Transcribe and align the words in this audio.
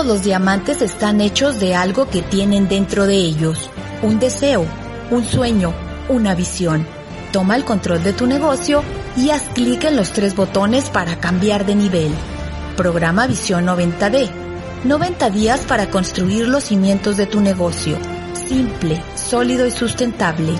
Todos 0.00 0.14
los 0.14 0.24
diamantes 0.24 0.80
están 0.80 1.20
hechos 1.20 1.60
de 1.60 1.74
algo 1.74 2.08
que 2.08 2.22
tienen 2.22 2.68
dentro 2.68 3.06
de 3.06 3.16
ellos. 3.16 3.68
Un 4.00 4.18
deseo, 4.18 4.64
un 5.10 5.26
sueño, 5.26 5.74
una 6.08 6.34
visión. 6.34 6.86
Toma 7.34 7.54
el 7.54 7.66
control 7.66 8.02
de 8.02 8.14
tu 8.14 8.26
negocio 8.26 8.82
y 9.14 9.28
haz 9.28 9.42
clic 9.52 9.84
en 9.84 9.96
los 9.96 10.14
tres 10.14 10.34
botones 10.34 10.88
para 10.88 11.20
cambiar 11.20 11.66
de 11.66 11.74
nivel. 11.74 12.14
Programa 12.78 13.26
Visión 13.26 13.66
90D. 13.66 14.30
90 14.84 15.28
días 15.28 15.60
para 15.66 15.90
construir 15.90 16.48
los 16.48 16.64
cimientos 16.64 17.18
de 17.18 17.26
tu 17.26 17.42
negocio. 17.42 17.98
Simple, 18.48 19.02
sólido 19.16 19.66
y 19.66 19.70
sustentable. 19.70 20.54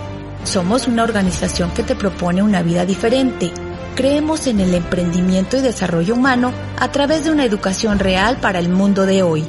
Somos 0.45 0.87
una 0.87 1.03
organización 1.03 1.71
que 1.71 1.83
te 1.83 1.97
propone 1.97 2.43
una 2.43 2.63
vida 2.63 2.85
diferente 2.85 3.51
creemos 3.95 4.47
en 4.47 4.61
el 4.61 4.75
emprendimiento 4.75 5.57
y 5.57 5.61
desarrollo 5.61 6.15
humano 6.15 6.53
a 6.79 6.91
través 6.93 7.25
de 7.25 7.31
una 7.31 7.45
educación 7.45 7.99
real 7.99 8.39
para 8.41 8.59
el 8.59 8.69
mundo 8.69 9.07
de 9.07 9.23
hoy. 9.23 9.45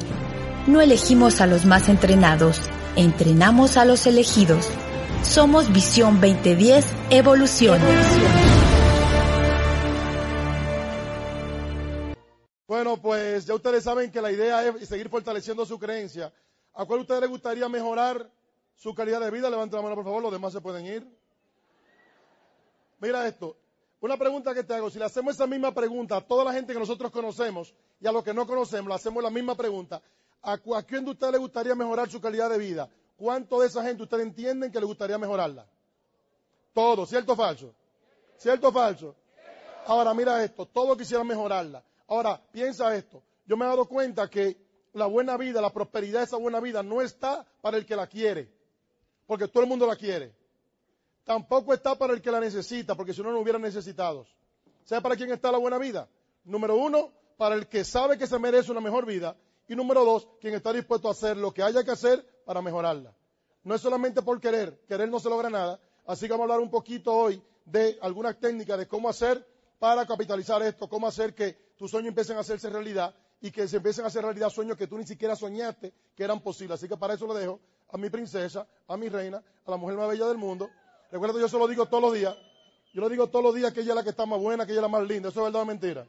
No 0.66 0.80
elegimos 0.80 1.40
a 1.40 1.46
los 1.46 1.64
más 1.64 1.88
entrenados, 1.88 2.60
entrenamos 2.96 3.76
a 3.76 3.84
los 3.84 4.06
elegidos. 4.06 4.68
Somos 5.22 5.72
Visión 5.72 6.20
2010 6.20 6.84
Evolución. 7.10 7.80
Bueno, 12.66 12.96
pues 12.96 13.44
ya 13.46 13.54
ustedes 13.54 13.84
saben 13.84 14.10
que 14.10 14.22
la 14.22 14.32
idea 14.32 14.66
es 14.66 14.88
seguir 14.88 15.08
fortaleciendo 15.08 15.66
su 15.66 15.78
creencia. 15.78 16.32
¿A 16.74 16.84
cuál 16.86 17.00
a 17.00 17.02
ustedes 17.02 17.20
les 17.20 17.30
gustaría 17.30 17.68
mejorar 17.68 18.30
su 18.74 18.94
calidad 18.94 19.20
de 19.20 19.30
vida? 19.30 19.50
Levanten 19.50 19.76
la 19.76 19.82
mano, 19.82 19.94
por 19.94 20.04
favor, 20.04 20.22
los 20.22 20.32
demás 20.32 20.52
se 20.52 20.60
pueden 20.60 20.86
ir. 20.86 21.06
Mira 22.98 23.26
esto, 23.26 23.56
una 24.02 24.16
pregunta 24.16 24.52
que 24.52 24.64
te 24.64 24.74
hago, 24.74 24.90
si 24.90 24.98
le 24.98 25.04
hacemos 25.04 25.34
esa 25.34 25.46
misma 25.46 25.72
pregunta 25.72 26.16
a 26.16 26.20
toda 26.20 26.44
la 26.44 26.52
gente 26.52 26.72
que 26.72 26.78
nosotros 26.78 27.12
conocemos 27.12 27.72
y 28.00 28.06
a 28.08 28.10
los 28.10 28.24
que 28.24 28.34
no 28.34 28.48
conocemos, 28.48 28.88
le 28.88 28.94
hacemos 28.96 29.22
la 29.22 29.30
misma 29.30 29.54
pregunta, 29.54 30.02
¿a, 30.42 30.58
quién 30.82 31.04
de 31.04 31.12
ustedes 31.12 31.34
le 31.34 31.38
gustaría 31.38 31.76
mejorar 31.76 32.10
su 32.10 32.20
calidad 32.20 32.50
de 32.50 32.58
vida? 32.58 32.90
¿Cuánto 33.16 33.60
de 33.60 33.68
esa 33.68 33.84
gente 33.84 34.02
ustedes 34.02 34.24
entienden 34.24 34.72
que 34.72 34.80
le 34.80 34.86
gustaría 34.86 35.18
mejorarla? 35.18 35.64
Todo, 36.72 37.06
¿cierto 37.06 37.34
o 37.34 37.36
falso? 37.36 37.72
¿Cierto 38.36 38.68
o 38.68 38.72
falso? 38.72 39.14
Ahora, 39.86 40.12
mira 40.14 40.42
esto, 40.42 40.66
todos 40.66 40.98
quisieran 40.98 41.28
mejorarla. 41.28 41.84
Ahora, 42.08 42.42
piensa 42.50 42.92
esto, 42.96 43.22
yo 43.46 43.56
me 43.56 43.64
he 43.64 43.68
dado 43.68 43.84
cuenta 43.84 44.28
que 44.28 44.56
la 44.94 45.06
buena 45.06 45.36
vida, 45.36 45.60
la 45.60 45.70
prosperidad 45.70 46.18
de 46.18 46.24
esa 46.24 46.38
buena 46.38 46.58
vida 46.58 46.82
no 46.82 47.02
está 47.02 47.46
para 47.60 47.76
el 47.76 47.86
que 47.86 47.94
la 47.94 48.08
quiere, 48.08 48.52
porque 49.28 49.46
todo 49.46 49.62
el 49.62 49.68
mundo 49.68 49.86
la 49.86 49.94
quiere 49.94 50.41
tampoco 51.24 51.72
está 51.72 51.94
para 51.96 52.12
el 52.12 52.22
que 52.22 52.30
la 52.30 52.40
necesita, 52.40 52.94
porque 52.94 53.14
si 53.14 53.22
no, 53.22 53.32
no 53.32 53.40
hubiera 53.40 53.58
necesitados. 53.58 54.28
¿Sabe 54.84 55.00
para 55.02 55.16
quién 55.16 55.30
está 55.32 55.52
la 55.52 55.58
buena 55.58 55.78
vida? 55.78 56.08
Número 56.44 56.76
uno, 56.76 57.12
para 57.36 57.54
el 57.54 57.68
que 57.68 57.84
sabe 57.84 58.18
que 58.18 58.26
se 58.26 58.38
merece 58.38 58.70
una 58.70 58.80
mejor 58.80 59.06
vida. 59.06 59.36
Y 59.68 59.76
número 59.76 60.04
dos, 60.04 60.28
quien 60.40 60.54
está 60.54 60.72
dispuesto 60.72 61.08
a 61.08 61.12
hacer 61.12 61.36
lo 61.36 61.52
que 61.52 61.62
haya 61.62 61.84
que 61.84 61.92
hacer 61.92 62.24
para 62.44 62.60
mejorarla. 62.60 63.14
No 63.64 63.74
es 63.74 63.80
solamente 63.80 64.22
por 64.22 64.40
querer, 64.40 64.80
querer 64.88 65.08
no 65.08 65.20
se 65.20 65.30
logra 65.30 65.48
nada. 65.48 65.80
Así 66.06 66.26
que 66.26 66.32
vamos 66.32 66.42
a 66.42 66.54
hablar 66.54 66.60
un 66.60 66.70
poquito 66.70 67.14
hoy 67.14 67.42
de 67.64 67.96
algunas 68.02 68.38
técnicas 68.38 68.76
de 68.76 68.88
cómo 68.88 69.08
hacer 69.08 69.46
para 69.78 70.04
capitalizar 70.04 70.62
esto, 70.62 70.88
cómo 70.88 71.06
hacer 71.06 71.34
que 71.34 71.72
tus 71.76 71.90
sueños 71.90 72.08
empiecen 72.08 72.36
a 72.36 72.40
hacerse 72.40 72.68
realidad 72.70 73.14
y 73.40 73.50
que 73.50 73.66
se 73.68 73.76
empiecen 73.76 74.04
a 74.04 74.08
hacer 74.08 74.22
realidad 74.22 74.50
sueños 74.50 74.76
que 74.76 74.86
tú 74.86 74.98
ni 74.98 75.06
siquiera 75.06 75.36
soñaste 75.36 75.92
que 76.14 76.24
eran 76.24 76.40
posibles. 76.40 76.76
Así 76.76 76.88
que 76.88 76.96
para 76.96 77.14
eso 77.14 77.26
lo 77.26 77.34
dejo 77.34 77.60
a 77.90 77.98
mi 77.98 78.10
princesa, 78.10 78.66
a 78.88 78.96
mi 78.96 79.08
reina, 79.08 79.42
a 79.64 79.70
la 79.70 79.76
mujer 79.76 79.96
más 79.96 80.08
bella 80.08 80.26
del 80.26 80.38
mundo, 80.38 80.70
Recuerda, 81.12 81.38
yo 81.38 81.46
se 81.46 81.58
lo 81.58 81.68
digo 81.68 81.84
todos 81.84 82.02
los 82.02 82.14
días. 82.14 82.34
Yo 82.94 83.02
lo 83.02 83.08
digo 83.10 83.26
todos 83.26 83.44
los 83.44 83.54
días 83.54 83.70
que 83.72 83.80
ella 83.80 83.90
es 83.90 83.96
la 83.96 84.02
que 84.02 84.10
está 84.10 84.24
más 84.24 84.40
buena, 84.40 84.64
que 84.64 84.72
ella 84.72 84.80
es 84.80 84.82
la 84.82 84.88
más 84.88 85.06
linda. 85.06 85.28
Eso 85.28 85.40
es 85.40 85.44
verdad 85.44 85.60
o 85.60 85.66
mentira. 85.66 86.06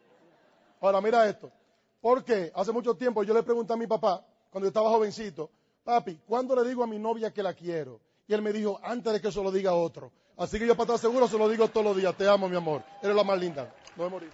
Ahora, 0.79 1.01
mira 1.01 1.27
esto. 1.27 1.51
Porque 1.99 2.51
hace 2.55 2.71
mucho 2.71 2.95
tiempo 2.95 3.21
yo 3.23 3.33
le 3.33 3.43
pregunté 3.43 3.73
a 3.73 3.75
mi 3.75 3.85
papá, 3.85 4.25
cuando 4.49 4.65
yo 4.65 4.69
estaba 4.69 4.89
jovencito, 4.89 5.51
papi, 5.83 6.21
¿cuándo 6.25 6.55
le 6.55 6.67
digo 6.67 6.83
a 6.83 6.87
mi 6.87 6.99
novia 6.99 7.31
que 7.33 7.43
la 7.43 7.53
quiero? 7.53 7.99
Y 8.27 8.33
él 8.33 8.41
me 8.41 8.53
dijo, 8.53 8.79
antes 8.81 9.11
de 9.11 9.19
que 9.19 9.29
se 9.29 9.43
lo 9.43 9.51
diga 9.51 9.73
otro. 9.73 10.11
Así 10.37 10.57
que 10.57 10.65
yo 10.65 10.75
para 10.75 10.95
estar 10.95 11.09
seguro 11.09 11.27
se 11.27 11.37
lo 11.37 11.49
digo 11.49 11.67
todos 11.67 11.85
los 11.85 11.97
días. 11.97 12.15
Te 12.15 12.27
amo, 12.27 12.47
mi 12.47 12.55
amor. 12.55 12.81
Eres 13.01 13.15
la 13.15 13.25
más 13.25 13.37
linda. 13.37 13.73
No 13.97 14.05
me 14.05 14.09
morir. 14.09 14.31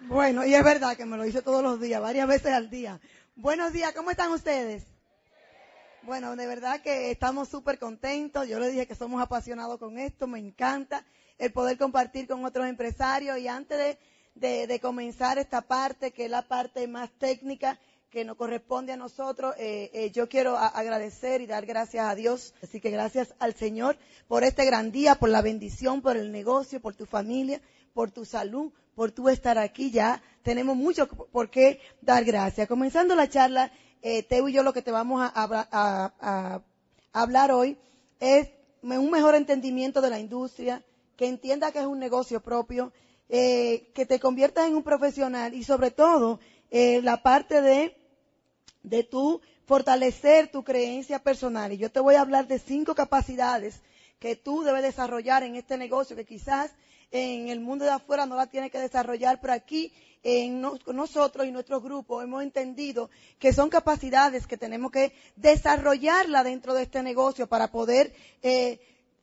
Bueno, 0.00 0.44
y 0.44 0.54
es 0.54 0.64
verdad 0.64 0.96
que 0.96 1.06
me 1.06 1.16
lo 1.16 1.22
dice 1.22 1.40
todos 1.40 1.62
los 1.62 1.80
días, 1.80 2.02
varias 2.02 2.26
veces 2.26 2.52
al 2.52 2.68
día. 2.68 3.00
Buenos 3.36 3.72
días, 3.72 3.92
¿cómo 3.92 4.10
están 4.10 4.32
ustedes? 4.32 4.89
Bueno, 6.02 6.34
de 6.34 6.46
verdad 6.46 6.80
que 6.80 7.10
estamos 7.10 7.50
súper 7.50 7.78
contentos. 7.78 8.48
Yo 8.48 8.58
le 8.58 8.70
dije 8.70 8.86
que 8.86 8.94
somos 8.94 9.20
apasionados 9.20 9.78
con 9.78 9.98
esto. 9.98 10.26
Me 10.26 10.38
encanta 10.38 11.04
el 11.36 11.52
poder 11.52 11.76
compartir 11.76 12.26
con 12.26 12.42
otros 12.44 12.66
empresarios. 12.66 13.38
Y 13.38 13.48
antes 13.48 13.98
de, 14.34 14.80
comenzar 14.80 15.38
esta 15.38 15.60
parte, 15.60 16.10
que 16.12 16.24
es 16.24 16.30
la 16.30 16.40
parte 16.40 16.86
más 16.88 17.10
técnica 17.18 17.78
que 18.08 18.24
nos 18.24 18.38
corresponde 18.38 18.92
a 18.92 18.96
nosotros, 18.96 19.54
eh, 19.58 19.90
eh, 19.92 20.10
yo 20.10 20.28
quiero 20.28 20.56
agradecer 20.56 21.42
y 21.42 21.46
dar 21.46 21.66
gracias 21.66 22.06
a 22.06 22.14
Dios. 22.14 22.54
Así 22.62 22.80
que 22.80 22.90
gracias 22.90 23.34
al 23.38 23.54
Señor 23.54 23.98
por 24.26 24.42
este 24.42 24.64
gran 24.64 24.90
día, 24.92 25.16
por 25.16 25.28
la 25.28 25.42
bendición, 25.42 26.00
por 26.00 26.16
el 26.16 26.32
negocio, 26.32 26.80
por 26.80 26.94
tu 26.94 27.04
familia, 27.04 27.60
por 27.92 28.10
tu 28.10 28.24
salud, 28.24 28.72
por 28.94 29.12
tu 29.12 29.28
estar 29.28 29.58
aquí. 29.58 29.90
Ya 29.90 30.22
tenemos 30.42 30.76
mucho 30.76 31.06
por 31.08 31.50
qué 31.50 31.78
dar 32.00 32.24
gracias. 32.24 32.66
Comenzando 32.68 33.14
la 33.14 33.28
charla, 33.28 33.70
eh, 34.02 34.22
Teo 34.22 34.48
y 34.48 34.52
yo 34.52 34.62
lo 34.62 34.72
que 34.72 34.82
te 34.82 34.90
vamos 34.90 35.22
a, 35.22 36.62
hablar 37.12 37.52
hoy 37.52 37.76
es 38.20 38.48
un 38.82 39.10
mejor 39.10 39.34
entendimiento 39.34 40.00
de 40.00 40.10
la 40.10 40.18
industria, 40.18 40.82
que 41.16 41.26
entienda 41.26 41.72
que 41.72 41.80
es 41.80 41.86
un 41.86 41.98
negocio 41.98 42.40
propio, 42.40 42.92
eh, 43.28 43.90
que 43.94 44.06
te 44.06 44.18
conviertas 44.18 44.66
en 44.66 44.76
un 44.76 44.82
profesional 44.82 45.54
y 45.54 45.64
sobre 45.64 45.90
todo 45.90 46.40
eh, 46.70 47.00
la 47.02 47.22
parte 47.22 47.60
de, 47.60 47.96
de 48.82 49.04
tu 49.04 49.40
fortalecer 49.66 50.50
tu 50.50 50.64
creencia 50.64 51.18
personal. 51.18 51.72
Y 51.72 51.78
yo 51.78 51.90
te 51.90 52.00
voy 52.00 52.14
a 52.14 52.22
hablar 52.22 52.48
de 52.48 52.58
cinco 52.58 52.94
capacidades 52.94 53.82
que 54.18 54.36
tú 54.36 54.62
debes 54.62 54.82
desarrollar 54.82 55.42
en 55.42 55.56
este 55.56 55.76
negocio, 55.76 56.16
que 56.16 56.24
quizás 56.24 56.72
en 57.10 57.48
el 57.48 57.60
mundo 57.60 57.84
de 57.84 57.90
afuera 57.90 58.26
no 58.26 58.36
la 58.36 58.46
tienes 58.46 58.70
que 58.70 58.78
desarrollar, 58.78 59.40
pero 59.40 59.52
aquí 59.52 59.92
en 60.22 60.60
nosotros 60.60 61.46
y 61.46 61.50
nuestros 61.50 61.82
grupos 61.82 62.22
hemos 62.22 62.42
entendido 62.42 63.10
que 63.38 63.52
son 63.52 63.70
capacidades 63.70 64.46
que 64.46 64.58
tenemos 64.58 64.90
que 64.90 65.12
desarrollarla 65.36 66.44
dentro 66.44 66.74
de 66.74 66.82
este 66.82 67.02
negocio 67.02 67.46
para 67.46 67.68
poder 67.68 68.12
eh, 68.42 68.78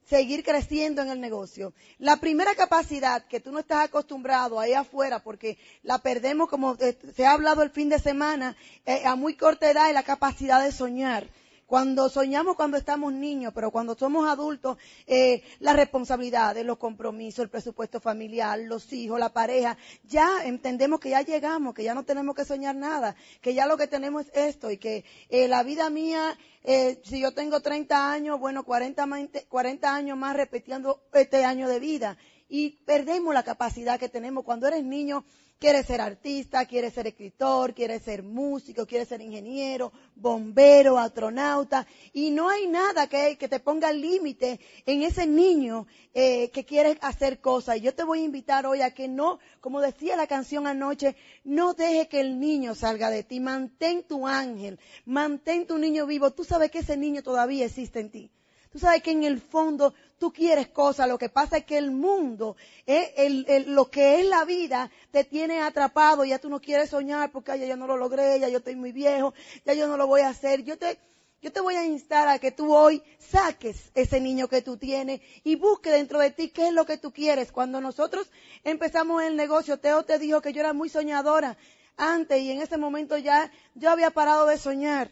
seguir 0.09 0.43
creciendo 0.43 1.01
en 1.01 1.09
el 1.09 1.21
negocio. 1.21 1.73
La 1.99 2.17
primera 2.17 2.55
capacidad 2.55 3.25
que 3.27 3.39
tú 3.39 3.51
no 3.51 3.59
estás 3.59 3.85
acostumbrado 3.85 4.59
ahí 4.59 4.73
afuera, 4.73 5.19
porque 5.19 5.57
la 5.83 5.99
perdemos 5.99 6.49
como 6.49 6.75
eh, 6.79 6.97
se 7.15 7.25
ha 7.25 7.33
hablado 7.33 7.61
el 7.61 7.69
fin 7.69 7.89
de 7.89 7.99
semana, 7.99 8.55
eh, 8.85 9.03
a 9.05 9.15
muy 9.15 9.35
corta 9.35 9.69
edad, 9.69 9.89
es 9.89 9.93
la 9.93 10.03
capacidad 10.03 10.63
de 10.63 10.71
soñar. 10.71 11.27
Cuando 11.67 12.07
soñamos 12.07 12.55
cuando 12.55 12.77
estamos 12.77 13.11
niños, 13.11 13.51
pero 13.53 13.71
cuando 13.71 13.93
somos 13.93 14.25
adultos, 14.29 14.77
eh, 15.05 15.43
las 15.59 15.75
responsabilidades, 15.75 16.65
los 16.65 16.77
compromisos, 16.77 17.43
el 17.43 17.49
presupuesto 17.49 17.99
familiar, 17.99 18.57
los 18.57 18.93
hijos, 18.93 19.19
la 19.19 19.33
pareja, 19.33 19.77
ya 20.05 20.45
entendemos 20.45 21.01
que 21.01 21.09
ya 21.09 21.23
llegamos, 21.23 21.73
que 21.73 21.83
ya 21.83 21.93
no 21.93 22.05
tenemos 22.05 22.35
que 22.35 22.45
soñar 22.45 22.73
nada, 22.73 23.17
que 23.41 23.53
ya 23.53 23.67
lo 23.67 23.75
que 23.75 23.87
tenemos 23.87 24.27
es 24.27 24.55
esto 24.55 24.71
y 24.71 24.77
que 24.77 25.03
eh, 25.27 25.49
la 25.49 25.63
vida 25.63 25.89
mía, 25.89 26.37
eh, 26.63 27.01
si 27.03 27.19
yo 27.19 27.33
tengo 27.33 27.59
30 27.59 28.13
años, 28.13 28.39
bueno, 28.39 28.63
40, 28.63 29.05
40 29.49 29.93
años 29.93 30.17
más 30.17 30.37
repitiendo 30.37 31.01
este 31.11 31.43
año 31.43 31.67
de 31.67 31.79
vida. 31.81 32.17
Y 32.49 32.71
perdemos 32.85 33.33
la 33.33 33.43
capacidad 33.43 33.99
que 33.99 34.09
tenemos 34.09 34.43
cuando 34.43 34.67
eres 34.67 34.83
niño 34.83 35.25
Quieres 35.59 35.87
ser 35.87 36.01
artista, 36.01 36.67
quieres 36.67 36.93
ser 36.93 37.07
escritor, 37.07 37.73
quieres 37.73 38.03
ser 38.03 38.21
músico, 38.21 38.85
quieres 38.85 39.07
ser 39.07 39.21
ingeniero, 39.21 39.91
bombero, 40.13 40.99
astronauta. 40.99 41.87
Y 42.13 42.29
no 42.29 42.47
hay 42.47 42.67
nada 42.67 43.07
que, 43.07 43.35
te 43.35 43.59
ponga 43.59 43.91
límite 43.91 44.59
en 44.85 45.01
ese 45.01 45.25
niño 45.25 45.87
eh, 46.13 46.51
que 46.51 46.63
quiere 46.63 46.99
hacer 47.01 47.41
cosas. 47.41 47.77
Y 47.77 47.81
yo 47.81 47.95
te 47.95 48.03
voy 48.03 48.19
a 48.19 48.25
invitar 48.25 48.67
hoy 48.67 48.81
a 48.83 48.93
que 48.93 49.07
no, 49.07 49.39
como 49.59 49.81
decía 49.81 50.15
la 50.15 50.27
canción 50.27 50.67
anoche, 50.67 51.15
no 51.43 51.73
deje 51.73 52.07
que 52.07 52.19
el 52.19 52.39
niño 52.39 52.75
salga 52.75 53.09
de 53.09 53.23
ti. 53.23 53.39
Mantén 53.39 54.03
tu 54.03 54.27
ángel, 54.27 54.79
mantén 55.05 55.65
tu 55.65 55.79
niño 55.79 56.05
vivo. 56.05 56.33
Tú 56.33 56.43
sabes 56.43 56.69
que 56.69 56.79
ese 56.79 56.97
niño 56.97 57.23
todavía 57.23 57.65
existe 57.65 57.99
en 57.99 58.11
ti. 58.11 58.31
Tú 58.71 58.77
sabes 58.77 59.01
que 59.01 59.09
en 59.09 59.23
el 59.23 59.41
fondo 59.41 59.95
tú 60.17 60.33
quieres 60.33 60.67
cosas, 60.67 61.07
lo 61.07 61.17
que 61.17 61.29
pasa 61.29 61.57
es 61.57 61.65
que 61.65 61.77
el 61.77 61.91
mundo, 61.91 62.55
eh, 62.85 63.63
lo 63.67 63.89
que 63.89 64.19
es 64.19 64.25
la 64.25 64.45
vida, 64.45 64.91
te 65.11 65.23
tiene 65.23 65.61
atrapado, 65.61 66.25
ya 66.25 66.39
tú 66.39 66.49
no 66.49 66.59
quieres 66.59 66.89
soñar 66.89 67.31
porque 67.31 67.57
ya 67.59 67.65
yo 67.65 67.77
no 67.77 67.87
lo 67.87 67.97
logré, 67.97 68.39
ya 68.39 68.49
yo 68.49 68.57
estoy 68.59 68.75
muy 68.75 68.91
viejo, 68.91 69.33
ya 69.65 69.73
yo 69.73 69.87
no 69.87 69.97
lo 69.97 70.07
voy 70.07 70.21
a 70.21 70.29
hacer. 70.29 70.63
Yo 70.63 70.77
te, 70.77 70.99
yo 71.41 71.51
te 71.51 71.61
voy 71.61 71.75
a 71.75 71.85
instar 71.85 72.27
a 72.27 72.39
que 72.39 72.51
tú 72.51 72.73
hoy 72.73 73.03
saques 73.19 73.91
ese 73.93 74.19
niño 74.19 74.47
que 74.47 74.61
tú 74.61 74.77
tienes 74.77 75.21
y 75.43 75.55
busque 75.55 75.91
dentro 75.91 76.19
de 76.19 76.31
ti 76.31 76.49
qué 76.49 76.67
es 76.67 76.73
lo 76.73 76.85
que 76.85 76.97
tú 76.97 77.11
quieres. 77.11 77.51
Cuando 77.51 77.79
nosotros 77.79 78.29
empezamos 78.63 79.23
el 79.23 79.35
negocio, 79.35 79.77
Teo 79.77 80.03
te 80.03 80.19
dijo 80.19 80.41
que 80.41 80.53
yo 80.53 80.61
era 80.61 80.73
muy 80.73 80.89
soñadora 80.89 81.57
antes 81.95 82.41
y 82.41 82.51
en 82.51 82.61
ese 82.61 82.77
momento 82.77 83.17
ya 83.17 83.51
yo 83.75 83.89
había 83.89 84.11
parado 84.11 84.47
de 84.47 84.57
soñar. 84.57 85.11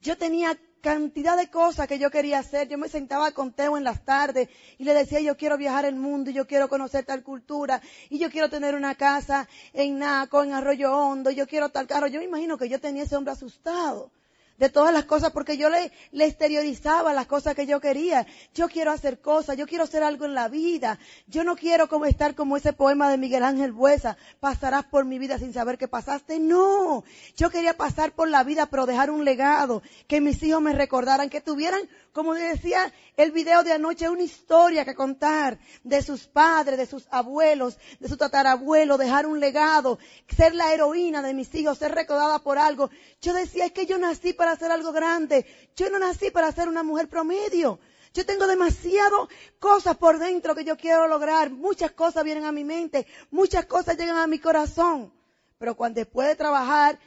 Yo 0.00 0.16
tenía 0.16 0.58
cantidad 0.80 1.36
de 1.36 1.50
cosas 1.50 1.86
que 1.86 1.98
yo 1.98 2.10
quería 2.10 2.38
hacer. 2.38 2.68
Yo 2.68 2.78
me 2.78 2.88
sentaba 2.88 3.32
con 3.32 3.52
Teo 3.52 3.76
en 3.76 3.84
las 3.84 4.04
tardes 4.04 4.48
y 4.78 4.84
le 4.84 4.94
decía, 4.94 5.20
yo 5.20 5.36
quiero 5.36 5.56
viajar 5.56 5.84
el 5.84 5.96
mundo 5.96 6.30
y 6.30 6.34
yo 6.34 6.46
quiero 6.46 6.68
conocer 6.68 7.04
tal 7.04 7.22
cultura 7.22 7.80
y 8.08 8.18
yo 8.18 8.30
quiero 8.30 8.48
tener 8.48 8.74
una 8.74 8.94
casa 8.94 9.48
en 9.72 9.98
Naco, 9.98 10.42
en 10.42 10.52
Arroyo 10.52 10.96
Hondo, 10.96 11.30
y 11.30 11.34
yo 11.34 11.46
quiero 11.46 11.70
tal 11.70 11.86
carro. 11.86 12.06
Yo 12.06 12.20
me 12.20 12.26
imagino 12.26 12.58
que 12.58 12.68
yo 12.68 12.80
tenía 12.80 13.04
ese 13.04 13.16
hombre 13.16 13.32
asustado 13.32 14.10
de 14.58 14.68
todas 14.68 14.92
las 14.92 15.04
cosas 15.04 15.32
porque 15.32 15.56
yo 15.56 15.68
le, 15.68 15.92
exteriorizaba 16.12 17.12
las 17.12 17.26
cosas 17.26 17.54
que 17.54 17.66
yo 17.66 17.80
quería. 17.80 18.26
Yo 18.54 18.68
quiero 18.68 18.92
hacer 18.92 19.20
cosas, 19.20 19.56
yo 19.56 19.66
quiero 19.66 19.84
hacer 19.84 20.02
algo 20.02 20.24
en 20.24 20.34
la 20.34 20.48
vida. 20.48 20.98
Yo 21.26 21.44
no 21.44 21.56
quiero 21.56 21.88
como 21.88 22.06
estar 22.06 22.34
como 22.34 22.56
ese 22.56 22.72
poema 22.72 23.10
de 23.10 23.18
Miguel 23.18 23.44
Ángel 23.44 23.72
Buesa, 23.72 24.16
pasarás 24.40 24.84
por 24.84 25.04
mi 25.04 25.18
vida 25.18 25.38
sin 25.38 25.52
saber 25.52 25.78
que 25.78 25.88
pasaste. 25.88 26.38
No, 26.38 27.04
yo 27.36 27.50
quería 27.50 27.76
pasar 27.76 28.12
por 28.12 28.28
la 28.28 28.44
vida 28.44 28.66
pero 28.66 28.86
dejar 28.86 29.10
un 29.10 29.24
legado, 29.24 29.82
que 30.06 30.20
mis 30.20 30.42
hijos 30.42 30.62
me 30.62 30.72
recordaran, 30.72 31.30
que 31.30 31.40
tuvieran 31.40 31.88
como 32.16 32.32
decía 32.32 32.94
el 33.18 33.30
video 33.30 33.62
de 33.62 33.74
anoche, 33.74 34.08
una 34.08 34.22
historia 34.22 34.86
que 34.86 34.94
contar 34.94 35.58
de 35.84 36.00
sus 36.00 36.26
padres, 36.26 36.78
de 36.78 36.86
sus 36.86 37.06
abuelos, 37.10 37.78
de 38.00 38.08
su 38.08 38.16
tatarabuelo, 38.16 38.96
dejar 38.96 39.26
un 39.26 39.38
legado, 39.38 39.98
ser 40.34 40.54
la 40.54 40.72
heroína 40.72 41.20
de 41.20 41.34
mis 41.34 41.54
hijos, 41.54 41.76
ser 41.76 41.94
recordada 41.94 42.38
por 42.38 42.56
algo. 42.56 42.88
Yo 43.20 43.34
decía, 43.34 43.66
es 43.66 43.72
que 43.72 43.84
yo 43.84 43.98
nací 43.98 44.32
para 44.32 44.45
hacer 44.52 44.70
algo 44.70 44.92
grande. 44.92 45.46
Yo 45.76 45.90
no 45.90 45.98
nací 45.98 46.30
para 46.30 46.52
ser 46.52 46.68
una 46.68 46.82
mujer 46.82 47.08
promedio. 47.08 47.78
Yo 48.14 48.24
tengo 48.24 48.46
demasiado 48.46 49.28
cosas 49.58 49.96
por 49.96 50.18
dentro 50.18 50.54
que 50.54 50.64
yo 50.64 50.76
quiero 50.76 51.06
lograr. 51.06 51.50
Muchas 51.50 51.92
cosas 51.92 52.24
vienen 52.24 52.44
a 52.44 52.52
mi 52.52 52.64
mente, 52.64 53.06
muchas 53.30 53.66
cosas 53.66 53.96
llegan 53.96 54.16
a 54.16 54.26
mi 54.26 54.38
corazón. 54.38 55.12
Pero 55.58 55.76
cuando 55.76 56.00
después 56.00 56.28
de 56.28 56.36
trabajar 56.36 56.98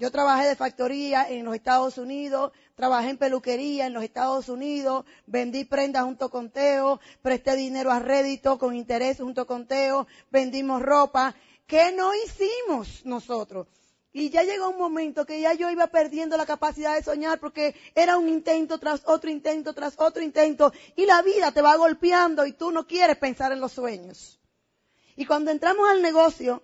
yo 0.00 0.10
trabajé 0.10 0.48
de 0.48 0.56
factoría 0.56 1.28
en 1.28 1.44
los 1.44 1.54
Estados 1.54 1.98
Unidos, 1.98 2.52
trabajé 2.74 3.10
en 3.10 3.18
peluquería 3.18 3.86
en 3.86 3.92
los 3.92 4.02
Estados 4.02 4.48
Unidos, 4.48 5.04
vendí 5.26 5.64
prendas 5.64 6.04
junto 6.04 6.30
con 6.30 6.50
Teo, 6.50 7.00
presté 7.20 7.54
dinero 7.54 7.90
a 7.90 7.98
rédito 7.98 8.58
con 8.58 8.74
interés 8.74 9.18
junto 9.18 9.46
con 9.46 9.66
Teo, 9.66 10.06
vendimos 10.30 10.80
ropa. 10.80 11.34
¿Qué 11.66 11.92
no 11.92 12.12
hicimos 12.14 13.04
nosotros? 13.04 13.66
Y 14.12 14.30
ya 14.30 14.42
llegó 14.42 14.70
un 14.70 14.78
momento 14.78 15.24
que 15.24 15.40
ya 15.40 15.54
yo 15.54 15.70
iba 15.70 15.86
perdiendo 15.86 16.36
la 16.36 16.44
capacidad 16.44 16.96
de 16.96 17.02
soñar 17.02 17.38
porque 17.38 17.76
era 17.94 18.18
un 18.18 18.28
intento 18.28 18.78
tras 18.78 19.02
otro 19.06 19.30
intento 19.30 19.72
tras 19.72 19.94
otro 19.98 20.22
intento 20.22 20.72
y 20.96 21.06
la 21.06 21.22
vida 21.22 21.52
te 21.52 21.62
va 21.62 21.76
golpeando 21.76 22.44
y 22.44 22.52
tú 22.52 22.72
no 22.72 22.86
quieres 22.86 23.16
pensar 23.18 23.52
en 23.52 23.60
los 23.60 23.72
sueños. 23.72 24.40
Y 25.14 25.26
cuando 25.26 25.50
entramos 25.50 25.88
al 25.88 26.02
negocio, 26.02 26.62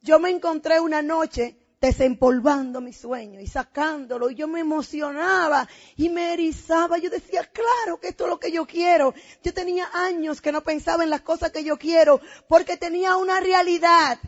yo 0.00 0.18
me 0.18 0.30
encontré 0.30 0.80
una 0.80 1.02
noche 1.02 1.58
desempolvando 1.80 2.80
mi 2.80 2.92
sueño 2.92 3.40
y 3.40 3.46
sacándolo. 3.46 4.30
Y 4.30 4.34
yo 4.34 4.48
me 4.48 4.60
emocionaba 4.60 5.68
y 5.96 6.08
me 6.08 6.32
erizaba. 6.32 6.98
Yo 6.98 7.10
decía, 7.10 7.44
claro 7.44 8.00
que 8.00 8.08
esto 8.08 8.24
es 8.24 8.30
lo 8.30 8.40
que 8.40 8.50
yo 8.50 8.66
quiero. 8.66 9.14
Yo 9.42 9.52
tenía 9.52 9.88
años 9.92 10.40
que 10.40 10.52
no 10.52 10.62
pensaba 10.62 11.04
en 11.04 11.10
las 11.10 11.22
cosas 11.22 11.50
que 11.50 11.64
yo 11.64 11.76
quiero 11.76 12.20
porque 12.48 12.76
tenía 12.76 13.16
una 13.16 13.40
realidad. 13.40 14.18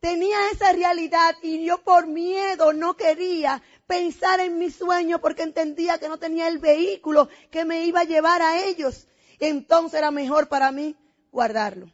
Tenía 0.00 0.50
esa 0.50 0.72
realidad 0.72 1.36
y 1.42 1.64
yo 1.64 1.82
por 1.82 2.06
miedo 2.06 2.72
no 2.72 2.96
quería 2.96 3.62
pensar 3.86 4.40
en 4.40 4.58
mi 4.58 4.70
sueño 4.70 5.20
porque 5.20 5.42
entendía 5.42 5.98
que 5.98 6.08
no 6.08 6.18
tenía 6.18 6.48
el 6.48 6.58
vehículo 6.58 7.28
que 7.50 7.64
me 7.64 7.86
iba 7.86 8.00
a 8.00 8.04
llevar 8.04 8.42
a 8.42 8.64
ellos. 8.64 9.08
Entonces 9.38 9.98
era 9.98 10.10
mejor 10.10 10.48
para 10.48 10.70
mí 10.70 10.96
guardarlo. 11.32 11.90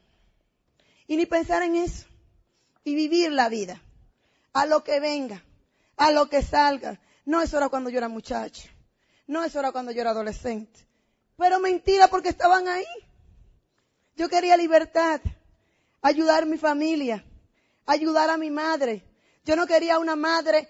Y 1.06 1.16
ni 1.16 1.26
pensar 1.26 1.62
en 1.62 1.76
eso. 1.76 2.06
Y 2.84 2.94
vivir 2.94 3.30
la 3.30 3.48
vida 3.48 3.80
a 4.52 4.66
lo 4.66 4.82
que 4.82 5.00
venga, 5.00 5.42
a 5.96 6.10
lo 6.10 6.28
que 6.28 6.42
salga. 6.42 7.00
No, 7.24 7.40
eso 7.40 7.56
era 7.56 7.68
cuando 7.68 7.90
yo 7.90 7.98
era 7.98 8.08
muchacho. 8.08 8.68
No, 9.26 9.44
eso 9.44 9.60
era 9.60 9.72
cuando 9.72 9.92
yo 9.92 10.00
era 10.00 10.10
adolescente. 10.10 10.80
Pero 11.36 11.60
mentira 11.60 12.08
porque 12.08 12.28
estaban 12.28 12.68
ahí. 12.68 12.84
Yo 14.16 14.28
quería 14.28 14.56
libertad, 14.56 15.20
ayudar 16.02 16.42
a 16.42 16.46
mi 16.46 16.58
familia, 16.58 17.24
ayudar 17.86 18.30
a 18.30 18.36
mi 18.36 18.50
madre. 18.50 19.02
Yo 19.44 19.56
no 19.56 19.66
quería 19.66 19.98
una 19.98 20.16
madre 20.16 20.68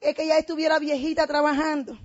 que 0.00 0.26
ya 0.26 0.38
estuviera 0.38 0.78
viejita 0.78 1.26
trabajando. 1.26 1.98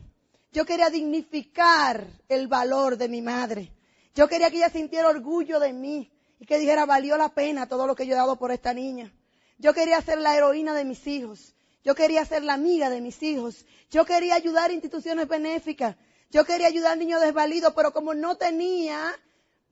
Yo 0.51 0.66
quería 0.66 0.90
dignificar 0.90 2.06
el 2.30 2.48
valor 2.48 2.98
de 2.98 3.10
mi 3.10 3.22
madre. 3.22 3.72
Yo 4.16 4.28
quería 4.28 4.51
que 4.51 4.57
ella 4.57 4.69
sintiera 4.69 5.10
orgullo 5.10 5.60
de 5.60 5.74
mí 5.74 6.12
y 6.40 6.45
que 6.45 6.60
dijera, 6.60 6.86
valió 6.86 7.18
la 7.18 7.30
pena 7.30 7.68
todo 7.68 7.88
lo 7.88 7.95
que 7.95 8.06
yo 8.06 8.13
he 8.13 8.18
dado 8.18 8.36
por 8.38 8.51
esta 8.51 8.74
niña. 8.74 9.12
Yo 9.57 9.74
quería 9.74 10.01
ser 10.01 10.19
la 10.19 10.36
heroína 10.36 10.74
de 10.74 10.86
mis 10.86 11.07
hijos. 11.07 11.56
Yo 11.84 11.95
quería 11.95 12.25
ser 12.25 12.44
la 12.44 12.54
amiga 12.54 12.90
de 12.90 13.01
mis 13.01 13.22
hijos. 13.24 13.66
Yo 13.90 14.06
quería 14.06 14.36
ayudar 14.36 14.72
instituciones 14.72 15.28
benéficas. 15.28 15.95
Yo 16.30 16.45
quería 16.45 16.68
ayudar 16.68 16.94
a 16.94 16.95
niños 16.95 17.22
desvalidos, 17.22 17.74
pero 17.75 17.94
como 17.94 18.13
no 18.13 18.38
tenía, 18.38 19.13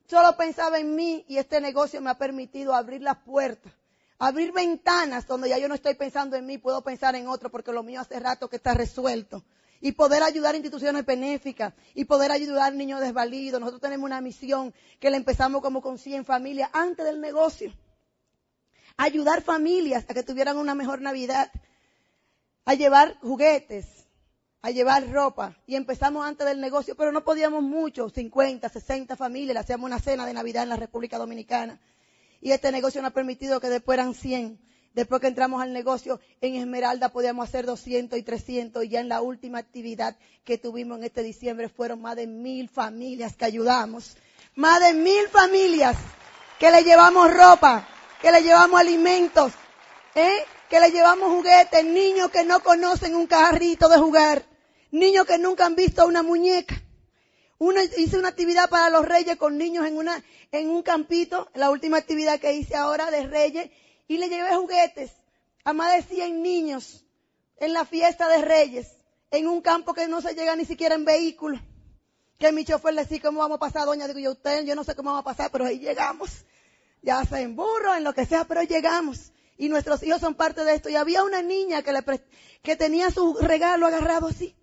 solo 0.08 0.38
pensaba 0.38 0.78
en 0.80 0.96
mí 0.96 1.26
y 1.28 1.38
este 1.38 1.60
negocio 1.60 2.02
me 2.02 2.12
ha 2.12 2.18
permitido 2.18 2.76
abrir 2.76 3.02
las 3.02 3.18
puertas, 3.18 3.74
abrir 4.28 4.52
ventanas 4.52 5.28
donde 5.28 5.50
ya 5.50 5.58
yo 5.58 5.68
no 5.68 5.76
estoy 5.76 5.96
pensando 5.96 6.36
en 6.36 6.46
mí, 6.46 6.58
puedo 6.58 6.82
pensar 6.82 7.16
en 7.16 7.28
otro 7.28 7.50
porque 7.50 7.72
lo 7.72 7.84
mío 7.84 8.02
hace 8.02 8.20
rato 8.20 8.50
que 8.50 8.58
está 8.58 8.74
resuelto. 8.74 9.44
Y 9.84 9.94
poder 9.94 10.22
ayudar 10.22 10.54
a 10.54 10.58
instituciones 10.58 11.06
benéficas 11.06 11.74
y 11.96 12.06
poder 12.06 12.32
ayudar 12.32 12.72
a 12.72 12.76
niños 12.76 13.00
desvalidos. 13.00 13.60
Nosotros 13.60 13.82
tenemos 13.82 14.06
una 14.06 14.22
misión 14.22 14.74
que 15.00 15.10
la 15.10 15.18
empezamos 15.18 15.62
como 15.62 15.82
con 15.82 15.98
100 15.98 16.24
familias 16.26 16.70
antes 16.72 17.04
del 17.04 17.20
negocio 17.20 17.74
ayudar 18.98 19.42
familias 19.42 20.06
a 20.08 20.14
que 20.14 20.24
tuvieran 20.24 20.58
una 20.58 20.76
mejor 20.76 21.02
Navidad, 21.02 21.52
a 22.66 22.76
llevar 22.76 23.18
juguetes, 23.22 23.88
a 24.62 24.70
llevar 24.70 25.10
ropa. 25.12 25.58
Y 25.66 25.76
empezamos 25.76 26.26
antes 26.26 26.46
del 26.46 26.62
negocio, 26.62 26.96
pero 26.96 27.12
no 27.12 27.24
podíamos 27.24 27.64
mucho, 27.64 28.10
50, 28.10 28.70
60 28.70 29.16
familias, 29.16 29.54
le 29.56 29.60
hacíamos 29.60 29.88
una 29.88 30.00
cena 30.00 30.26
de 30.26 30.34
Navidad 30.34 30.64
en 30.64 30.70
la 30.70 30.76
República 30.76 31.18
Dominicana. 31.18 31.80
Y 32.42 32.52
este 32.52 32.72
negocio 32.72 33.02
nos 33.02 33.12
ha 33.12 33.14
permitido 33.14 33.62
que 33.62 33.70
después 33.70 33.98
eran 33.98 34.16
100. 34.16 34.60
Después 34.94 35.22
que 35.22 35.28
entramos 35.28 35.62
al 35.62 35.72
negocio 35.72 36.20
en 36.42 36.56
Esmeralda 36.56 37.10
podíamos 37.10 37.48
hacer 37.48 37.66
200 37.66 38.20
y 38.20 38.24
300 38.24 38.84
y 38.84 38.90
ya 38.90 39.00
en 39.00 39.08
la 39.08 39.22
última 39.22 39.60
actividad 39.60 40.18
que 40.44 40.58
tuvimos 40.58 40.98
en 40.98 41.06
este 41.06 41.24
diciembre 41.24 41.70
fueron 41.70 42.02
más 42.02 42.18
de 42.18 42.28
mil 42.28 42.68
familias 42.68 43.38
que 43.38 43.46
ayudamos. 43.46 44.18
Más 44.56 44.82
de 44.82 44.94
mil 44.94 45.28
familias 45.30 45.96
que 46.60 46.72
le 46.72 46.84
llevamos 46.84 47.34
ropa, 47.34 47.88
que 48.22 48.32
le 48.32 48.44
llevamos 48.44 48.82
alimentos, 48.82 49.54
¿eh? 50.14 50.44
que 50.70 50.80
le 50.82 50.92
llevamos 50.92 51.32
juguetes, 51.32 51.86
niños 51.86 52.30
que 52.30 52.44
no 52.44 52.62
conocen 52.62 53.16
un 53.16 53.28
carrito 53.28 53.88
de 53.88 53.98
jugar, 53.98 54.44
niños 54.92 55.26
que 55.26 55.38
nunca 55.38 55.66
han 55.66 55.76
visto 55.76 56.06
una 56.06 56.22
muñeca. 56.22 56.82
Una, 57.62 57.84
hice 57.84 58.18
una 58.18 58.30
actividad 58.30 58.70
para 58.70 58.90
los 58.90 59.06
reyes 59.06 59.38
con 59.38 59.58
niños 59.58 59.86
en 59.86 59.98
una, 59.98 60.24
en 60.52 60.70
un 60.70 60.82
campito, 60.82 61.48
la 61.54 61.70
última 61.70 61.98
actividad 61.98 62.40
que 62.40 62.54
hice 62.54 62.76
ahora 62.76 63.12
de 63.12 63.28
reyes, 63.28 63.70
y 64.08 64.18
le 64.18 64.30
llevé 64.30 64.56
juguetes 64.56 65.12
a 65.64 65.72
más 65.72 65.94
de 65.94 66.02
100 66.02 66.42
niños 66.42 67.06
en 67.58 67.74
la 67.74 67.86
fiesta 67.86 68.28
de 68.28 68.42
reyes, 68.42 68.88
en 69.30 69.48
un 69.48 69.62
campo 69.62 69.94
que 69.94 70.08
no 70.08 70.22
se 70.22 70.34
llega 70.34 70.56
ni 70.56 70.66
siquiera 70.66 70.96
en 70.96 71.06
vehículo. 71.06 71.62
Que 72.40 72.52
mi 72.52 72.66
chofer 72.66 72.96
le 72.96 73.04
decía, 73.04 73.22
¿cómo 73.22 73.42
vamos 73.42 73.58
a 73.58 73.60
pasar, 73.60 73.86
doña? 73.86 74.08
Digo 74.08 74.20
yo, 74.20 74.62
yo 74.64 74.74
no 74.74 74.84
sé 74.84 74.96
cómo 74.96 75.12
vamos 75.12 75.22
a 75.22 75.36
pasar, 75.36 75.52
pero 75.52 75.66
ahí 75.66 75.78
llegamos 75.78 76.44
ya 77.02 77.24
sea 77.26 77.42
en 77.42 77.56
burro, 77.56 77.96
en 77.96 78.04
lo 78.04 78.14
que 78.14 78.26
sea, 78.26 78.46
pero 78.46 78.64
llegamos. 78.64 79.32
Y 79.58 79.70
nuestros 79.70 80.02
hijos 80.04 80.22
son 80.22 80.36
parte 80.36 80.64
de 80.64 80.74
esto. 80.74 80.90
Y 80.90 80.96
había 80.96 81.24
una 81.24 81.42
niña 81.42 81.84
que, 81.84 81.94
le 81.94 82.04
que 82.64 82.76
tenía 82.76 83.12
su 83.12 83.36
regalo 83.40 83.88
agarrado 83.88 84.28
así. 84.28 84.56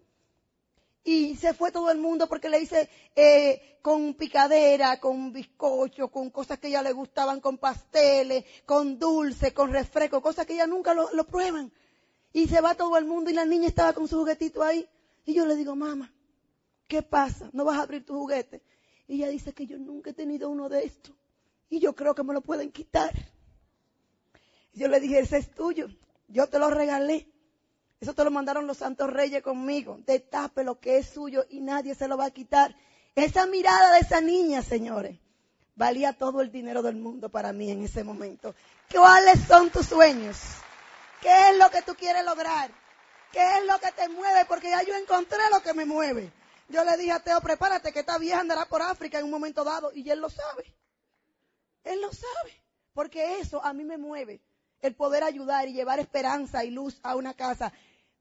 Y 1.04 1.36
se 1.36 1.54
fue 1.54 1.72
todo 1.72 1.90
el 1.90 1.98
mundo 1.98 2.28
porque 2.28 2.48
le 2.48 2.60
hice 2.60 2.88
eh, 3.14 3.78
con 3.82 4.14
picadera, 4.14 5.00
con 5.00 5.32
bizcocho, 5.32 6.08
con 6.08 6.30
cosas 6.30 6.58
que 6.58 6.68
ella 6.68 6.82
le 6.82 6.92
gustaban, 6.92 7.40
con 7.40 7.58
pasteles, 7.58 8.44
con 8.66 8.98
dulce, 8.98 9.54
con 9.54 9.72
refresco, 9.72 10.20
cosas 10.20 10.44
que 10.44 10.54
ella 10.54 10.66
nunca 10.66 10.94
lo, 10.94 11.10
lo 11.12 11.26
prueban. 11.26 11.72
Y 12.32 12.48
se 12.48 12.60
va 12.60 12.74
todo 12.74 12.98
el 12.98 13.06
mundo 13.06 13.30
y 13.30 13.34
la 13.34 13.46
niña 13.46 13.68
estaba 13.68 13.92
con 13.92 14.06
su 14.06 14.18
juguetito 14.18 14.62
ahí. 14.62 14.88
Y 15.24 15.34
yo 15.34 15.46
le 15.46 15.56
digo, 15.56 15.74
mamá, 15.74 16.12
¿qué 16.86 17.02
pasa? 17.02 17.48
¿No 17.52 17.64
vas 17.64 17.78
a 17.78 17.82
abrir 17.82 18.04
tu 18.04 18.14
juguete? 18.14 18.62
Y 19.06 19.16
ella 19.16 19.28
dice 19.28 19.54
que 19.54 19.66
yo 19.66 19.78
nunca 19.78 20.10
he 20.10 20.14
tenido 20.14 20.50
uno 20.50 20.68
de 20.68 20.84
estos 20.84 21.14
y 21.70 21.80
yo 21.80 21.94
creo 21.94 22.14
que 22.14 22.22
me 22.22 22.34
lo 22.34 22.40
pueden 22.40 22.72
quitar. 22.72 23.12
Yo 24.72 24.88
le 24.88 25.00
dije, 25.00 25.20
ese 25.20 25.38
es 25.38 25.50
tuyo, 25.54 25.88
yo 26.28 26.46
te 26.46 26.58
lo 26.58 26.70
regalé. 26.70 27.26
Eso 28.00 28.14
te 28.14 28.24
lo 28.24 28.30
mandaron 28.30 28.66
los 28.66 28.78
santos 28.78 29.10
reyes 29.10 29.42
conmigo. 29.42 29.98
Destape 30.06 30.64
lo 30.64 30.78
que 30.78 30.98
es 30.98 31.08
suyo 31.08 31.44
y 31.48 31.60
nadie 31.60 31.94
se 31.94 32.08
lo 32.08 32.16
va 32.16 32.26
a 32.26 32.30
quitar. 32.30 32.76
Esa 33.14 33.46
mirada 33.46 33.92
de 33.94 34.00
esa 34.00 34.20
niña, 34.20 34.62
señores, 34.62 35.18
valía 35.74 36.12
todo 36.12 36.40
el 36.40 36.52
dinero 36.52 36.82
del 36.82 36.96
mundo 36.96 37.28
para 37.28 37.52
mí 37.52 37.70
en 37.70 37.82
ese 37.82 38.04
momento. 38.04 38.54
¿Cuáles 38.92 39.40
son 39.46 39.70
tus 39.70 39.86
sueños? 39.86 40.38
¿Qué 41.20 41.50
es 41.50 41.58
lo 41.58 41.70
que 41.70 41.82
tú 41.82 41.94
quieres 41.96 42.24
lograr? 42.24 42.70
¿Qué 43.32 43.58
es 43.58 43.66
lo 43.66 43.78
que 43.80 43.90
te 43.92 44.08
mueve? 44.08 44.44
Porque 44.46 44.70
ya 44.70 44.82
yo 44.82 44.94
encontré 44.94 45.38
lo 45.52 45.60
que 45.60 45.74
me 45.74 45.84
mueve. 45.84 46.32
Yo 46.68 46.84
le 46.84 46.96
dije 46.96 47.12
a 47.12 47.20
Teo, 47.20 47.40
prepárate 47.40 47.92
que 47.92 48.00
esta 48.00 48.18
vieja 48.18 48.40
andará 48.40 48.66
por 48.66 48.82
África 48.82 49.18
en 49.18 49.24
un 49.24 49.30
momento 49.30 49.64
dado 49.64 49.90
y 49.92 50.08
él 50.10 50.20
lo 50.20 50.30
sabe. 50.30 50.72
Él 51.82 52.00
lo 52.00 52.12
sabe, 52.12 52.62
porque 52.92 53.40
eso 53.40 53.64
a 53.64 53.72
mí 53.72 53.84
me 53.84 53.96
mueve, 53.96 54.40
el 54.80 54.94
poder 54.94 55.24
ayudar 55.24 55.66
y 55.66 55.72
llevar 55.72 55.98
esperanza 55.98 56.64
y 56.64 56.70
luz 56.70 57.00
a 57.02 57.16
una 57.16 57.34
casa 57.34 57.72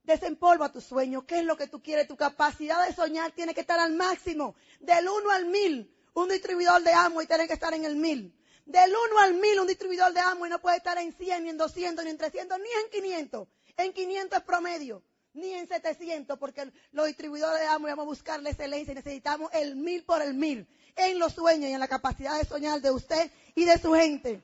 Desempolva 0.08 0.72
tu 0.72 0.80
sueño. 0.80 1.26
¿Qué 1.26 1.40
es 1.40 1.44
lo 1.44 1.54
que 1.54 1.66
tú 1.66 1.82
quieres? 1.82 2.08
Tu 2.08 2.16
capacidad 2.16 2.82
de 2.86 2.94
soñar 2.94 3.30
tiene 3.32 3.52
que 3.52 3.60
estar 3.60 3.78
al 3.78 3.92
máximo. 3.92 4.54
Del 4.80 5.06
1 5.06 5.30
al 5.30 5.44
1000. 5.44 5.94
Un 6.14 6.28
distribuidor 6.30 6.82
de 6.82 6.94
amo 6.94 7.20
y 7.20 7.26
tiene 7.26 7.46
que 7.46 7.52
estar 7.52 7.74
en 7.74 7.84
el 7.84 7.94
1000. 7.94 8.34
Del 8.64 8.90
1 8.90 9.18
al 9.18 9.34
1000 9.34 9.60
un 9.60 9.66
distribuidor 9.66 10.14
de 10.14 10.20
amo 10.20 10.46
y 10.46 10.48
no 10.48 10.62
puede 10.62 10.78
estar 10.78 10.96
en 10.96 11.12
100, 11.12 11.42
ni 11.42 11.50
en 11.50 11.58
200, 11.58 12.02
ni 12.06 12.10
en 12.10 12.16
300, 12.16 12.58
ni 12.58 12.68
en 12.84 12.90
500. 12.90 13.48
En 13.76 13.92
500 13.92 14.38
es 14.38 14.44
promedio. 14.46 15.02
Ni 15.34 15.52
en 15.52 15.68
700 15.68 16.38
porque 16.38 16.72
los 16.92 17.06
distribuidores 17.06 17.60
de 17.60 17.66
amo 17.66 17.88
vamos 17.88 18.04
a 18.04 18.06
buscar 18.06 18.42
la 18.42 18.48
excelencia 18.48 18.92
y 18.92 18.94
necesitamos 18.94 19.50
el 19.52 19.76
1000 19.76 20.04
por 20.06 20.22
el 20.22 20.32
1000. 20.32 20.66
En 20.96 21.18
los 21.18 21.34
sueños 21.34 21.68
y 21.68 21.74
en 21.74 21.80
la 21.80 21.86
capacidad 21.86 22.38
de 22.38 22.46
soñar 22.46 22.80
de 22.80 22.90
usted 22.92 23.30
y 23.54 23.66
de 23.66 23.76
su 23.76 23.92
gente. 23.92 24.42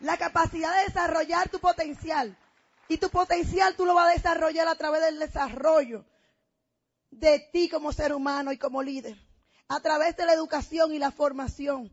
La 0.00 0.18
capacidad 0.18 0.76
de 0.76 0.84
desarrollar 0.88 1.48
tu 1.48 1.58
potencial. 1.58 2.36
Y 2.90 2.98
tu 2.98 3.08
potencial 3.08 3.76
tú 3.76 3.86
lo 3.86 3.94
vas 3.94 4.08
a 4.08 4.14
desarrollar 4.14 4.66
a 4.66 4.74
través 4.74 5.00
del 5.00 5.20
desarrollo 5.20 6.04
de 7.12 7.38
ti 7.52 7.68
como 7.68 7.92
ser 7.92 8.12
humano 8.12 8.50
y 8.50 8.58
como 8.58 8.82
líder. 8.82 9.16
A 9.68 9.78
través 9.78 10.16
de 10.16 10.26
la 10.26 10.32
educación 10.32 10.92
y 10.92 10.98
la 10.98 11.12
formación. 11.12 11.92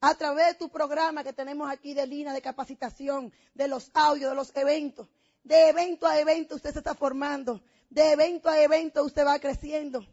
A 0.00 0.16
través 0.16 0.48
de 0.48 0.54
tu 0.54 0.68
programa 0.68 1.22
que 1.22 1.32
tenemos 1.32 1.70
aquí 1.70 1.94
de 1.94 2.08
línea 2.08 2.32
de 2.32 2.42
capacitación, 2.42 3.32
de 3.54 3.68
los 3.68 3.92
audios, 3.94 4.30
de 4.30 4.34
los 4.34 4.50
eventos. 4.56 5.06
De 5.44 5.68
evento 5.68 6.08
a 6.08 6.18
evento 6.18 6.56
usted 6.56 6.72
se 6.72 6.80
está 6.80 6.96
formando. 6.96 7.62
De 7.88 8.10
evento 8.10 8.48
a 8.48 8.60
evento 8.60 9.04
usted 9.04 9.24
va 9.24 9.38
creciendo. 9.38 10.04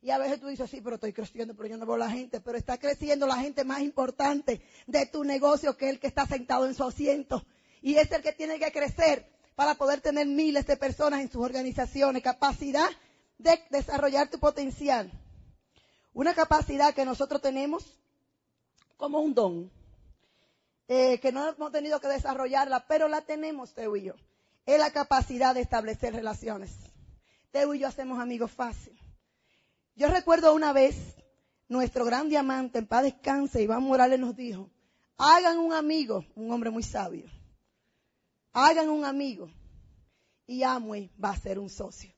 Y 0.00 0.10
a 0.10 0.18
veces 0.18 0.38
tú 0.38 0.46
dices, 0.46 0.70
sí, 0.70 0.80
pero 0.80 0.94
estoy 0.94 1.12
creciendo, 1.12 1.56
pero 1.56 1.68
yo 1.68 1.76
no 1.76 1.86
veo 1.86 1.96
la 1.96 2.08
gente. 2.08 2.40
Pero 2.40 2.56
está 2.56 2.78
creciendo 2.78 3.26
la 3.26 3.38
gente 3.38 3.64
más 3.64 3.80
importante 3.80 4.62
de 4.86 5.06
tu 5.06 5.24
negocio 5.24 5.76
que 5.76 5.90
el 5.90 5.98
que 5.98 6.06
está 6.06 6.24
sentado 6.24 6.66
en 6.66 6.74
su 6.74 6.84
asiento. 6.84 7.44
Y 7.80 7.96
es 7.96 8.12
el 8.12 8.22
que 8.22 8.32
tiene 8.32 8.60
que 8.60 8.70
crecer 8.70 9.41
para 9.54 9.74
poder 9.74 10.00
tener 10.00 10.26
miles 10.26 10.66
de 10.66 10.76
personas 10.76 11.20
en 11.20 11.30
sus 11.30 11.44
organizaciones, 11.44 12.22
capacidad 12.22 12.88
de 13.38 13.60
desarrollar 13.70 14.28
tu 14.30 14.38
potencial. 14.38 15.10
Una 16.14 16.34
capacidad 16.34 16.94
que 16.94 17.04
nosotros 17.04 17.40
tenemos 17.40 17.84
como 18.96 19.20
un 19.20 19.34
don, 19.34 19.70
eh, 20.88 21.18
que 21.18 21.32
no 21.32 21.48
hemos 21.48 21.72
tenido 21.72 22.00
que 22.00 22.08
desarrollarla, 22.08 22.86
pero 22.86 23.08
la 23.08 23.22
tenemos, 23.22 23.74
Teo 23.74 23.96
y 23.96 24.04
yo. 24.04 24.14
Es 24.64 24.78
la 24.78 24.92
capacidad 24.92 25.54
de 25.54 25.60
establecer 25.60 26.14
relaciones. 26.14 26.70
Teo 27.50 27.74
y 27.74 27.80
yo 27.80 27.88
hacemos 27.88 28.20
amigos 28.20 28.50
fácil. 28.50 28.98
Yo 29.94 30.08
recuerdo 30.08 30.54
una 30.54 30.72
vez, 30.72 30.96
nuestro 31.68 32.04
gran 32.04 32.28
diamante, 32.28 32.78
en 32.78 32.86
paz 32.86 33.02
descanse, 33.02 33.62
Iván 33.62 33.82
Morales 33.82 34.20
nos 34.20 34.36
dijo, 34.36 34.70
hagan 35.18 35.58
un 35.58 35.72
amigo, 35.72 36.24
un 36.34 36.50
hombre 36.50 36.70
muy 36.70 36.82
sabio 36.82 37.26
hagan 38.52 38.88
un 38.88 39.04
amigo 39.04 39.50
y 40.46 40.62
Amway 40.62 41.10
va 41.22 41.30
a 41.30 41.36
ser 41.36 41.58
un 41.58 41.70
socio. 41.70 42.12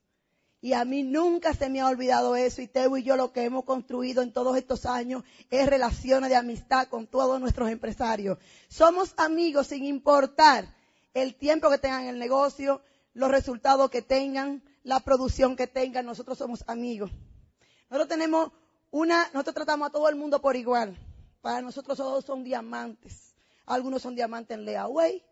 Y 0.61 0.73
a 0.73 0.87
mí 0.87 1.03
nunca 1.03 1.53
se 1.53 1.69
me 1.69 1.83
ha 1.83 1.89
olvidado 1.89 2.37
eso 2.37 2.63
y 2.63 2.69
Teo 2.69 2.97
y 2.97 3.03
yo 3.03 3.17
lo 3.17 3.33
que 3.33 3.45
hemos 3.45 3.65
construido 3.65 4.23
en 4.23 4.33
todos 4.33 4.57
estos 4.57 4.87
años 4.87 5.23
es 5.51 5.67
relaciones 5.69 6.31
de 6.31 6.37
amistad 6.37 6.89
con 6.89 7.07
todos 7.07 7.39
nuestros 7.39 7.69
empresarios. 7.69 8.39
Somos 8.69 9.13
amigos 9.19 9.67
sin 9.67 9.85
importar 9.85 10.75
el 11.13 11.35
tiempo 11.35 11.69
que 11.69 11.77
tengan 11.77 12.05
en 12.05 12.09
el 12.09 12.19
negocio, 12.19 12.81
los 13.13 13.31
resultados 13.31 13.91
que 13.91 14.01
tengan, 14.01 14.63
la 14.85 15.01
producción 15.01 15.55
que 15.55 15.67
tengan, 15.67 16.07
nosotros 16.07 16.39
somos 16.39 16.65
amigos. 16.67 17.11
Nosotros 17.91 18.09
tenemos 18.09 18.51
una, 18.91 19.25
nosotros 19.35 19.55
tratamos 19.55 19.89
a 19.89 19.93
todo 19.93 20.09
el 20.09 20.17
mundo 20.17 20.41
por 20.41 20.57
igual. 20.57 20.97
Para 21.43 21.61
nosotros 21.61 21.99
todos 21.99 22.25
son 22.25 22.43
diamantes. 22.43 23.35
Algunos 23.67 24.01
son 24.01 24.15
diamantes 24.15 24.57
en 24.57 24.65
Leaway, 24.65 25.23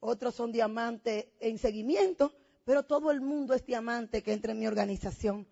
otros 0.00 0.34
son 0.34 0.50
diamantes 0.50 1.26
en 1.38 1.58
seguimiento, 1.58 2.32
pero 2.64 2.82
todo 2.82 3.10
el 3.10 3.20
mundo 3.20 3.54
es 3.54 3.64
diamante 3.64 4.22
que 4.22 4.32
entra 4.32 4.52
en 4.52 4.58
mi 4.58 4.66
organización. 4.66 5.46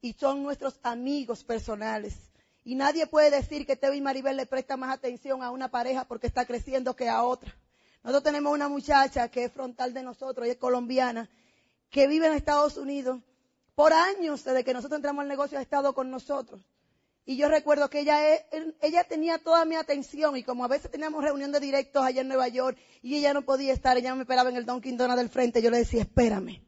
Y 0.00 0.12
son 0.12 0.42
nuestros 0.42 0.78
amigos 0.82 1.44
personales. 1.44 2.14
Y 2.64 2.74
nadie 2.74 3.06
puede 3.06 3.30
decir 3.30 3.66
que 3.66 3.76
Teo 3.76 3.94
y 3.94 4.00
Maribel 4.00 4.36
le 4.36 4.46
prestan 4.46 4.80
más 4.80 4.92
atención 4.92 5.42
a 5.42 5.50
una 5.50 5.70
pareja 5.70 6.04
porque 6.04 6.26
está 6.26 6.44
creciendo 6.44 6.96
que 6.96 7.08
a 7.08 7.22
otra. 7.22 7.54
Nosotros 8.02 8.24
tenemos 8.24 8.52
una 8.52 8.68
muchacha 8.68 9.28
que 9.28 9.44
es 9.44 9.52
frontal 9.52 9.94
de 9.94 10.02
nosotros, 10.02 10.46
y 10.46 10.50
es 10.50 10.56
colombiana, 10.56 11.30
que 11.88 12.06
vive 12.06 12.26
en 12.26 12.34
Estados 12.34 12.76
Unidos. 12.76 13.20
Por 13.74 13.92
años, 13.92 14.44
desde 14.44 14.62
que 14.62 14.74
nosotros 14.74 14.98
entramos 14.98 15.22
al 15.22 15.28
negocio, 15.28 15.58
ha 15.58 15.62
estado 15.62 15.94
con 15.94 16.10
nosotros. 16.10 16.60
Y 17.26 17.36
yo 17.36 17.48
recuerdo 17.48 17.88
que 17.88 18.00
ella, 18.00 18.18
ella 18.82 19.04
tenía 19.04 19.38
toda 19.38 19.64
mi 19.64 19.76
atención 19.76 20.36
y 20.36 20.42
como 20.42 20.64
a 20.64 20.68
veces 20.68 20.90
teníamos 20.90 21.24
reunión 21.24 21.52
de 21.52 21.60
directos 21.60 22.04
allá 22.04 22.20
en 22.20 22.28
Nueva 22.28 22.48
York 22.48 22.76
y 23.00 23.16
ella 23.16 23.32
no 23.32 23.42
podía 23.42 23.72
estar, 23.72 23.96
ella 23.96 24.14
me 24.14 24.22
esperaba 24.22 24.50
en 24.50 24.56
el 24.56 24.66
Dunkin' 24.66 24.98
Donuts 24.98 25.16
del 25.16 25.30
frente, 25.30 25.62
yo 25.62 25.70
le 25.70 25.78
decía, 25.78 26.02
espérame, 26.02 26.62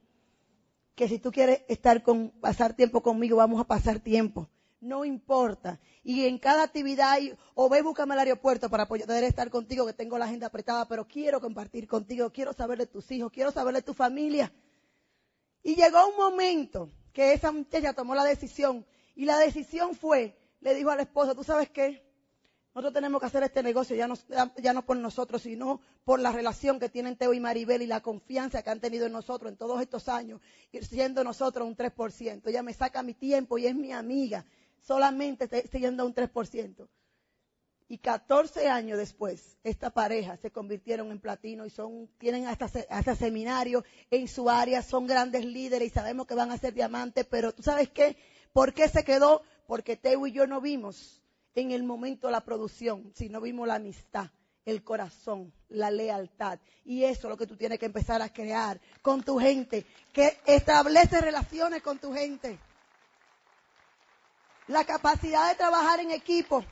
que 0.95 1.09
si 1.09 1.19
tú 1.19 1.31
quieres 1.31 1.61
estar 1.69 2.03
con, 2.03 2.31
pasar 2.41 2.75
tiempo 2.75 3.03
conmigo, 3.03 3.37
vamos 3.37 3.61
a 3.61 3.65
pasar 3.65 4.01
tiempo. 4.01 4.49
No 4.81 5.05
importa. 5.05 5.79
Y 6.03 6.25
en 6.27 6.39
cada 6.39 6.63
actividad, 6.63 7.19
o 7.55 7.69
ve, 7.69 7.83
búscame 7.83 8.15
al 8.15 8.21
aeropuerto 8.21 8.71
para 8.71 8.87
poder 8.87 9.25
estar 9.25 9.51
contigo, 9.51 9.85
que 9.85 9.93
tengo 9.93 10.17
la 10.17 10.25
agenda 10.25 10.47
apretada, 10.47 10.87
pero 10.89 11.07
quiero 11.07 11.41
compartir 11.41 11.87
contigo, 11.87 12.31
quiero 12.31 12.55
saber 12.55 12.79
de 12.79 12.87
tus 12.87 13.11
hijos, 13.11 13.31
quiero 13.31 13.51
saber 13.51 13.75
de 13.75 13.83
tu 13.83 13.93
familia. 13.93 14.53
Y 15.63 15.75
llegó 15.75 16.09
un 16.09 16.17
momento 16.17 16.91
que 17.13 17.33
esa 17.33 17.53
muchacha 17.53 17.93
tomó 17.93 18.15
la 18.15 18.25
decisión, 18.25 18.87
y 19.15 19.25
la 19.25 19.39
decisión 19.39 19.95
fue, 19.95 20.37
le 20.67 20.75
dijo 20.75 20.91
a 20.91 20.97
la 20.97 21.03
esposa, 21.03 21.33
¿tú 21.33 21.45
sabes 21.45 21.71
qué? 21.71 22.03
Nosotros 22.75 22.93
tenemos 22.93 23.21
que 23.21 23.27
hacer 23.27 23.45
este 23.45 23.63
negocio 23.63 23.95
ya 23.95 24.09
no, 24.09 24.17
ya 24.57 24.73
no 24.73 24.85
por 24.85 24.97
nosotros, 24.97 25.43
sino 25.43 25.81
por 26.05 26.19
la 26.19 26.33
relación 26.33 26.81
que 26.81 26.89
tienen 26.89 27.17
Teo 27.17 27.33
y 27.33 27.39
Maribel 27.39 27.83
y 27.83 27.87
la 27.87 28.01
confianza 28.01 28.65
que 28.65 28.71
han 28.71 28.81
tenido 28.81 29.07
en 29.07 29.13
nosotros 29.13 29.53
en 29.53 29.57
todos 29.57 29.81
estos 29.81 30.09
años, 30.09 30.41
siendo 30.83 31.23
nosotros 31.23 31.69
un 31.69 31.77
3%. 31.77 32.43
Ella 32.45 32.65
me 32.65 32.75
saca 32.75 33.05
mi 33.05 33.15
tiempo 33.15 33.59
y 33.59 33.67
es 33.67 33.77
mi 33.77 33.93
amiga, 33.93 34.45
solamente 34.83 35.49
siendo 35.71 36.05
un 36.05 36.13
3%. 36.13 36.89
Y 37.89 37.99
14 37.99 38.69
años 38.69 38.99
después, 38.99 39.59
esta 39.63 39.91
pareja 39.91 40.37
se 40.37 40.51
convirtieron 40.51 41.13
en 41.13 41.21
platino 41.21 41.65
y 41.65 41.71
son, 41.71 42.09
tienen 42.19 42.49
hasta, 42.49 42.69
hasta 42.91 43.15
seminarios 43.15 43.85
en 44.11 44.27
su 44.27 44.51
área, 44.51 44.83
son 44.83 45.07
grandes 45.07 45.45
líderes 45.45 45.87
y 45.87 45.95
sabemos 45.95 46.27
que 46.27 46.35
van 46.35 46.51
a 46.51 46.59
ser 46.59 46.75
diamantes, 46.75 47.25
pero 47.25 47.55
¿tú 47.55 47.63
sabes 47.63 47.89
qué? 47.91 48.17
¿Por 48.53 48.75
qué 48.75 48.89
se 48.89 49.05
quedó? 49.05 49.43
Porque 49.67 49.97
Teo 49.97 50.27
y 50.27 50.33
yo 50.33 50.47
no 50.47 50.61
vimos 50.61 51.23
en 51.55 51.73
el 51.73 51.83
momento 51.83 52.31
la 52.31 52.43
producción, 52.43 53.13
sino 53.15 53.41
vimos 53.41 53.67
la 53.67 53.77
amistad, 53.77 54.31
el 54.65 54.85
corazón, 54.85 55.53
la 55.69 55.91
lealtad. 55.91 56.59
Y 56.85 57.05
eso 57.05 57.27
es 57.27 57.31
lo 57.31 57.37
que 57.37 57.47
tú 57.47 57.57
tienes 57.57 57.79
que 57.79 57.87
empezar 57.87 58.23
a 58.23 58.33
crear 58.33 58.81
con 59.03 59.23
tu 59.23 59.39
gente, 59.39 59.87
que 60.13 60.39
establece 60.47 61.21
relaciones 61.21 61.83
con 61.83 61.99
tu 61.99 62.13
gente. 62.13 62.59
La 64.69 64.85
capacidad 64.85 65.49
de 65.49 65.55
trabajar 65.55 66.01
en 66.01 66.11
equipo. 66.11 66.65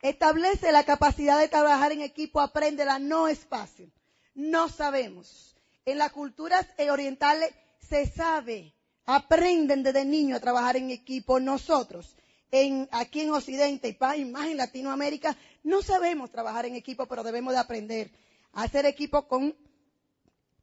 Establece 0.00 0.72
la 0.72 0.84
capacidad 0.84 1.38
de 1.38 1.48
trabajar 1.48 1.92
en 1.92 2.00
equipo, 2.00 2.40
apréndela, 2.40 2.98
no 2.98 3.28
es 3.28 3.38
fácil. 3.46 3.92
No 4.34 4.68
sabemos. 4.68 5.54
En 5.84 5.98
las 5.98 6.10
culturas 6.10 6.66
orientales 6.90 7.52
se 7.88 8.06
sabe 8.06 8.74
aprenden 9.06 9.82
desde 9.82 10.04
niños 10.04 10.38
a 10.38 10.40
trabajar 10.40 10.76
en 10.76 10.90
equipo. 10.90 11.40
Nosotros, 11.40 12.16
en, 12.50 12.88
aquí 12.92 13.20
en 13.20 13.30
Occidente 13.30 13.96
y 14.16 14.24
más 14.24 14.46
en 14.46 14.56
Latinoamérica, 14.56 15.36
no 15.62 15.82
sabemos 15.82 16.30
trabajar 16.30 16.66
en 16.66 16.76
equipo, 16.76 17.06
pero 17.06 17.22
debemos 17.22 17.52
de 17.52 17.60
aprender 17.60 18.10
a 18.52 18.62
hacer 18.62 18.86
equipo 18.86 19.26
con 19.26 19.54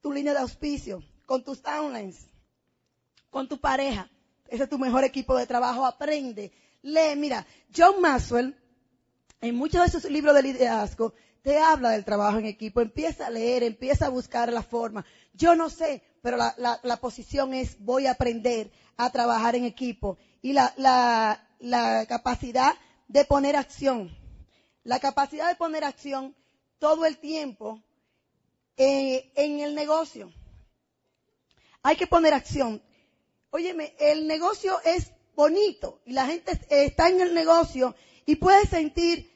tu 0.02 0.12
línea 0.12 0.34
de 0.34 0.40
auspicio, 0.40 1.04
con 1.26 1.44
tus 1.44 1.62
downlines, 1.62 2.28
con 3.30 3.48
tu 3.48 3.60
pareja. 3.60 4.10
Ese 4.48 4.64
es 4.64 4.70
tu 4.70 4.80
mejor 4.80 5.04
equipo 5.04 5.36
de 5.36 5.46
trabajo. 5.46 5.86
Aprende, 5.86 6.52
lee. 6.82 7.16
Mira, 7.16 7.46
John 7.76 8.02
Maxwell, 8.02 8.56
en 9.42 9.56
muchos 9.56 9.84
de 9.84 9.92
sus 9.92 10.10
libros 10.10 10.36
de 10.36 10.44
liderazgo, 10.44 11.14
te 11.42 11.58
habla 11.58 11.92
del 11.92 12.06
trabajo 12.06 12.40
en 12.40 12.46
equipo. 12.46 12.82
Empieza 12.82 13.28
a 13.28 13.30
leer, 13.30 13.64
empieza 13.64 14.08
a 14.08 14.10
buscar 14.10 14.52
la 14.52 14.64
forma. 14.64 15.06
Yo 15.34 15.56
no 15.56 15.70
sé, 15.70 16.02
pero 16.22 16.38
la, 16.38 16.80
la, 16.84 16.98
posición 16.98 17.54
es 17.54 17.78
voy 17.80 18.08
a 18.08 18.12
aprender 18.12 18.72
a 18.98 19.10
trabajar 19.10 19.56
en 19.56 19.66
equipo. 19.66 20.18
Y 20.42 20.54
la, 20.54 20.74
la, 20.78 22.06
capacidad 22.08 22.76
de 23.08 23.26
poner 23.26 23.56
acción. 23.56 24.16
La 24.84 25.00
capacidad 25.00 25.50
de 25.50 25.56
poner 25.56 25.84
acción 25.84 26.36
todo 26.80 27.06
el 27.06 27.18
tiempo 27.18 27.82
eh, 28.78 29.32
en 29.36 29.60
el 29.60 29.76
negocio. 29.76 30.32
Hay 31.84 31.96
que 31.96 32.08
poner 32.08 32.34
acción. 32.34 32.82
Óyeme, 33.52 33.96
el 34.00 34.28
negocio 34.28 34.80
es 34.84 35.12
bonito 35.36 36.02
y 36.06 36.14
la 36.14 36.26
gente 36.26 36.60
está 36.70 37.10
en 37.10 37.22
el 37.22 37.34
negocio 37.34 37.96
y 38.26 38.36
puede 38.36 38.66
sentir 38.68 39.32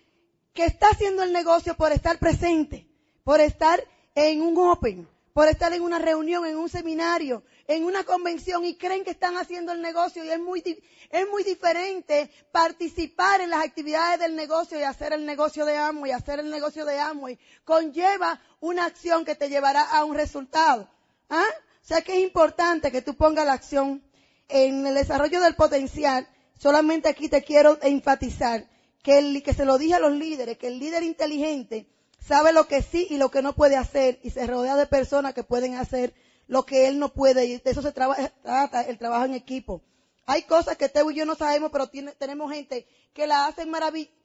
que 0.54 0.66
está 0.66 0.90
haciendo 0.90 1.24
el 1.24 1.34
negocio 1.34 1.76
por 1.76 1.92
estar 1.92 2.20
presente, 2.20 2.88
por 3.24 3.42
estar 3.42 3.84
en 4.14 4.42
un 4.42 4.58
open, 4.58 5.08
por 5.34 5.48
estar 5.48 5.74
en 5.74 5.82
una 5.82 5.98
reunión, 5.98 6.46
en 6.46 6.58
un 6.58 6.70
seminario, 6.70 7.44
en 7.68 7.84
una 7.86 8.04
convención 8.04 8.64
y 8.66 8.76
creen 8.76 9.04
que 9.04 9.12
están 9.12 9.36
haciendo 9.38 9.72
el 9.72 9.82
negocio 9.82 10.24
y 10.24 10.30
es 10.30 10.40
muy, 10.40 10.62
es 11.10 11.30
muy 11.30 11.44
diferente 11.44 12.30
participar 12.52 13.42
en 13.42 13.50
las 13.50 13.66
actividades 13.66 14.20
del 14.20 14.36
negocio 14.36 14.80
y 14.80 14.84
hacer 14.84 15.12
el 15.14 15.26
negocio 15.26 15.66
de 15.66 15.76
Amway, 15.76 16.12
hacer 16.12 16.40
el 16.40 16.52
negocio 16.52 16.86
de 16.86 17.00
Amway. 17.00 17.40
Conlleva 17.66 18.40
una 18.60 18.86
acción 18.86 19.26
que 19.26 19.36
te 19.36 19.50
llevará 19.50 19.82
a 19.82 20.06
un 20.06 20.14
resultado. 20.14 20.88
¿Ah? 21.30 21.50
O 21.82 21.86
sea 21.86 22.02
que 22.02 22.16
es 22.16 22.24
importante 22.24 22.92
que 22.92 23.02
tú 23.02 23.16
pongas 23.16 23.46
la 23.46 23.54
acción 23.54 24.04
en 24.50 24.86
el 24.86 24.94
desarrollo 24.94 25.42
del 25.42 25.56
potencial. 25.56 26.28
Solamente 26.60 27.10
aquí 27.10 27.28
te 27.28 27.44
quiero 27.44 27.80
enfatizar 27.82 28.68
que, 29.02 29.18
el, 29.18 29.42
que 29.42 29.54
se 29.54 29.66
lo 29.66 29.80
dije 29.80 29.96
a 29.96 30.00
los 30.00 30.14
líderes, 30.14 30.60
que 30.60 30.68
el 30.68 30.80
líder 30.80 31.04
inteligente 31.04 31.88
sabe 32.26 32.54
lo 32.54 32.68
que 32.68 32.82
sí 32.82 33.08
y 33.10 33.18
lo 33.18 33.30
que 33.30 33.42
no 33.42 33.54
puede 33.54 33.76
hacer 33.76 34.20
y 34.24 34.30
se 34.30 34.48
rodea 34.48 34.76
de 34.76 34.88
personas 34.88 35.34
que 35.34 35.44
pueden 35.44 35.76
hacer 35.76 36.14
lo 36.48 36.66
que 36.66 36.88
él 36.88 37.00
no 37.00 37.10
puede 37.10 37.46
y 37.46 37.58
de 37.58 37.72
eso 37.72 37.82
se 37.82 37.92
trata 37.92 38.82
el 38.82 38.98
trabajo 38.98 39.26
en 39.26 39.34
equipo. 39.34 39.82
Hay 40.26 40.44
cosas 40.44 40.78
que 40.78 40.90
Teo 40.90 41.12
y 41.12 41.16
yo 41.16 41.26
no 41.26 41.36
sabemos, 41.36 41.72
pero 41.72 41.90
tenemos 42.18 42.52
gente 42.52 42.88
que 43.14 43.28
la 43.28 43.48
hacen 43.48 43.70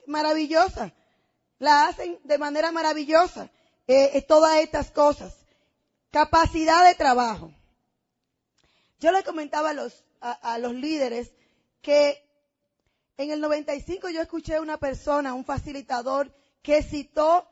maravillosa, 0.06 0.92
la 1.58 1.86
hacen 1.86 2.18
de 2.22 2.38
manera 2.38 2.70
maravillosa, 2.70 3.50
eh, 3.86 4.10
eh, 4.14 4.22
todas 4.22 4.58
estas 4.58 4.90
cosas. 4.90 5.34
Capacidad 6.10 6.86
de 6.86 6.94
trabajo. 6.94 7.52
Yo 9.00 9.12
le 9.12 9.24
comentaba 9.24 9.70
a 9.70 9.74
los, 9.74 10.04
a 10.20 10.58
los 10.58 10.74
líderes 10.74 11.32
que 11.82 12.24
en 13.16 13.30
el 13.30 13.40
95 13.40 14.08
yo 14.08 14.22
escuché 14.22 14.56
a 14.56 14.60
una 14.60 14.78
persona, 14.78 15.34
un 15.34 15.44
facilitador, 15.44 16.32
que 16.62 16.82
citó 16.82 17.46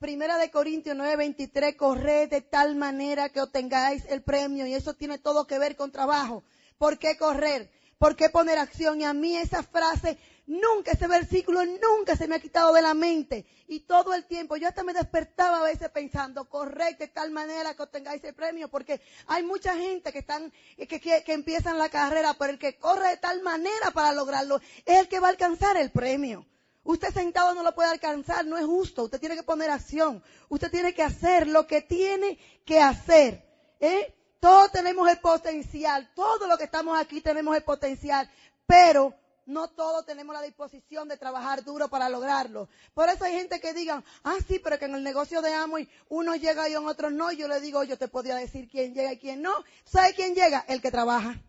Primera 0.00 0.38
de 0.38 0.50
Corintios 0.50 0.96
9:23, 0.96 1.76
corred 1.76 2.30
de 2.30 2.40
tal 2.40 2.74
manera 2.74 3.28
que 3.28 3.42
obtengáis 3.42 4.06
el 4.06 4.22
premio 4.22 4.66
y 4.66 4.72
eso 4.72 4.94
tiene 4.94 5.18
todo 5.18 5.46
que 5.46 5.58
ver 5.58 5.76
con 5.76 5.92
trabajo. 5.92 6.42
¿Por 6.78 6.98
qué 6.98 7.18
correr? 7.18 7.70
¿Por 7.98 8.16
qué 8.16 8.30
poner 8.30 8.56
acción? 8.56 9.02
Y 9.02 9.04
a 9.04 9.12
mí 9.12 9.36
esa 9.36 9.62
frase, 9.62 10.16
nunca, 10.46 10.92
ese 10.92 11.06
versículo 11.06 11.66
nunca 11.66 12.16
se 12.16 12.28
me 12.28 12.36
ha 12.36 12.40
quitado 12.40 12.72
de 12.72 12.80
la 12.80 12.94
mente. 12.94 13.44
Y 13.68 13.80
todo 13.80 14.14
el 14.14 14.24
tiempo, 14.24 14.56
yo 14.56 14.68
hasta 14.68 14.84
me 14.84 14.94
despertaba 14.94 15.60
a 15.60 15.64
veces 15.64 15.90
pensando, 15.90 16.48
corred 16.48 16.96
de 16.96 17.08
tal 17.08 17.30
manera 17.30 17.74
que 17.74 17.82
obtengáis 17.82 18.24
el 18.24 18.32
premio, 18.32 18.68
porque 18.68 19.02
hay 19.26 19.42
mucha 19.42 19.76
gente 19.76 20.12
que 20.12 20.20
están, 20.20 20.50
que, 20.78 20.86
que, 20.98 21.22
que 21.22 21.32
empiezan 21.34 21.76
la 21.76 21.90
carrera, 21.90 22.32
pero 22.38 22.52
el 22.52 22.58
que 22.58 22.78
corre 22.78 23.10
de 23.10 23.16
tal 23.18 23.42
manera 23.42 23.90
para 23.92 24.14
lograrlo 24.14 24.62
es 24.86 24.98
el 24.98 25.08
que 25.08 25.20
va 25.20 25.26
a 25.26 25.32
alcanzar 25.32 25.76
el 25.76 25.90
premio. 25.90 26.46
Usted 26.82 27.12
sentado 27.12 27.54
no 27.54 27.62
lo 27.62 27.74
puede 27.74 27.90
alcanzar, 27.90 28.46
no 28.46 28.56
es 28.56 28.64
justo. 28.64 29.04
Usted 29.04 29.20
tiene 29.20 29.36
que 29.36 29.42
poner 29.42 29.70
acción. 29.70 30.22
Usted 30.48 30.70
tiene 30.70 30.94
que 30.94 31.02
hacer 31.02 31.46
lo 31.46 31.66
que 31.66 31.82
tiene 31.82 32.38
que 32.64 32.80
hacer. 32.80 33.44
¿eh? 33.80 34.14
Todos 34.40 34.72
tenemos 34.72 35.08
el 35.08 35.18
potencial. 35.18 36.10
Todos 36.14 36.48
los 36.48 36.56
que 36.56 36.64
estamos 36.64 36.98
aquí 36.98 37.20
tenemos 37.20 37.54
el 37.54 37.62
potencial. 37.62 38.30
Pero 38.66 39.14
no 39.46 39.68
todos 39.68 40.06
tenemos 40.06 40.34
la 40.34 40.42
disposición 40.42 41.08
de 41.08 41.16
trabajar 41.16 41.64
duro 41.64 41.88
para 41.88 42.08
lograrlo. 42.08 42.68
Por 42.94 43.08
eso 43.08 43.24
hay 43.24 43.34
gente 43.34 43.60
que 43.60 43.74
digan, 43.74 44.04
ah, 44.24 44.36
sí, 44.46 44.58
pero 44.58 44.78
que 44.78 44.84
en 44.86 44.94
el 44.94 45.02
negocio 45.02 45.42
de 45.42 45.52
Amway 45.52 45.88
uno 46.08 46.36
llega 46.36 46.68
y 46.68 46.74
en 46.74 46.86
otros 46.86 47.12
no. 47.12 47.32
Yo 47.32 47.48
le 47.48 47.60
digo, 47.60 47.82
yo 47.84 47.98
te 47.98 48.08
podría 48.08 48.36
decir 48.36 48.68
quién 48.70 48.94
llega 48.94 49.12
y 49.12 49.18
quién 49.18 49.42
no. 49.42 49.52
¿Sabe 49.84 50.14
quién 50.14 50.34
llega? 50.34 50.64
El 50.68 50.80
que 50.80 50.90
trabaja. 50.90 51.40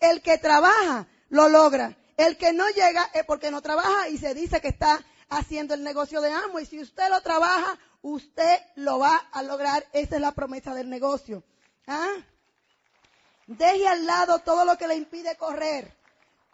El 0.00 0.20
que 0.22 0.38
trabaja 0.38 1.06
lo 1.28 1.48
logra. 1.48 1.96
El 2.20 2.36
que 2.36 2.52
no 2.52 2.68
llega 2.68 3.10
es 3.14 3.24
porque 3.24 3.50
no 3.50 3.62
trabaja 3.62 4.10
y 4.10 4.18
se 4.18 4.34
dice 4.34 4.60
que 4.60 4.68
está 4.68 5.02
haciendo 5.30 5.72
el 5.72 5.82
negocio 5.82 6.20
de 6.20 6.30
amo. 6.30 6.60
Y 6.60 6.66
si 6.66 6.78
usted 6.78 7.08
lo 7.08 7.22
trabaja, 7.22 7.78
usted 8.02 8.58
lo 8.74 8.98
va 8.98 9.16
a 9.32 9.42
lograr. 9.42 9.86
Esa 9.94 10.16
es 10.16 10.20
la 10.20 10.32
promesa 10.32 10.74
del 10.74 10.90
negocio. 10.90 11.42
¿Ah? 11.86 12.12
Deje 13.46 13.88
al 13.88 14.04
lado 14.04 14.40
todo 14.40 14.66
lo 14.66 14.76
que 14.76 14.86
le 14.86 14.96
impide 14.96 15.34
correr. 15.36 15.96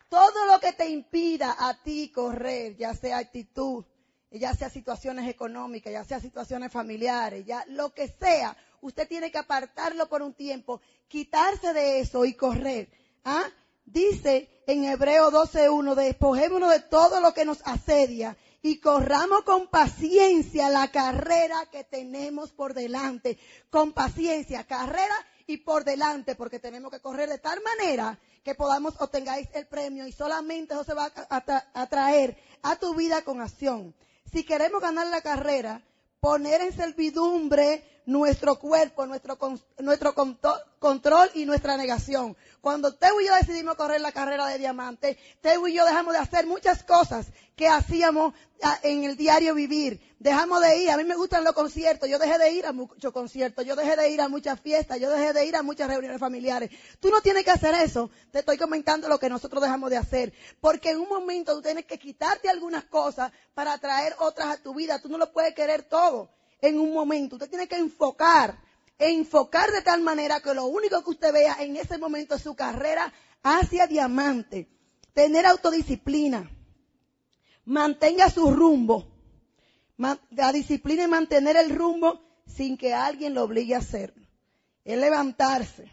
Todo 0.08 0.46
lo 0.46 0.60
que 0.60 0.72
te 0.72 0.88
impida 0.88 1.56
a 1.58 1.82
ti 1.82 2.12
correr, 2.12 2.76
ya 2.76 2.94
sea 2.94 3.18
actitud, 3.18 3.84
ya 4.30 4.54
sea 4.54 4.70
situaciones 4.70 5.28
económicas, 5.28 5.92
ya 5.92 6.04
sea 6.04 6.20
situaciones 6.20 6.70
familiares, 6.70 7.44
ya 7.44 7.64
lo 7.70 7.92
que 7.92 8.06
sea, 8.06 8.56
usted 8.82 9.08
tiene 9.08 9.32
que 9.32 9.38
apartarlo 9.38 10.08
por 10.08 10.22
un 10.22 10.32
tiempo, 10.32 10.80
quitarse 11.08 11.72
de 11.72 11.98
eso 11.98 12.24
y 12.24 12.34
correr. 12.34 12.88
¿Ah? 13.24 13.50
Dice 13.86 14.62
en 14.66 14.84
Hebreo 14.84 15.30
12.1, 15.30 15.94
despojémonos 15.94 16.70
de 16.70 16.80
todo 16.80 17.20
lo 17.20 17.32
que 17.32 17.44
nos 17.44 17.62
asedia 17.64 18.36
y 18.62 18.80
corramos 18.80 19.42
con 19.42 19.68
paciencia 19.68 20.68
la 20.68 20.90
carrera 20.90 21.66
que 21.70 21.84
tenemos 21.84 22.50
por 22.50 22.74
delante. 22.74 23.38
Con 23.70 23.92
paciencia, 23.92 24.64
carrera 24.64 25.14
y 25.46 25.58
por 25.58 25.84
delante, 25.84 26.34
porque 26.34 26.58
tenemos 26.58 26.90
que 26.90 27.00
correr 27.00 27.28
de 27.28 27.38
tal 27.38 27.60
manera 27.62 28.18
que 28.42 28.54
podamos 28.54 28.94
obtengáis 29.00 29.48
el 29.54 29.66
premio 29.66 30.06
y 30.06 30.12
solamente 30.12 30.74
eso 30.74 30.84
se 30.84 30.94
va 30.94 31.12
a, 31.14 31.86
traer 31.86 32.36
a 32.62 32.76
tu 32.76 32.94
vida 32.94 33.22
con 33.22 33.40
acción. 33.40 33.94
Si 34.32 34.44
queremos 34.44 34.80
ganar 34.80 35.06
la 35.08 35.20
carrera, 35.20 35.82
poner 36.20 36.60
en 36.60 36.72
servidumbre 36.72 37.84
nuestro 38.06 38.58
cuerpo, 38.58 39.04
nuestro, 39.04 39.36
nuestro 39.80 40.14
control 40.78 41.30
y 41.34 41.44
nuestra 41.44 41.76
negación. 41.76 42.36
Cuando 42.60 42.94
Teo 42.94 43.20
y 43.20 43.26
yo 43.26 43.34
decidimos 43.34 43.74
correr 43.74 44.00
la 44.00 44.12
carrera 44.12 44.46
de 44.46 44.58
diamante, 44.58 45.18
Teo 45.40 45.66
y 45.66 45.74
yo 45.74 45.84
dejamos 45.84 46.14
de 46.14 46.20
hacer 46.20 46.46
muchas 46.46 46.84
cosas 46.84 47.26
que 47.56 47.68
hacíamos 47.68 48.32
ah, 48.62 48.78
en 48.82 49.04
el 49.04 49.16
diario 49.16 49.54
vivir. 49.54 50.00
Dejamos 50.18 50.62
de 50.62 50.78
ir, 50.78 50.90
a 50.90 50.96
mí 50.96 51.04
me 51.04 51.16
gustan 51.16 51.44
los 51.44 51.52
conciertos, 51.52 52.08
yo 52.08 52.18
dejé 52.18 52.38
de 52.38 52.52
ir 52.52 52.64
a 52.64 52.72
muchos 52.72 53.12
conciertos, 53.12 53.66
yo 53.66 53.76
dejé 53.76 53.96
de 53.96 54.08
ir 54.08 54.20
a 54.20 54.28
muchas 54.28 54.60
fiestas, 54.60 54.98
yo 54.98 55.10
dejé 55.10 55.32
de 55.32 55.44
ir 55.44 55.56
a 55.56 55.62
muchas 55.62 55.88
reuniones 55.88 56.18
familiares. 56.18 56.70
Tú 57.00 57.10
no 57.10 57.20
tienes 57.20 57.44
que 57.44 57.50
hacer 57.50 57.74
eso, 57.74 58.10
te 58.30 58.38
estoy 58.38 58.56
comentando 58.56 59.08
lo 59.08 59.18
que 59.18 59.28
nosotros 59.28 59.62
dejamos 59.62 59.90
de 59.90 59.96
hacer, 59.96 60.32
porque 60.60 60.90
en 60.90 61.00
un 61.00 61.08
momento 61.08 61.54
tú 61.54 61.62
tienes 61.62 61.84
que 61.84 61.98
quitarte 61.98 62.48
algunas 62.48 62.84
cosas 62.84 63.30
para 63.52 63.76
traer 63.78 64.14
otras 64.20 64.48
a 64.48 64.62
tu 64.62 64.74
vida, 64.74 65.00
tú 65.00 65.08
no 65.08 65.18
lo 65.18 65.32
puedes 65.32 65.54
querer 65.54 65.82
todo 65.82 66.30
en 66.60 66.78
un 66.78 66.92
momento. 66.92 67.36
Usted 67.36 67.48
tiene 67.48 67.68
que 67.68 67.76
enfocar, 67.76 68.58
enfocar 68.98 69.70
de 69.70 69.82
tal 69.82 70.02
manera 70.02 70.40
que 70.40 70.54
lo 70.54 70.66
único 70.66 71.02
que 71.02 71.10
usted 71.10 71.32
vea 71.32 71.56
en 71.60 71.76
ese 71.76 71.98
momento 71.98 72.34
es 72.34 72.42
su 72.42 72.54
carrera 72.54 73.12
hacia 73.42 73.86
diamante. 73.86 74.68
Tener 75.12 75.46
autodisciplina. 75.46 76.50
Mantenga 77.64 78.30
su 78.30 78.50
rumbo. 78.50 79.12
La 80.30 80.52
disciplina 80.52 81.04
es 81.04 81.08
mantener 81.08 81.56
el 81.56 81.70
rumbo 81.70 82.20
sin 82.46 82.76
que 82.76 82.94
alguien 82.94 83.34
lo 83.34 83.44
obligue 83.44 83.74
a 83.74 83.78
hacerlo. 83.78 84.26
Es 84.84 84.98
levantarse. 84.98 85.90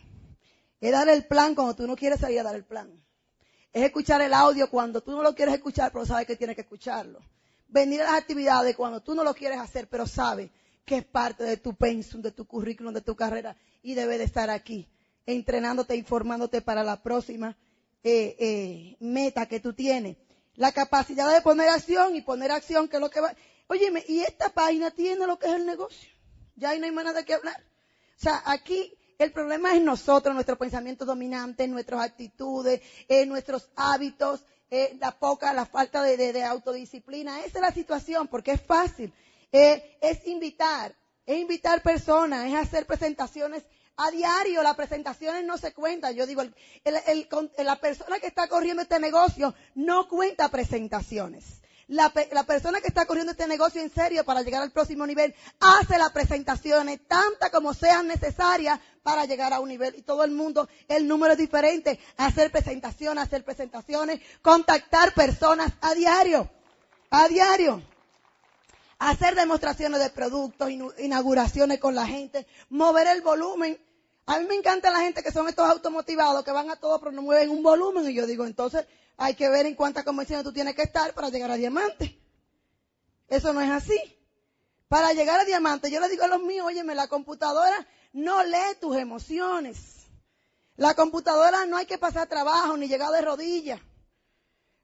Es 0.81 0.91
dar 0.91 1.07
el 1.07 1.25
plan 1.25 1.55
cuando 1.55 1.75
tú 1.75 1.87
no 1.87 1.95
quieres 1.95 2.19
salir 2.19 2.41
a 2.41 2.43
dar 2.43 2.55
el 2.55 2.65
plan. 2.65 2.91
Es 3.71 3.83
escuchar 3.83 4.21
el 4.21 4.33
audio 4.33 4.69
cuando 4.69 5.01
tú 5.01 5.11
no 5.11 5.23
lo 5.23 5.33
quieres 5.33 5.55
escuchar, 5.55 5.91
pero 5.91 6.05
sabes 6.05 6.27
que 6.27 6.35
tienes 6.35 6.55
que 6.55 6.61
escucharlo 6.61 7.21
venir 7.73 8.01
a 8.01 8.11
las 8.11 8.21
actividades 8.21 8.75
cuando 8.75 9.01
tú 9.01 9.15
no 9.15 9.23
lo 9.23 9.33
quieres 9.33 9.59
hacer, 9.59 9.87
pero 9.89 10.05
sabes 10.05 10.51
que 10.85 10.97
es 10.97 11.05
parte 11.05 11.43
de 11.43 11.57
tu 11.57 11.73
pensum, 11.73 12.21
de 12.21 12.31
tu 12.31 12.45
currículum, 12.45 12.93
de 12.93 13.01
tu 13.01 13.15
carrera 13.15 13.57
y 13.81 13.95
debe 13.95 14.17
de 14.19 14.25
estar 14.25 14.49
aquí, 14.51 14.87
entrenándote, 15.25 15.95
informándote 15.95 16.61
para 16.61 16.83
la 16.83 17.01
próxima 17.01 17.57
eh, 18.03 18.35
eh, 18.39 18.97
meta 18.99 19.47
que 19.47 19.59
tú 19.59 19.73
tienes. 19.73 20.17
La 20.55 20.71
capacidad 20.71 21.33
de 21.33 21.41
poner 21.41 21.69
acción 21.69 22.15
y 22.15 22.21
poner 22.21 22.51
acción, 22.51 22.87
que 22.87 22.97
es 22.97 23.01
lo 23.01 23.09
que 23.09 23.21
va. 23.21 23.33
Óyeme, 23.67 24.03
y 24.07 24.19
esta 24.19 24.49
página 24.49 24.91
tiene 24.91 25.25
lo 25.25 25.39
que 25.39 25.47
es 25.47 25.53
el 25.53 25.65
negocio. 25.65 26.11
Ya 26.55 26.69
ahí 26.69 26.79
no 26.79 26.85
hay 26.85 26.91
más 26.91 27.05
nada 27.05 27.25
que 27.25 27.33
hablar. 27.33 27.59
O 28.17 28.21
sea, 28.21 28.43
aquí 28.45 28.95
el 29.17 29.31
problema 29.31 29.73
es 29.73 29.81
nosotros, 29.81 30.35
nuestro 30.35 30.59
pensamiento 30.59 31.05
dominante, 31.05 31.67
nuestras 31.67 32.01
actitudes, 32.01 32.81
eh, 33.07 33.25
nuestros 33.25 33.71
hábitos, 33.75 34.45
eh, 34.75 34.97
la 34.99 35.11
poca, 35.11 35.53
la 35.53 35.67
falta 35.67 36.01
de, 36.01 36.43
autodisciplina. 36.43 37.41
Esa 37.41 37.59
es 37.59 37.61
la 37.61 37.71
situación, 37.71 38.27
porque 38.27 38.53
es 38.53 38.61
fácil. 38.61 39.13
Eh, 39.51 39.97
es 40.01 40.25
invitar, 40.25 40.95
es 41.27 41.37
invitar 41.37 41.83
personas, 41.83 42.47
es 42.47 42.55
hacer 42.55 42.87
presentaciones 42.87 43.63
a 43.97 44.09
diario. 44.09 44.63
Las 44.63 44.75
presentaciones 44.75 45.45
no 45.45 45.59
se 45.59 45.73
cuentan. 45.73 46.15
Yo 46.15 46.25
digo, 46.25 46.41
la 46.43 47.75
persona 47.75 48.19
que 48.19 48.25
está 48.25 48.47
corriendo 48.47 48.81
este 48.81 48.99
negocio 48.99 49.53
no 49.75 50.09
cuenta 50.09 50.49
presentaciones. 50.49 51.61
La, 51.87 52.11
persona 52.11 52.79
que 52.79 52.87
está 52.87 53.05
corriendo 53.05 53.31
este 53.31 53.47
negocio 53.47 53.81
en 53.81 53.93
serio 53.93 54.23
para 54.23 54.41
llegar 54.41 54.61
al 54.61 54.71
próximo 54.71 55.05
nivel 55.05 55.35
hace 55.59 55.97
las 55.97 56.11
presentaciones 56.11 57.01
tantas 57.07 57.49
como 57.49 57.73
sean 57.73 58.07
necesarias 58.07 58.79
para 59.03 59.25
llegar 59.25 59.51
a 59.51 59.59
un 59.59 59.67
nivel. 59.67 59.95
Y 59.95 60.01
todo 60.01 60.23
el 60.23 60.31
mundo, 60.31 60.69
el 60.87 61.07
número 61.07 61.33
es 61.33 61.39
diferente. 61.39 61.99
Hacer 62.17 62.51
presentaciones, 62.51 63.25
hacer 63.25 63.43
presentaciones, 63.43 64.21
contactar 64.41 65.13
personas 65.13 65.73
a 65.81 65.93
diario. 65.93 66.49
A 67.09 67.27
diario. 67.27 67.83
Hacer 68.99 69.35
demostraciones 69.35 69.99
de 69.99 70.09
productos, 70.09 70.69
inauguraciones 70.99 71.79
con 71.79 71.95
la 71.95 72.07
gente, 72.07 72.47
mover 72.69 73.07
el 73.07 73.21
volumen. 73.21 73.77
A 74.25 74.39
mí 74.39 74.45
me 74.45 74.55
encanta 74.55 74.89
la 74.89 75.01
gente 75.01 75.21
que 75.21 75.31
son 75.31 75.49
estos 75.49 75.69
automotivados 75.69 76.43
que 76.43 76.51
van 76.51 76.69
a 76.69 76.77
todo 76.77 76.99
pero 76.99 77.11
no 77.11 77.21
mueven 77.21 77.49
un 77.49 77.61
volumen. 77.61 78.09
Y 78.09 78.13
yo 78.13 78.25
digo, 78.25 78.45
entonces, 78.45 78.85
hay 79.17 79.35
que 79.35 79.49
ver 79.49 79.65
en 79.65 79.75
cuántas 79.75 80.03
convenciones 80.03 80.43
tú 80.43 80.53
tienes 80.53 80.75
que 80.75 80.83
estar 80.83 81.13
para 81.13 81.29
llegar 81.29 81.51
a 81.51 81.55
diamante. 81.55 82.19
Eso 83.27 83.53
no 83.53 83.61
es 83.61 83.69
así. 83.69 83.99
Para 84.87 85.13
llegar 85.13 85.39
a 85.39 85.45
diamante, 85.45 85.89
yo 85.89 85.99
le 85.99 86.09
digo 86.09 86.23
a 86.23 86.27
los 86.27 86.41
míos, 86.41 86.67
óyeme, 86.67 86.95
la 86.95 87.07
computadora 87.07 87.87
no 88.13 88.43
lee 88.43 88.77
tus 88.79 88.95
emociones. 88.95 90.05
La 90.75 90.93
computadora 90.93 91.65
no 91.65 91.77
hay 91.77 91.85
que 91.85 91.97
pasar 91.97 92.27
trabajo, 92.27 92.77
ni 92.77 92.87
llegar 92.87 93.11
de 93.11 93.21
rodillas, 93.21 93.79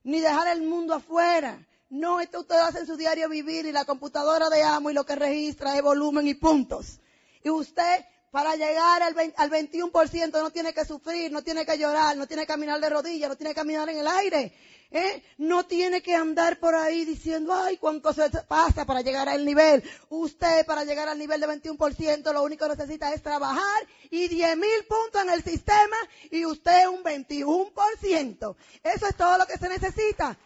ni 0.02 0.20
dejar 0.20 0.48
el 0.48 0.62
mundo 0.62 0.94
afuera. 0.94 1.66
No, 1.88 2.20
esto 2.20 2.40
usted 2.40 2.56
hace 2.56 2.80
en 2.80 2.86
su 2.86 2.96
diario 2.96 3.28
vivir 3.28 3.66
y 3.66 3.72
la 3.72 3.84
computadora 3.84 4.48
de 4.48 4.62
amo 4.62 4.90
y 4.90 4.94
lo 4.94 5.04
que 5.04 5.16
registra 5.16 5.76
es 5.76 5.82
volumen 5.82 6.26
y 6.28 6.34
puntos. 6.34 7.00
Y 7.42 7.50
usted 7.50 8.04
para 8.30 8.54
llegar 8.54 9.02
al, 9.02 9.14
20 9.14 9.34
al 9.36 9.50
21% 9.50 10.32
no 10.32 10.50
tiene 10.50 10.72
que 10.72 10.84
sufrir, 10.84 11.32
no 11.32 11.42
tiene 11.42 11.66
que 11.66 11.78
llorar, 11.78 12.16
no 12.16 12.26
tiene 12.26 12.42
que 12.42 12.48
caminar 12.48 12.80
de 12.80 12.88
rodillas, 12.88 13.28
no 13.28 13.36
tiene 13.36 13.50
que 13.50 13.60
caminar 13.60 13.88
en 13.88 13.98
el 13.98 14.06
aire. 14.06 14.52
¿eh? 14.90 15.22
No 15.38 15.66
tiene 15.66 16.02
que 16.02 16.14
andar 16.14 16.58
por 16.58 16.74
ahí 16.74 17.04
diciendo, 17.04 17.54
ay, 17.54 17.76
cuánto 17.76 18.12
se 18.12 18.28
pasa 18.48 18.84
para 18.84 19.00
llegar 19.02 19.28
al 19.28 19.44
nivel. 19.44 19.82
Usted 20.08 20.64
para 20.66 20.84
llegar 20.84 21.08
al 21.08 21.18
nivel 21.18 21.40
de 21.40 21.48
21% 21.48 22.32
lo 22.32 22.42
único 22.42 22.68
que 22.68 22.76
necesita 22.76 23.12
es 23.12 23.22
trabajar 23.22 23.86
y 24.10 24.28
10 24.28 24.56
mil 24.56 24.84
puntos 24.88 25.22
en 25.22 25.30
el 25.30 25.42
sistema 25.42 25.96
y 26.30 26.44
usted 26.44 26.88
un 26.88 27.02
21%. 27.02 28.56
Eso 28.82 29.06
es 29.06 29.16
todo 29.16 29.38
lo 29.38 29.46
que 29.46 29.58
se 29.58 29.68
necesita. 29.68 30.36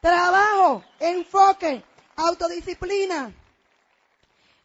Trabajo, 0.00 0.84
enfoque, 1.00 1.82
autodisciplina. 2.16 3.32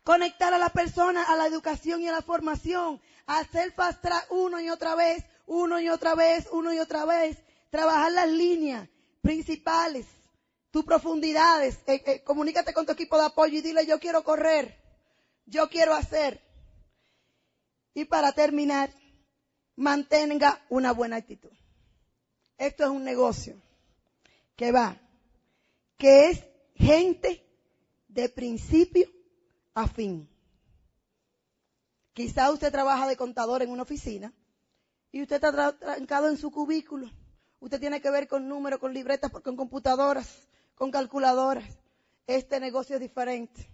Conectar 0.08 0.54
a 0.54 0.58
la 0.58 0.70
persona 0.70 1.24
a 1.24 1.36
la 1.36 1.48
educación 1.48 2.02
y 2.02 2.08
a 2.08 2.14
la 2.14 2.22
formación. 2.22 3.02
Hacer 3.26 3.74
fast 3.74 4.02
track 4.02 4.28
uno 4.30 4.62
y 4.62 4.70
otra 4.70 4.96
vez, 4.96 5.26
uno 5.48 5.82
y 5.82 5.90
otra 5.90 6.16
vez, 6.16 6.48
uno 6.54 6.74
y 6.74 6.80
otra 6.80 7.04
vez. 7.04 7.38
Trabajar 7.70 8.14
las 8.14 8.30
líneas 8.30 8.88
principales, 9.22 10.06
tus 10.72 10.86
profundidades. 10.86 11.80
Eh, 11.88 12.02
eh, 12.06 12.24
comunícate 12.24 12.74
con 12.74 12.86
tu 12.86 12.94
equipo 12.94 13.18
de 13.18 13.26
apoyo 13.26 13.58
y 13.58 13.62
dile 13.62 13.86
yo 13.86 14.00
quiero 14.00 14.24
correr, 14.24 14.82
yo 15.46 15.70
quiero 15.70 15.94
hacer. 15.94 16.42
Y 17.94 18.06
para 18.06 18.32
terminar, 18.32 18.90
mantenga 19.76 20.66
una 20.70 20.94
buena 20.94 21.18
actitud. 21.18 21.52
Esto 22.58 22.86
es 22.86 22.90
un 22.92 23.04
negocio 23.04 23.62
que 24.56 24.72
va, 24.72 25.02
que 25.98 26.30
es 26.30 26.46
gente 26.76 27.46
de 28.08 28.30
principio 28.30 29.17
a 29.78 29.88
fin. 29.88 30.28
Quizá 32.14 32.52
usted 32.52 32.72
trabaja 32.72 33.08
de 33.08 33.16
contador 33.16 33.62
en 33.62 33.70
una 33.70 33.84
oficina 33.84 34.34
y 35.12 35.22
usted 35.22 35.36
está 35.36 35.78
trancado 35.78 36.30
en 36.30 36.38
su 36.38 36.52
cubículo 36.52 37.12
Usted 37.60 37.80
tiene 37.80 38.02
que 38.02 38.12
ver 38.12 38.28
con 38.28 38.48
números, 38.48 38.80
con 38.80 38.94
libretas, 38.94 39.32
con 39.32 39.56
computadoras, 39.56 40.48
con 40.76 40.92
calculadoras. 40.92 41.66
Este 42.28 42.60
negocio 42.60 42.96
es 42.96 43.02
diferente. 43.02 43.68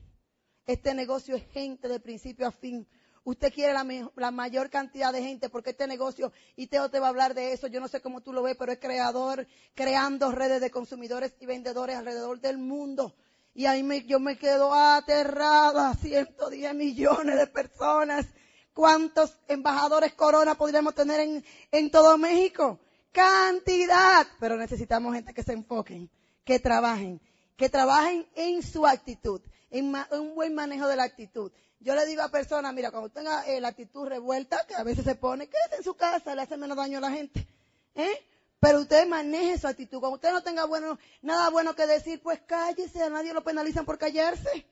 Este 0.65 0.93
negocio 0.93 1.35
es 1.35 1.43
gente 1.51 1.89
de 1.89 1.99
principio 1.99 2.47
a 2.47 2.51
fin. 2.51 2.87
Usted 3.25 3.53
quiere 3.53 3.73
la, 3.73 4.31
mayor 4.31 4.69
cantidad 4.69 5.11
de 5.11 5.21
gente 5.21 5.49
porque 5.49 5.71
este 5.71 5.87
negocio, 5.87 6.31
y 6.55 6.67
Teo 6.67 6.89
te 6.89 6.99
va 6.99 7.07
a 7.07 7.09
hablar 7.09 7.33
de 7.33 7.53
eso, 7.53 7.67
yo 7.67 7.79
no 7.79 7.87
sé 7.87 8.01
cómo 8.01 8.21
tú 8.21 8.33
lo 8.33 8.43
ves, 8.43 8.55
pero 8.57 8.71
es 8.71 8.79
creador, 8.79 9.47
creando 9.75 10.31
redes 10.31 10.59
de 10.61 10.71
consumidores 10.71 11.33
y 11.39 11.45
vendedores 11.45 11.97
alrededor 11.97 12.39
del 12.39 12.57
mundo. 12.57 13.15
Y 13.53 13.65
ahí 13.65 13.83
me, 13.83 14.03
yo 14.05 14.19
me 14.19 14.37
quedo 14.37 14.73
aterrada, 14.73 15.93
110 15.95 16.73
millones 16.73 17.37
de 17.37 17.47
personas. 17.47 18.25
¿Cuántos 18.73 19.37
embajadores 19.47 20.13
corona 20.13 20.55
podríamos 20.55 20.95
tener 20.95 21.19
en, 21.19 21.45
en 21.71 21.91
todo 21.91 22.17
México? 22.17 22.79
cantidad, 23.13 24.27
pero 24.39 24.57
necesitamos 24.57 25.13
gente 25.13 25.33
que 25.33 25.43
se 25.43 25.53
enfoquen, 25.53 26.09
que 26.43 26.59
trabajen, 26.59 27.21
que 27.55 27.69
trabajen 27.69 28.27
en 28.35 28.61
su 28.63 28.85
actitud, 28.85 29.39
en, 29.69 29.95
un 30.11 30.35
buen 30.35 30.53
manejo 30.53 30.87
de 30.87 30.97
la 30.97 31.03
actitud. 31.03 31.51
Yo 31.79 31.95
le 31.95 32.05
digo 32.05 32.23
a 32.23 32.29
personas, 32.29 32.73
mira, 32.73 32.91
cuando 32.91 33.09
tenga 33.09 33.45
eh, 33.45 33.61
la 33.61 33.69
actitud 33.69 34.07
revuelta, 34.07 34.65
que 34.67 34.73
a 34.73 34.83
veces 34.83 35.05
se 35.05 35.15
pone, 35.15 35.47
quédese 35.47 35.77
en 35.77 35.83
su 35.83 35.93
casa, 35.93 36.35
le 36.35 36.41
hace 36.41 36.57
menos 36.57 36.75
daño 36.75 36.97
a 36.97 37.01
la 37.01 37.11
gente. 37.11 37.47
¿eh? 37.95 38.25
Pero 38.63 38.79
usted 38.79 39.05
maneje 39.05 39.57
su 39.57 39.67
actitud. 39.67 39.99
Cuando 39.99 40.15
usted 40.15 40.31
no 40.31 40.41
tenga 40.41 40.63
bueno, 40.63 40.97
nada 41.21 41.49
bueno 41.49 41.75
que 41.75 41.85
decir, 41.85 42.21
pues 42.23 42.39
cállese, 42.47 43.03
a 43.03 43.09
nadie 43.09 43.33
lo 43.33 43.43
penalizan 43.43 43.83
por 43.83 43.97
callarse. 43.97 44.65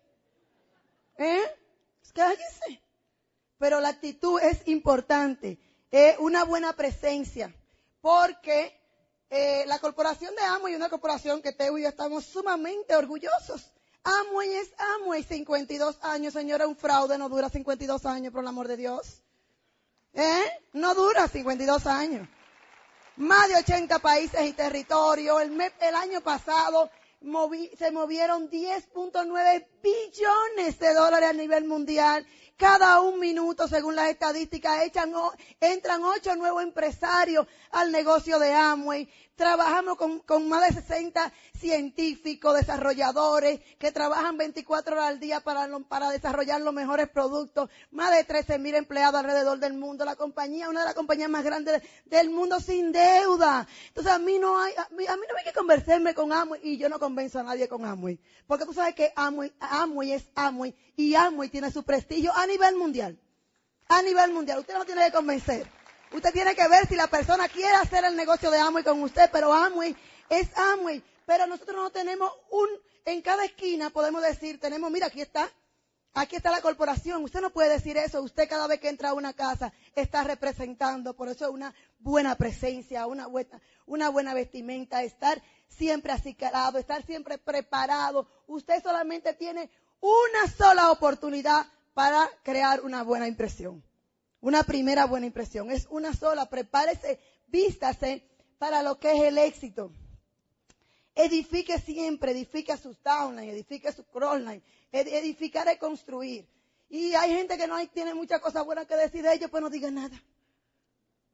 ¿Eh? 1.17 1.41
Pues 1.99 2.13
cállese. 2.13 2.81
Pero 3.57 3.81
la 3.81 3.89
actitud 3.89 4.39
es 4.41 4.65
importante. 4.69 5.59
Es 5.91 6.17
una 6.19 6.45
buena 6.45 6.71
presencia 6.71 7.53
porque 7.99 8.79
eh, 9.29 9.65
la 9.67 9.77
corporación 9.79 10.33
de 10.35 10.41
Amway 10.41 10.71
es 10.71 10.79
una 10.79 10.89
corporación 10.89 11.41
que 11.41 11.51
Teo 11.51 11.77
y 11.77 11.81
yo 11.81 11.89
estamos 11.89 12.23
sumamente 12.23 12.95
orgullosos. 12.95 13.73
Amway 14.03 14.53
es 14.53 14.71
Amway, 14.95 15.21
52 15.21 15.99
años, 16.01 16.31
señora, 16.31 16.65
un 16.65 16.77
fraude 16.77 17.17
no 17.17 17.27
dura 17.27 17.49
52 17.49 18.05
años, 18.05 18.31
por 18.31 18.41
el 18.41 18.47
amor 18.47 18.69
de 18.69 18.77
Dios. 18.77 19.21
¿Eh? 20.13 20.45
No 20.71 20.95
dura 20.95 21.27
52 21.27 21.85
años. 21.87 22.29
Más 23.21 23.49
de 23.49 23.55
80 23.57 23.99
países 23.99 24.41
y 24.47 24.53
territorios. 24.53 25.39
El, 25.43 25.51
el 25.51 25.95
año 25.95 26.21
pasado 26.21 26.89
se 27.77 27.91
movieron 27.91 28.49
10.9 28.49 29.67
billones 29.83 30.79
de 30.79 30.93
dólares 30.95 31.29
a 31.29 31.33
nivel 31.33 31.65
mundial 31.65 32.25
cada 32.61 33.01
un 33.01 33.19
minuto, 33.19 33.67
según 33.67 33.95
las 33.95 34.11
estadísticas, 34.11 34.83
echan, 34.83 35.11
entran 35.59 36.03
ocho 36.03 36.35
nuevos 36.35 36.61
empresarios 36.61 37.47
al 37.71 37.91
negocio 37.91 38.37
de 38.37 38.53
Amway. 38.53 39.09
Trabajamos 39.35 39.97
con, 39.97 40.49
más 40.49 40.67
de 40.67 40.81
60 40.81 41.31
científicos, 41.57 42.55
desarrolladores, 42.55 43.59
que 43.79 43.91
trabajan 43.91 44.37
24 44.37 44.93
horas 44.93 45.07
al 45.07 45.19
día 45.19 45.39
para, 45.39 45.67
desarrollar 46.11 46.61
los 46.61 46.73
mejores 46.73 47.09
productos. 47.09 47.69
Más 47.91 48.11
de 48.11 48.23
13 48.23 48.59
mil 48.59 48.75
empleados 48.75 49.19
alrededor 49.19 49.57
del 49.59 49.73
mundo. 49.73 50.05
La 50.05 50.15
compañía, 50.15 50.69
una 50.69 50.81
de 50.81 50.87
las 50.87 50.95
compañías 50.95 51.29
más 51.29 51.43
grandes 51.43 51.81
del 52.05 52.29
mundo 52.29 52.59
sin 52.59 52.91
deuda. 52.91 53.67
Entonces 53.87 54.11
a 54.11 54.19
mí 54.19 54.37
no 54.37 54.59
hay, 54.59 54.73
a 54.75 54.87
mí, 54.91 55.05
no 55.07 55.37
hay 55.37 55.43
que 55.43 55.53
convencerme 55.53 56.13
con 56.13 56.31
Amway 56.31 56.61
y 56.63 56.77
yo 56.77 56.89
no 56.89 56.99
convenzo 56.99 57.39
a 57.39 57.43
nadie 57.43 57.67
con 57.67 57.85
Amway. 57.85 58.19
Porque 58.45 58.65
tú 58.65 58.73
sabes 58.73 58.93
que 58.93 59.11
Amway, 59.15 59.51
Amway 59.59 60.13
es 60.13 60.25
Amway 60.35 60.75
y 60.95 61.15
Amway 61.15 61.49
tiene 61.49 61.71
su 61.71 61.83
prestigio 61.83 62.31
a 62.35 62.45
nivel 62.45 62.75
mundial. 62.75 63.19
A 63.87 64.01
nivel 64.01 64.31
mundial. 64.33 64.59
Usted 64.59 64.75
no 64.75 64.85
tiene 64.85 65.05
que 65.05 65.11
convencer. 65.11 65.80
Usted 66.13 66.33
tiene 66.33 66.55
que 66.55 66.67
ver 66.67 66.87
si 66.87 66.95
la 66.95 67.07
persona 67.07 67.47
quiere 67.47 67.75
hacer 67.75 68.03
el 68.03 68.17
negocio 68.17 68.51
de 68.51 68.59
Amway 68.59 68.83
con 68.83 69.01
usted, 69.01 69.29
pero 69.31 69.53
Amway 69.53 69.95
es 70.29 70.49
Amway. 70.57 71.01
Pero 71.25 71.47
nosotros 71.47 71.77
no 71.77 71.89
tenemos 71.89 72.29
un, 72.49 72.67
en 73.05 73.21
cada 73.21 73.45
esquina 73.45 73.89
podemos 73.89 74.21
decir, 74.21 74.59
tenemos, 74.59 74.91
mira, 74.91 75.07
aquí 75.07 75.21
está, 75.21 75.49
aquí 76.13 76.35
está 76.35 76.51
la 76.51 76.61
corporación. 76.61 77.23
Usted 77.23 77.39
no 77.39 77.51
puede 77.51 77.69
decir 77.69 77.95
eso. 77.95 78.21
Usted 78.21 78.49
cada 78.49 78.67
vez 78.67 78.81
que 78.81 78.89
entra 78.89 79.09
a 79.09 79.13
una 79.13 79.31
casa 79.31 79.71
está 79.95 80.23
representando. 80.25 81.13
Por 81.13 81.29
eso 81.29 81.45
es 81.45 81.51
una 81.51 81.73
buena 81.99 82.35
presencia, 82.35 83.07
una 83.07 83.27
buena, 83.27 83.61
una 83.85 84.09
buena 84.09 84.33
vestimenta, 84.33 85.03
estar 85.03 85.41
siempre 85.69 86.11
acicalado, 86.11 86.77
estar 86.77 87.05
siempre 87.05 87.37
preparado. 87.37 88.27
Usted 88.47 88.83
solamente 88.83 89.33
tiene 89.33 89.69
una 90.01 90.51
sola 90.57 90.91
oportunidad 90.91 91.65
para 91.93 92.29
crear 92.43 92.81
una 92.81 93.03
buena 93.03 93.29
impresión. 93.29 93.81
Una 94.41 94.63
primera 94.63 95.05
buena 95.05 95.27
impresión. 95.27 95.71
Es 95.71 95.87
una 95.89 96.13
sola. 96.13 96.49
Prepárese, 96.49 97.19
vístase 97.47 98.23
para 98.57 98.81
lo 98.81 98.99
que 98.99 99.13
es 99.13 99.23
el 99.23 99.37
éxito. 99.37 99.91
Edifique 101.13 101.79
siempre, 101.79 102.31
edifique 102.31 102.75
sus 102.77 103.01
downline, 103.03 103.49
edifique 103.49 103.91
su 103.91 104.03
crossline. 104.05 104.63
Edificar 104.91 105.67
es 105.67 105.77
construir. 105.77 106.47
Y 106.89 107.13
hay 107.13 107.35
gente 107.35 107.57
que 107.57 107.67
no 107.67 107.77
tiene 107.87 108.13
muchas 108.15 108.41
cosas 108.41 108.65
buenas 108.65 108.87
que 108.87 108.95
decir 108.95 109.23
de 109.23 109.33
ellos, 109.33 109.49
pues 109.49 109.61
no 109.61 109.69
diga 109.69 109.91
nada. 109.91 110.21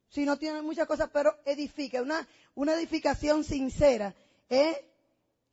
Si 0.09 0.25
no 0.25 0.37
tienen 0.37 0.63
muchas 0.65 0.85
cosas, 0.85 1.09
pero 1.11 1.33
edifique. 1.45 2.01
Una, 2.01 2.27
una 2.55 2.73
edificación 2.73 3.43
sincera. 3.43 4.13
¿eh? 4.49 4.85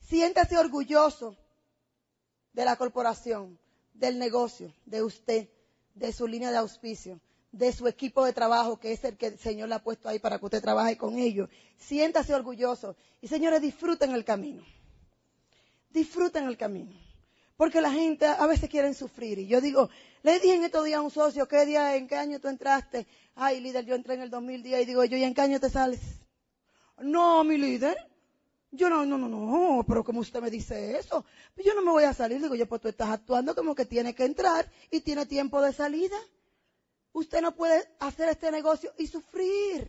Siéntase 0.00 0.58
orgulloso 0.58 1.36
de 2.52 2.64
la 2.64 2.76
corporación, 2.76 3.58
del 3.94 4.18
negocio, 4.18 4.74
de 4.86 5.02
usted, 5.02 5.48
de 5.94 6.12
su 6.12 6.26
línea 6.26 6.50
de 6.50 6.58
auspicio 6.58 7.20
de 7.54 7.72
su 7.72 7.86
equipo 7.86 8.24
de 8.24 8.32
trabajo, 8.32 8.78
que 8.78 8.92
es 8.92 9.04
el 9.04 9.16
que 9.16 9.26
el 9.26 9.38
Señor 9.38 9.68
le 9.68 9.76
ha 9.76 9.82
puesto 9.82 10.08
ahí 10.08 10.18
para 10.18 10.38
que 10.38 10.44
usted 10.44 10.60
trabaje 10.60 10.96
con 10.96 11.18
ellos. 11.18 11.48
Siéntase 11.78 12.34
orgulloso. 12.34 12.96
Y 13.22 13.28
señores, 13.28 13.60
disfruten 13.60 14.10
el 14.12 14.24
camino. 14.24 14.62
Disfruten 15.90 16.48
el 16.48 16.56
camino. 16.56 16.92
Porque 17.56 17.80
la 17.80 17.92
gente 17.92 18.26
a 18.26 18.46
veces 18.46 18.68
quiere 18.68 18.92
sufrir. 18.92 19.38
Y 19.38 19.46
yo 19.46 19.60
digo, 19.60 19.88
le 20.24 20.40
dije 20.40 20.56
en 20.56 20.64
estos 20.64 20.84
días 20.84 20.98
a 20.98 21.02
un 21.02 21.12
socio, 21.12 21.46
¿qué 21.46 21.64
día, 21.64 21.94
en 21.94 22.08
qué 22.08 22.16
año 22.16 22.40
tú 22.40 22.48
entraste? 22.48 23.06
Ay, 23.36 23.60
líder, 23.60 23.84
yo 23.84 23.94
entré 23.94 24.14
en 24.14 24.22
el 24.22 24.30
2010 24.30 24.82
y 24.82 24.86
digo 24.86 25.04
yo, 25.04 25.16
¿y 25.16 25.22
en 25.22 25.34
qué 25.34 25.42
año 25.42 25.60
te 25.60 25.70
sales? 25.70 26.00
No, 26.98 27.44
mi 27.44 27.56
líder. 27.56 27.96
Yo 28.72 28.90
no, 28.90 29.06
no, 29.06 29.16
no, 29.16 29.28
no, 29.28 29.84
pero 29.86 30.02
como 30.02 30.18
usted 30.18 30.40
me 30.40 30.50
dice 30.50 30.98
eso, 30.98 31.24
yo 31.64 31.74
no 31.74 31.82
me 31.82 31.92
voy 31.92 32.02
a 32.02 32.12
salir. 32.12 32.42
Digo 32.42 32.56
yo, 32.56 32.66
pues 32.66 32.80
tú 32.80 32.88
estás 32.88 33.10
actuando 33.10 33.54
como 33.54 33.76
que 33.76 33.84
tiene 33.84 34.16
que 34.16 34.24
entrar 34.24 34.68
y 34.90 35.00
tiene 35.00 35.26
tiempo 35.26 35.62
de 35.62 35.72
salida. 35.72 36.16
Usted 37.14 37.40
no 37.42 37.54
puede 37.54 37.88
hacer 38.00 38.28
este 38.28 38.50
negocio 38.50 38.92
y 38.98 39.06
sufrir. 39.06 39.88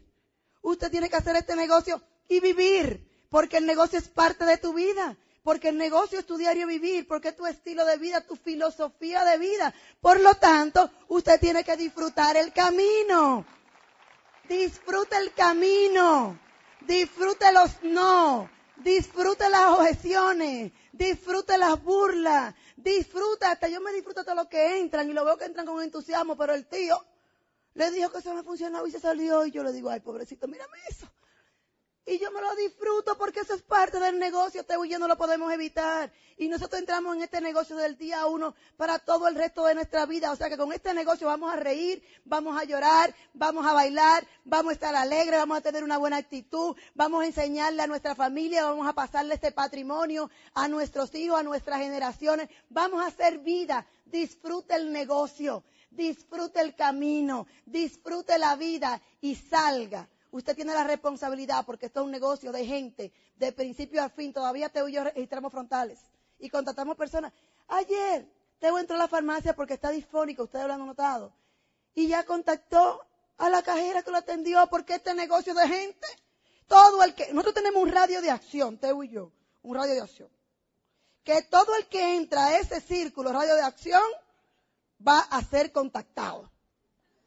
Usted 0.61 0.91
tiene 0.91 1.09
que 1.09 1.15
hacer 1.15 1.35
este 1.35 1.55
negocio 1.55 1.99
y 2.27 2.39
vivir, 2.39 3.25
porque 3.31 3.57
el 3.57 3.65
negocio 3.65 3.97
es 3.97 4.07
parte 4.07 4.45
de 4.45 4.57
tu 4.57 4.73
vida, 4.73 5.17
porque 5.43 5.69
el 5.69 5.77
negocio 5.77 6.19
es 6.19 6.27
tu 6.27 6.37
diario 6.37 6.67
vivir, 6.67 7.07
porque 7.07 7.29
es 7.29 7.35
tu 7.35 7.47
estilo 7.47 7.83
de 7.83 7.97
vida, 7.97 8.21
tu 8.21 8.35
filosofía 8.35 9.25
de 9.25 9.39
vida. 9.39 9.73
Por 10.01 10.19
lo 10.19 10.35
tanto, 10.35 10.91
usted 11.07 11.39
tiene 11.39 11.63
que 11.63 11.75
disfrutar 11.75 12.37
el 12.37 12.53
camino. 12.53 13.43
Disfruta 14.47 15.17
el 15.17 15.33
camino. 15.33 16.39
Disfrute 16.81 17.51
los 17.51 17.71
no. 17.81 18.47
Disfrute 18.77 19.49
las 19.49 19.71
objeciones. 19.71 20.71
Disfrute 20.91 21.57
las 21.57 21.83
burlas. 21.83 22.53
Disfruta, 22.77 23.49
hasta 23.49 23.67
yo 23.67 23.81
me 23.81 23.93
disfruto 23.93 24.23
de 24.23 24.35
los 24.35 24.45
que 24.45 24.77
entran 24.77 25.09
y 25.09 25.13
lo 25.13 25.25
veo 25.25 25.37
que 25.37 25.45
entran 25.45 25.65
con 25.65 25.81
entusiasmo, 25.81 26.37
pero 26.37 26.53
el 26.53 26.67
tío 26.67 27.03
le 27.75 27.91
dijo 27.91 28.09
que 28.09 28.19
eso 28.19 28.33
no 28.33 28.43
funcionaba 28.43 28.87
y 28.87 28.91
se 28.91 28.99
salió 28.99 29.45
y 29.45 29.51
yo 29.51 29.63
le 29.63 29.71
digo, 29.71 29.89
ay, 29.89 29.99
pobrecito, 29.99 30.47
mírame 30.47 30.77
eso. 30.89 31.07
Y 32.07 32.19
yo 32.19 32.31
me 32.31 32.39
lo 32.39 32.55
disfruto 32.55 33.17
porque 33.17 33.39
eso 33.39 33.55
es 33.55 33.63
parte 33.63 33.99
del 33.99 34.19
negocio, 34.19 34.63
te 34.63 34.75
y 34.83 34.89
yo 34.89 34.99
no 34.99 35.07
lo 35.07 35.17
podemos 35.17 35.51
evitar. 35.51 36.13
Y 36.37 36.47
nosotros 36.47 36.79
entramos 36.79 37.15
en 37.15 37.23
este 37.23 37.41
negocio 37.41 37.75
del 37.75 37.97
día 37.97 38.27
uno 38.27 38.53
para 38.77 38.99
todo 38.99 39.27
el 39.27 39.33
resto 39.33 39.65
de 39.65 39.73
nuestra 39.73 40.05
vida. 40.05 40.31
O 40.31 40.35
sea 40.35 40.47
que 40.47 40.57
con 40.57 40.71
este 40.71 40.93
negocio 40.93 41.25
vamos 41.25 41.51
a 41.51 41.55
reír, 41.55 42.03
vamos 42.23 42.61
a 42.61 42.63
llorar, 42.63 43.15
vamos 43.33 43.65
a 43.65 43.73
bailar, 43.73 44.27
vamos 44.43 44.69
a 44.69 44.73
estar 44.73 44.95
alegres, 44.95 45.39
vamos 45.39 45.57
a 45.57 45.61
tener 45.61 45.83
una 45.83 45.97
buena 45.97 46.17
actitud, 46.17 46.75
vamos 46.93 47.23
a 47.23 47.25
enseñarle 47.25 47.81
a 47.81 47.87
nuestra 47.87 48.13
familia, 48.13 48.65
vamos 48.65 48.87
a 48.87 48.93
pasarle 48.93 49.33
este 49.33 49.51
patrimonio 49.51 50.29
a 50.53 50.67
nuestros 50.67 51.15
hijos, 51.15 51.39
a 51.39 51.43
nuestras 51.43 51.79
generaciones. 51.79 52.49
Vamos 52.69 53.01
a 53.01 53.07
hacer 53.07 53.39
vida. 53.39 53.87
Disfrute 54.05 54.75
el 54.75 54.91
negocio, 54.91 55.63
disfrute 55.95 56.61
el 56.61 56.75
camino, 56.75 57.47
disfrute 57.65 58.37
la 58.37 58.55
vida 58.55 59.01
y 59.21 59.35
salga 59.35 60.07
Usted 60.35 60.53
tiene 60.53 60.73
la 60.73 60.83
responsabilidad 60.83 61.65
porque 61.65 61.85
esto 61.85 62.01
es 62.01 62.05
un 62.07 62.11
negocio 62.11 62.51
de 62.51 62.65
gente, 62.65 63.13
de 63.37 63.53
principio 63.53 64.03
a 64.03 64.09
fin. 64.09 64.33
Todavía 64.33 64.67
Teo 64.67 64.89
y 64.89 64.91
yo 64.91 65.05
registramos 65.05 65.49
frontales 65.49 65.97
y 66.39 66.49
contratamos 66.49 66.97
personas. 66.97 67.31
Ayer 67.69 68.27
Teo 68.59 68.77
entró 68.77 68.97
a 68.97 68.99
la 68.99 69.07
farmacia 69.07 69.55
porque 69.55 69.75
está 69.75 69.91
disfónico, 69.91 70.43
ustedes 70.43 70.67
lo 70.67 70.73
han 70.73 70.85
notado. 70.85 71.31
Y 71.93 72.09
ya 72.09 72.25
contactó 72.25 73.01
a 73.37 73.49
la 73.49 73.63
cajera 73.63 74.03
que 74.03 74.11
lo 74.11 74.17
atendió 74.17 74.67
porque 74.67 74.95
este 74.95 75.13
negocio 75.13 75.53
de 75.53 75.69
gente, 75.69 76.07
todo 76.67 77.01
el 77.03 77.15
que, 77.15 77.31
nosotros 77.31 77.55
tenemos 77.55 77.81
un 77.81 77.93
radio 77.93 78.21
de 78.21 78.29
acción, 78.29 78.77
Teo 78.77 79.03
y 79.03 79.09
yo, 79.11 79.31
un 79.63 79.77
radio 79.77 79.93
de 79.93 80.01
acción. 80.01 80.29
Que 81.23 81.43
todo 81.43 81.77
el 81.77 81.87
que 81.87 82.17
entra 82.17 82.47
a 82.47 82.57
ese 82.57 82.81
círculo 82.81 83.31
radio 83.31 83.55
de 83.55 83.61
acción 83.61 84.03
va 85.05 85.19
a 85.19 85.41
ser 85.43 85.71
contactado. 85.71 86.51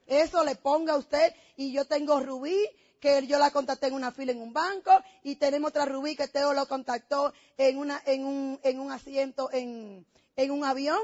Eso 0.06 0.42
le 0.44 0.56
ponga 0.56 0.94
a 0.94 0.96
usted 0.96 1.34
y 1.56 1.72
yo 1.72 1.84
tengo 1.86 2.20
Rubí 2.20 2.56
que 3.00 3.26
yo 3.26 3.38
la 3.38 3.50
contacté 3.50 3.86
en 3.86 3.94
una 3.94 4.10
fila 4.10 4.32
en 4.32 4.40
un 4.40 4.52
banco 4.52 4.90
y 5.22 5.36
tenemos 5.36 5.70
otra 5.70 5.84
Rubí 5.84 6.16
que 6.16 6.28
Teo 6.28 6.52
lo 6.52 6.66
contactó 6.66 7.32
en, 7.56 7.78
una, 7.78 8.02
en, 8.06 8.24
un, 8.24 8.60
en 8.62 8.80
un 8.80 8.90
asiento 8.90 9.50
en, 9.52 10.06
en 10.36 10.50
un 10.50 10.64
avión. 10.64 10.98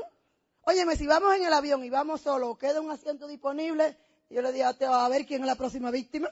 Óyeme, 0.62 0.96
si 0.96 1.07
vamos 1.07 1.35
en 1.35 1.44
el 1.44 1.53
avión 1.53 1.85
y 1.85 1.90
vamos 1.90 2.22
solo, 2.22 2.57
queda 2.57 2.81
un 2.81 2.90
asiento 2.90 3.29
disponible, 3.29 3.96
yo 4.31 4.40
le 4.40 4.53
digo 4.53 4.66
a 4.66 4.74
Teo, 4.74 4.94
a 4.94 5.09
ver 5.09 5.27
quién 5.27 5.42
es 5.42 5.46
la 5.46 5.57
próxima 5.57 5.90
víctima. 5.90 6.31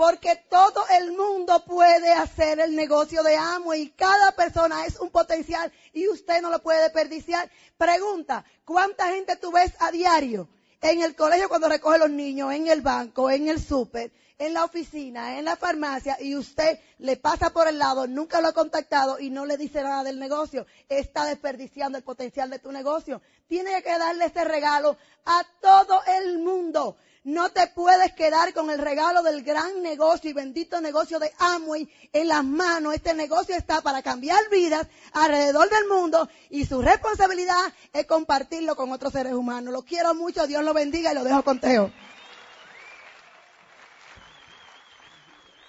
Porque 0.00 0.34
todo 0.48 0.82
el 0.98 1.12
mundo 1.12 1.62
puede 1.66 2.10
hacer 2.10 2.58
el 2.58 2.74
negocio 2.74 3.22
de 3.22 3.36
amo 3.36 3.74
y 3.74 3.90
cada 3.90 4.32
persona 4.32 4.86
es 4.86 4.98
un 4.98 5.10
potencial 5.10 5.70
y 5.92 6.08
usted 6.08 6.40
no 6.40 6.48
lo 6.48 6.62
puede 6.62 6.84
desperdiciar. 6.84 7.50
Pregunta, 7.76 8.46
¿cuánta 8.64 9.08
gente 9.08 9.36
tú 9.36 9.52
ves 9.52 9.74
a 9.78 9.90
diario 9.90 10.48
en 10.80 11.02
el 11.02 11.14
colegio 11.14 11.50
cuando 11.50 11.68
recoge 11.68 11.98
los 11.98 12.08
niños, 12.08 12.50
en 12.54 12.68
el 12.68 12.80
banco, 12.80 13.30
en 13.30 13.48
el 13.48 13.60
súper, 13.60 14.10
en 14.38 14.54
la 14.54 14.64
oficina, 14.64 15.38
en 15.38 15.44
la 15.44 15.56
farmacia 15.56 16.16
y 16.18 16.34
usted 16.34 16.78
le 16.96 17.18
pasa 17.18 17.50
por 17.50 17.68
el 17.68 17.78
lado, 17.78 18.06
nunca 18.06 18.40
lo 18.40 18.48
ha 18.48 18.52
contactado 18.54 19.20
y 19.20 19.28
no 19.28 19.44
le 19.44 19.58
dice 19.58 19.82
nada 19.82 20.02
del 20.02 20.18
negocio, 20.18 20.64
está 20.88 21.26
desperdiciando 21.26 21.98
el 21.98 22.04
potencial 22.04 22.48
de 22.48 22.58
tu 22.58 22.72
negocio. 22.72 23.20
Tiene 23.46 23.82
que 23.82 23.98
darle 23.98 24.24
este 24.24 24.44
regalo 24.44 24.96
a 25.26 25.44
todo 25.60 26.00
el 26.06 26.38
mundo. 26.38 26.96
No 27.22 27.50
te 27.50 27.66
puedes 27.66 28.12
quedar 28.14 28.54
con 28.54 28.70
el 28.70 28.78
regalo 28.78 29.22
del 29.22 29.42
gran 29.42 29.82
negocio 29.82 30.30
y 30.30 30.32
bendito 30.32 30.80
negocio 30.80 31.18
de 31.18 31.30
Amway 31.38 31.86
en 32.14 32.28
las 32.28 32.42
manos. 32.42 32.94
Este 32.94 33.12
negocio 33.12 33.54
está 33.54 33.82
para 33.82 34.02
cambiar 34.02 34.40
vidas 34.50 34.86
alrededor 35.12 35.68
del 35.68 35.86
mundo 35.86 36.30
y 36.48 36.64
su 36.64 36.80
responsabilidad 36.80 37.74
es 37.92 38.06
compartirlo 38.06 38.74
con 38.74 38.90
otros 38.90 39.12
seres 39.12 39.34
humanos. 39.34 39.70
Lo 39.70 39.82
quiero 39.82 40.14
mucho, 40.14 40.46
Dios 40.46 40.64
lo 40.64 40.72
bendiga 40.72 41.12
y 41.12 41.14
lo 41.14 41.24
dejo 41.24 41.42
con 41.42 41.60
Teo. 41.60 41.92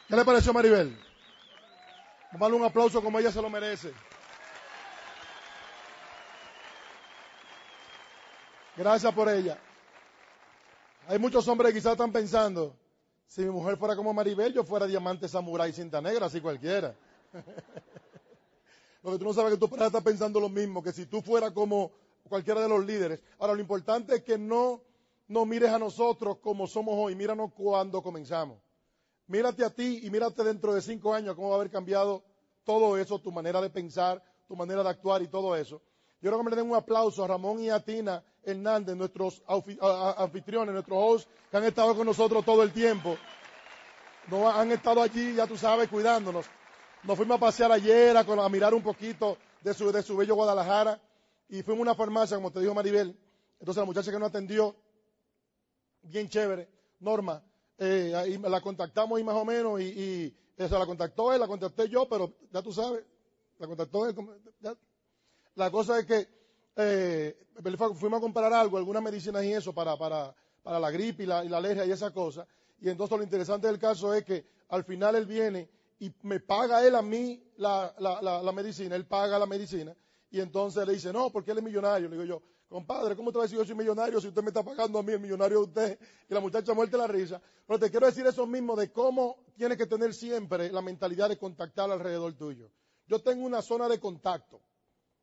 ¿Qué 0.08 0.16
le 0.16 0.24
pareció 0.24 0.54
Maribel? 0.54 0.98
Vamos 2.32 2.60
un 2.60 2.66
aplauso 2.66 3.04
como 3.04 3.20
ella 3.20 3.32
se 3.32 3.42
lo 3.42 3.50
merece. 3.50 3.94
Gracias 8.78 9.14
por 9.14 9.28
ella. 9.28 9.60
Hay 11.12 11.20
muchos 11.20 11.46
hombres 11.50 11.74
que 11.74 11.80
quizás 11.80 11.92
están 11.92 12.14
pensando, 12.14 12.74
si 13.28 13.42
mi 13.42 13.50
mujer 13.50 13.76
fuera 13.76 13.98
como 13.98 14.14
Maribel, 14.14 14.54
yo 14.54 14.64
fuera 14.64 14.88
diamante, 14.88 15.28
samurái, 15.28 15.74
cinta 15.74 16.00
negra, 16.00 16.28
así 16.28 16.40
cualquiera. 16.40 16.96
lo 19.04 19.12
que 19.12 19.18
tú 19.18 19.26
no 19.26 19.34
sabes 19.34 19.52
que 19.52 19.60
tu 19.60 19.68
pareja 19.68 19.88
está 19.88 20.00
pensando 20.00 20.40
lo 20.40 20.48
mismo, 20.48 20.82
que 20.82 20.94
si 20.94 21.08
tú 21.08 21.22
fueras 21.22 21.52
como 21.52 21.92
cualquiera 22.30 22.62
de 22.62 22.70
los 22.70 22.86
líderes. 22.86 23.22
Ahora, 23.40 23.56
lo 23.56 23.60
importante 23.60 24.16
es 24.16 24.24
que 24.24 24.38
no 24.38 24.84
nos 25.28 25.46
mires 25.46 25.72
a 25.72 25.80
nosotros 25.80 26.38
como 26.38 26.66
somos 26.66 26.96
hoy, 26.98 27.14
míranos 27.14 27.52
cuando 27.52 28.02
comenzamos. 28.02 28.60
Mírate 29.28 29.66
a 29.66 29.70
ti 29.70 30.00
y 30.04 30.10
mírate 30.10 30.46
dentro 30.46 30.74
de 30.74 30.82
cinco 30.82 31.14
años 31.14 31.36
cómo 31.36 31.50
va 31.50 31.56
a 31.56 31.60
haber 31.60 31.72
cambiado 31.72 32.24
todo 32.64 32.98
eso, 32.98 33.20
tu 33.20 33.34
manera 33.34 33.60
de 33.60 33.70
pensar, 33.70 34.24
tu 34.48 34.56
manera 34.56 34.82
de 34.82 34.88
actuar 34.88 35.22
y 35.22 35.28
todo 35.28 35.58
eso. 35.58 35.82
Yo 36.22 36.30
creo 36.30 36.38
que 36.38 36.50
me 36.50 36.56
den 36.56 36.70
un 36.70 36.76
aplauso 36.78 37.22
a 37.22 37.28
Ramón 37.28 37.60
y 37.60 37.70
a 37.70 37.84
Tina 37.84 38.24
Hernández, 38.44 38.96
nuestros 38.96 39.42
anfitriones, 40.18 40.74
nuestros 40.74 40.98
hosts, 41.00 41.30
que 41.50 41.58
han 41.58 41.64
estado 41.66 41.96
con 41.96 42.06
nosotros 42.06 42.44
todo 42.44 42.64
el 42.64 42.72
tiempo. 42.72 43.18
No, 44.28 44.50
han 44.50 44.72
estado 44.72 45.02
allí, 45.02 45.36
ya 45.36 45.48
tú 45.48 45.58
sabes, 45.58 45.90
cuidándonos. 45.90 46.46
Nos 47.04 47.18
fuimos 47.18 47.38
a 47.38 47.40
pasear 47.40 47.72
ayer, 47.72 48.16
a, 48.16 48.50
mirar 48.50 48.74
un 48.74 48.84
poquito 48.84 49.38
de 49.62 49.74
su, 49.74 49.92
de 49.92 50.04
su 50.04 50.16
bello 50.16 50.36
Guadalajara. 50.36 51.00
Y 51.50 51.64
fuimos 51.64 51.80
a 51.80 51.92
una 51.92 51.96
farmacia, 51.96 52.38
como 52.38 52.52
te 52.52 52.60
dijo 52.60 52.74
Maribel. 52.74 53.18
Entonces 53.60 53.82
la 53.82 53.86
muchacha 53.86 54.12
que 54.12 54.20
nos 54.20 54.30
atendió, 54.30 54.76
bien 56.04 56.30
chévere, 56.30 56.68
Norma, 57.00 57.44
eh, 57.78 58.14
ahí 58.16 58.38
la 58.38 58.62
contactamos 58.62 59.18
ahí 59.18 59.24
más 59.24 59.36
o 59.36 59.46
menos 59.46 59.80
y, 59.82 59.84
y 59.86 60.36
la 60.58 60.86
contactó 60.86 61.34
él, 61.34 61.40
la 61.40 61.48
contacté 61.48 61.90
yo, 61.90 62.08
pero 62.08 62.34
ya 62.52 62.62
tú 62.62 62.72
sabes, 62.72 63.04
la 63.60 63.68
contactó 63.68 64.08
él. 64.08 64.16
La 65.56 65.70
cosa 65.70 66.00
es 66.00 66.06
que 66.06 66.41
eh, 66.76 67.38
fuimos 67.96 68.18
a 68.18 68.22
comprar 68.22 68.52
algo, 68.54 68.78
algunas 68.78 69.04
medicinas 69.04 69.44
y 69.44 69.54
eso 69.54 69.74
para, 69.74 69.98
para, 69.98 70.34
para 70.64 70.80
la 70.80 70.92
gripe 70.92 71.24
y 71.24 71.26
la, 71.26 71.44
y 71.44 71.50
la 71.50 71.58
alergia 71.58 71.86
y 71.86 71.92
esa 71.92 72.12
cosa. 72.12 72.48
Y 72.80 72.90
entonces 72.90 73.18
lo 73.18 73.24
interesante 73.24 73.68
del 73.68 73.78
caso 73.78 74.14
es 74.14 74.24
que 74.24 74.46
al 74.70 74.84
final 74.84 75.16
él 75.16 75.26
viene 75.26 75.70
y 76.00 76.12
me 76.24 76.40
paga 76.40 76.86
él 76.86 76.96
a 76.96 77.02
mí 77.02 77.44
la, 77.58 77.94
la, 78.00 78.42
la, 78.42 78.52
medicina, 78.52 78.96
él 78.96 79.06
paga 79.06 79.38
la 79.38 79.46
medicina. 79.46 79.96
Y 80.32 80.40
entonces 80.40 80.88
le 80.88 80.94
dice, 80.94 81.14
no, 81.14 81.30
porque 81.30 81.52
él 81.52 81.60
es 81.60 81.64
millonario. 81.64 82.10
Le 82.10 82.16
digo 82.16 82.26
yo, 82.26 82.42
compadre, 82.68 83.16
¿cómo 83.16 83.32
te 83.32 83.38
va 83.38 83.44
a 83.44 83.46
decir 83.46 83.60
yo 83.60 83.66
soy 83.66 83.76
millonario 83.76 84.20
si 84.20 84.30
usted 84.30 84.42
me 84.42 84.48
está 84.48 84.64
pagando 84.64 84.98
a 84.98 85.04
mí, 85.04 85.12
el 85.12 85.20
millonario 85.20 85.60
de 85.60 85.64
usted? 85.66 86.00
Y 86.28 86.34
la 86.34 86.40
muchacha 86.40 86.74
muerte 86.74 86.98
la 86.98 87.06
risa. 87.06 87.40
Pero 87.68 87.78
te 87.78 87.92
quiero 87.92 88.08
decir 88.08 88.26
eso 88.26 88.48
mismo 88.48 88.76
de 88.76 88.92
cómo 88.92 89.44
tienes 89.56 89.78
que 89.78 89.86
tener 89.86 90.14
siempre 90.14 90.72
la 90.72 90.82
mentalidad 90.82 91.30
de 91.30 91.38
contactar 91.38 91.92
alrededor 91.92 92.34
tuyo. 92.34 92.72
Yo 93.06 93.20
tengo 93.20 93.46
una 93.46 93.62
zona 93.62 93.88
de 93.88 94.00
contacto 94.00 94.62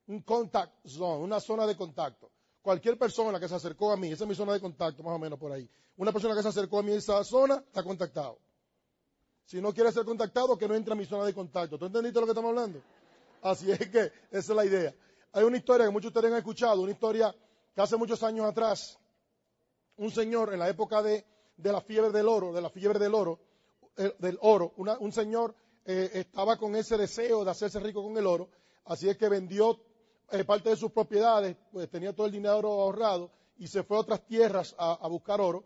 un 0.09 0.23
contact 0.23 0.87
zone, 0.87 1.23
una 1.23 1.41
zona 1.41 1.67
de 1.67 1.77
contacto. 1.77 2.31
Cualquier 2.63 2.99
persona 2.99 3.39
que 3.39 3.49
se 3.49 3.55
acercó 3.55 3.93
a 3.93 3.97
mí, 3.97 4.11
esa 4.11 4.25
es 4.25 4.29
mi 4.29 4.35
zona 4.35 4.53
de 4.53 4.61
contacto, 4.61 5.03
más 5.03 5.15
o 5.15 5.19
menos 5.19 5.39
por 5.39 5.53
ahí. 5.53 5.69
Una 5.97 6.13
persona 6.13 6.35
que 6.35 6.43
se 6.43 6.49
acercó 6.49 6.79
a 6.79 6.83
mí 6.83 6.93
en 6.93 6.99
esa 6.99 7.23
zona 7.25 7.57
está 7.67 7.83
contactado. 7.83 8.39
Si 9.45 9.61
no 9.61 9.73
quiere 9.73 9.93
ser 9.93 10.05
contactado, 10.05 10.59
que 10.59 10.69
no 10.69 10.75
entre 10.75 10.93
a 10.93 10.97
mi 10.97 11.07
zona 11.07 11.25
de 11.25 11.33
contacto. 11.33 11.79
¿Tú 11.79 11.87
entendiste 11.87 12.21
lo 12.21 12.27
que 12.27 12.33
estamos 12.33 12.51
hablando? 12.51 12.83
Así 13.43 13.71
es 13.71 13.79
que 13.89 13.99
esa 13.99 14.13
es 14.31 14.49
la 14.49 14.65
idea. 14.65 14.95
Hay 15.33 15.45
una 15.45 15.57
historia 15.57 15.87
que 15.87 15.93
muchos 15.93 16.13
de 16.13 16.19
ustedes 16.19 16.33
han 16.33 16.39
escuchado, 16.39 16.83
una 16.83 16.93
historia 16.93 17.35
que 17.75 17.81
hace 17.81 17.97
muchos 17.97 18.23
años 18.23 18.47
atrás, 18.47 18.99
un 19.97 20.11
señor 20.11 20.53
en 20.53 20.59
la 20.59 20.69
época 20.69 21.03
de, 21.03 21.25
la 21.57 21.81
fiebre 21.81 22.11
del 22.11 22.29
oro, 22.29 22.53
de 22.53 22.61
la 22.61 22.71
fiebre 22.71 22.99
del 22.99 23.15
oro, 23.15 23.39
eh, 23.97 24.15
del 24.19 24.39
oro, 24.43 24.73
un 24.77 25.13
señor 25.13 25.55
eh, 25.85 26.11
estaba 26.15 26.57
con 26.57 26.77
ese 26.77 26.97
deseo 26.97 27.45
de 27.45 27.51
hacerse 27.51 27.81
rico 27.81 28.03
con 28.03 28.17
el 28.17 28.27
oro, 28.27 28.49
así 28.85 29.09
es 29.09 29.17
que 29.17 29.29
vendió 29.29 29.79
eh, 30.31 30.45
parte 30.45 30.71
de 30.71 30.77
sus 30.77 30.93
propiedades, 30.93 31.57
pues 31.73 31.89
tenía 31.91 32.15
todo 32.15 32.27
el 32.27 32.33
dinero 32.33 32.69
ahorrado 32.69 33.31
y 33.59 33.67
se 33.67 33.83
fue 33.83 33.97
a 33.97 34.01
otras 34.01 34.27
tierras 34.27 34.75
a, 34.79 35.07
buscar 35.09 35.41
oro. 35.41 35.65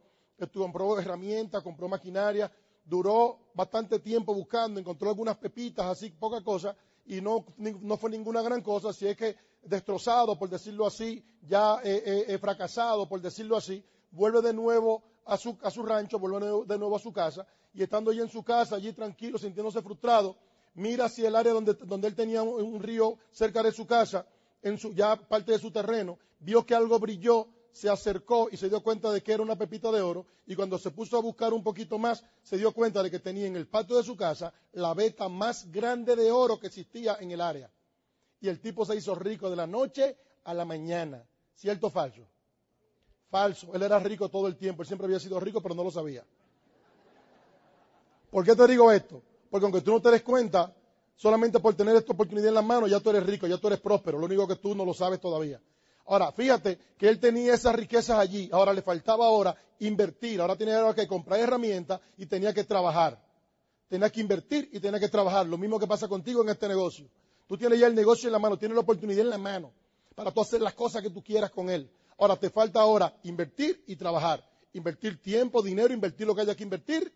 compró 0.54 0.98
herramientas, 0.98 1.62
compró 1.62 1.88
maquinaria, 1.88 2.50
duró 2.84 3.38
bastante 3.54 3.98
tiempo 3.98 4.34
buscando, 4.34 4.80
encontró 4.80 5.10
algunas 5.10 5.36
pepitas, 5.36 5.86
así, 5.86 6.10
poca 6.10 6.42
cosa, 6.42 6.74
y 7.06 7.20
no, 7.20 7.44
no 7.56 7.96
fue 7.96 8.10
ninguna 8.10 8.42
gran 8.42 8.62
cosa, 8.62 8.90
así 8.90 9.06
es 9.06 9.16
que 9.16 9.36
destrozado, 9.62 10.38
por 10.38 10.48
decirlo 10.48 10.86
así, 10.86 11.24
ya 11.42 11.80
eh, 11.84 12.24
eh, 12.28 12.38
fracasado, 12.38 13.08
por 13.08 13.20
decirlo 13.20 13.56
así, 13.56 13.84
vuelve 14.10 14.40
de 14.42 14.52
nuevo 14.52 15.02
a 15.24 15.36
su, 15.36 15.56
a 15.62 15.70
su 15.70 15.82
rancho, 15.84 16.18
vuelve 16.18 16.64
de 16.66 16.78
nuevo 16.78 16.96
a 16.96 17.00
su 17.00 17.12
casa, 17.12 17.46
y 17.74 17.82
estando 17.82 18.10
allí 18.10 18.20
en 18.20 18.28
su 18.28 18.42
casa, 18.42 18.76
allí 18.76 18.92
tranquilo, 18.92 19.38
sintiéndose 19.38 19.82
frustrado, 19.82 20.36
mira 20.74 21.06
hacia 21.06 21.28
el 21.28 21.36
área 21.36 21.52
donde, 21.52 21.74
donde 21.74 22.08
él 22.08 22.14
tenía 22.14 22.42
un 22.42 22.82
río 22.82 23.18
cerca 23.30 23.62
de 23.62 23.72
su 23.72 23.86
casa, 23.86 24.26
en 24.62 24.78
su, 24.78 24.94
ya 24.94 25.16
parte 25.16 25.52
de 25.52 25.58
su 25.58 25.70
terreno, 25.70 26.18
vio 26.40 26.64
que 26.64 26.74
algo 26.74 26.98
brilló, 26.98 27.48
se 27.72 27.88
acercó 27.88 28.48
y 28.50 28.56
se 28.56 28.68
dio 28.68 28.82
cuenta 28.82 29.10
de 29.10 29.22
que 29.22 29.32
era 29.32 29.42
una 29.42 29.56
pepita 29.56 29.90
de 29.90 30.00
oro 30.00 30.26
y 30.46 30.54
cuando 30.54 30.78
se 30.78 30.90
puso 30.90 31.16
a 31.16 31.22
buscar 31.22 31.52
un 31.52 31.62
poquito 31.62 31.98
más, 31.98 32.24
se 32.42 32.58
dio 32.58 32.72
cuenta 32.72 33.02
de 33.02 33.10
que 33.10 33.18
tenía 33.18 33.46
en 33.46 33.56
el 33.56 33.66
patio 33.66 33.96
de 33.96 34.02
su 34.02 34.16
casa 34.16 34.52
la 34.72 34.94
veta 34.94 35.28
más 35.28 35.70
grande 35.70 36.14
de 36.16 36.30
oro 36.30 36.60
que 36.60 36.66
existía 36.66 37.16
en 37.20 37.30
el 37.30 37.40
área. 37.40 37.70
Y 38.40 38.48
el 38.48 38.60
tipo 38.60 38.84
se 38.84 38.96
hizo 38.96 39.14
rico 39.14 39.48
de 39.48 39.56
la 39.56 39.66
noche 39.66 40.16
a 40.44 40.52
la 40.52 40.64
mañana. 40.64 41.24
¿Cierto 41.54 41.86
o 41.86 41.90
falso? 41.90 42.26
Falso. 43.30 43.72
Él 43.72 43.82
era 43.82 43.98
rico 44.00 44.28
todo 44.28 44.48
el 44.48 44.56
tiempo. 44.56 44.82
Él 44.82 44.88
siempre 44.88 45.06
había 45.06 45.20
sido 45.20 45.38
rico, 45.38 45.62
pero 45.62 45.74
no 45.74 45.84
lo 45.84 45.90
sabía. 45.90 46.24
¿Por 48.30 48.44
qué 48.44 48.56
te 48.56 48.66
digo 48.66 48.90
esto? 48.90 49.22
Porque 49.48 49.64
aunque 49.64 49.80
tú 49.80 49.92
no 49.92 50.02
te 50.02 50.10
des 50.10 50.22
cuenta, 50.22 50.74
solamente 51.16 51.60
por 51.60 51.74
tener 51.74 51.96
esta 51.96 52.12
oportunidad 52.12 52.48
en 52.48 52.54
la 52.54 52.62
mano, 52.62 52.86
ya 52.86 53.00
tú 53.00 53.10
eres 53.10 53.24
rico, 53.24 53.46
ya 53.46 53.58
tú 53.58 53.66
eres 53.68 53.80
próspero. 53.80 54.18
Lo 54.18 54.26
único 54.26 54.46
que 54.46 54.56
tú 54.56 54.74
no 54.74 54.84
lo 54.84 54.94
sabes 54.94 55.20
todavía. 55.20 55.60
Ahora, 56.06 56.32
fíjate 56.32 56.78
que 56.98 57.08
él 57.08 57.20
tenía 57.20 57.54
esas 57.54 57.74
riquezas 57.74 58.18
allí. 58.18 58.48
Ahora 58.52 58.72
le 58.72 58.82
faltaba 58.82 59.26
ahora 59.26 59.56
invertir. 59.78 60.40
Ahora 60.40 60.56
tenía 60.56 60.92
que 60.94 61.06
comprar 61.06 61.40
herramientas 61.40 62.00
y 62.16 62.26
tenía 62.26 62.52
que 62.52 62.64
trabajar. 62.64 63.22
Tenía 63.88 64.10
que 64.10 64.20
invertir 64.20 64.68
y 64.72 64.80
tenía 64.80 64.98
que 64.98 65.08
trabajar. 65.08 65.46
Lo 65.46 65.58
mismo 65.58 65.78
que 65.78 65.86
pasa 65.86 66.08
contigo 66.08 66.42
en 66.42 66.48
este 66.48 66.66
negocio. 66.66 67.08
Tú 67.46 67.56
tienes 67.56 67.78
ya 67.78 67.86
el 67.86 67.94
negocio 67.94 68.28
en 68.28 68.32
la 68.32 68.38
mano, 68.38 68.58
tienes 68.58 68.74
la 68.74 68.80
oportunidad 68.80 69.20
en 69.20 69.30
la 69.30 69.38
mano 69.38 69.72
para 70.14 70.30
tú 70.30 70.40
hacer 70.40 70.60
las 70.60 70.74
cosas 70.74 71.02
que 71.02 71.10
tú 71.10 71.22
quieras 71.22 71.50
con 71.50 71.70
él. 71.70 71.90
Ahora 72.18 72.36
te 72.36 72.50
falta 72.50 72.80
ahora 72.80 73.14
invertir 73.24 73.82
y 73.86 73.96
trabajar. 73.96 74.44
Invertir 74.72 75.20
tiempo, 75.20 75.62
dinero, 75.62 75.92
invertir 75.92 76.26
lo 76.26 76.34
que 76.34 76.40
haya 76.40 76.54
que 76.54 76.62
invertir 76.62 77.12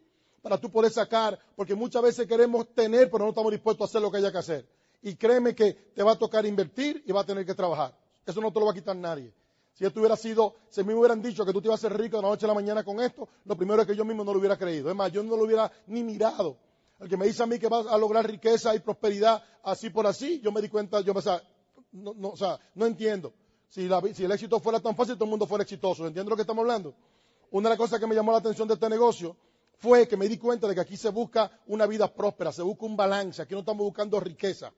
para 0.46 0.58
tú 0.58 0.70
poder 0.70 0.92
sacar, 0.92 1.36
porque 1.56 1.74
muchas 1.74 2.00
veces 2.00 2.24
queremos 2.24 2.72
tener, 2.72 3.10
pero 3.10 3.24
no 3.24 3.30
estamos 3.30 3.50
dispuestos 3.50 3.84
a 3.84 3.90
hacer 3.90 4.00
lo 4.00 4.12
que 4.12 4.18
haya 4.18 4.30
que 4.30 4.38
hacer. 4.38 4.68
Y 5.02 5.16
créeme 5.16 5.56
que 5.56 5.72
te 5.72 6.04
va 6.04 6.12
a 6.12 6.16
tocar 6.16 6.46
invertir 6.46 7.02
y 7.04 7.10
va 7.10 7.22
a 7.22 7.26
tener 7.26 7.44
que 7.44 7.52
trabajar. 7.52 7.92
Eso 8.24 8.40
no 8.40 8.52
te 8.52 8.60
lo 8.60 8.66
va 8.66 8.70
a 8.70 8.74
quitar 8.76 8.94
nadie. 8.94 9.34
Si 9.74 9.84
esto 9.84 9.98
hubiera 9.98 10.14
sido, 10.14 10.54
si 10.68 10.84
me 10.84 10.94
hubieran 10.94 11.20
dicho 11.20 11.44
que 11.44 11.52
tú 11.52 11.60
te 11.60 11.66
ibas 11.66 11.82
a 11.82 11.88
ser 11.88 11.98
rico 11.98 12.18
de 12.18 12.22
la 12.22 12.28
noche 12.28 12.46
a 12.46 12.48
la 12.48 12.54
mañana 12.54 12.84
con 12.84 13.00
esto, 13.00 13.28
lo 13.44 13.56
primero 13.56 13.82
es 13.82 13.88
que 13.88 13.96
yo 13.96 14.04
mismo 14.04 14.22
no 14.22 14.32
lo 14.32 14.38
hubiera 14.38 14.56
creído. 14.56 14.88
Es 14.88 14.94
más, 14.94 15.10
yo 15.10 15.20
no 15.24 15.36
lo 15.36 15.42
hubiera 15.42 15.68
ni 15.88 16.04
mirado. 16.04 16.56
El 17.00 17.08
que 17.08 17.16
me 17.16 17.26
dice 17.26 17.42
a 17.42 17.46
mí 17.46 17.58
que 17.58 17.66
va 17.66 17.80
a 17.80 17.98
lograr 17.98 18.24
riqueza 18.24 18.72
y 18.72 18.78
prosperidad 18.78 19.42
así 19.64 19.90
por 19.90 20.06
así, 20.06 20.38
yo 20.38 20.52
me 20.52 20.62
di 20.62 20.68
cuenta, 20.68 21.00
yo 21.00 21.12
me, 21.12 21.18
o 21.18 21.40
no, 21.90 22.14
no, 22.14 22.28
o 22.28 22.36
sea, 22.36 22.56
no 22.76 22.86
entiendo. 22.86 23.32
Si, 23.68 23.84
el 23.84 24.30
éxito 24.30 24.60
fuera 24.60 24.78
tan 24.78 24.94
fácil, 24.94 25.16
todo 25.16 25.24
el 25.24 25.30
mundo 25.30 25.48
fuera 25.48 25.62
exitoso. 25.64 26.06
¿Entiendes 26.06 26.30
lo 26.30 26.36
que 26.36 26.42
estamos 26.42 26.62
hablando? 26.62 26.94
Una 27.50 27.68
de 27.68 27.70
las 27.70 27.78
cosas 27.78 27.98
que 27.98 28.06
me 28.06 28.14
llamó 28.14 28.30
la 28.30 28.38
atención 28.38 28.68
de 28.68 28.74
este 28.74 28.88
negocio 28.88 29.36
fue 29.78 30.08
que 30.08 30.16
me 30.16 30.28
di 30.28 30.38
cuenta 30.38 30.66
de 30.66 30.74
que 30.74 30.80
aquí 30.80 30.96
se 30.96 31.10
busca 31.10 31.50
una 31.66 31.86
vida 31.86 32.12
próspera, 32.12 32.52
se 32.52 32.62
busca 32.62 32.86
un 32.86 32.96
balance, 32.96 33.42
aquí 33.42 33.54
no 33.54 33.60
estamos 33.60 33.84
buscando 33.84 34.18
riqueza. 34.20 34.72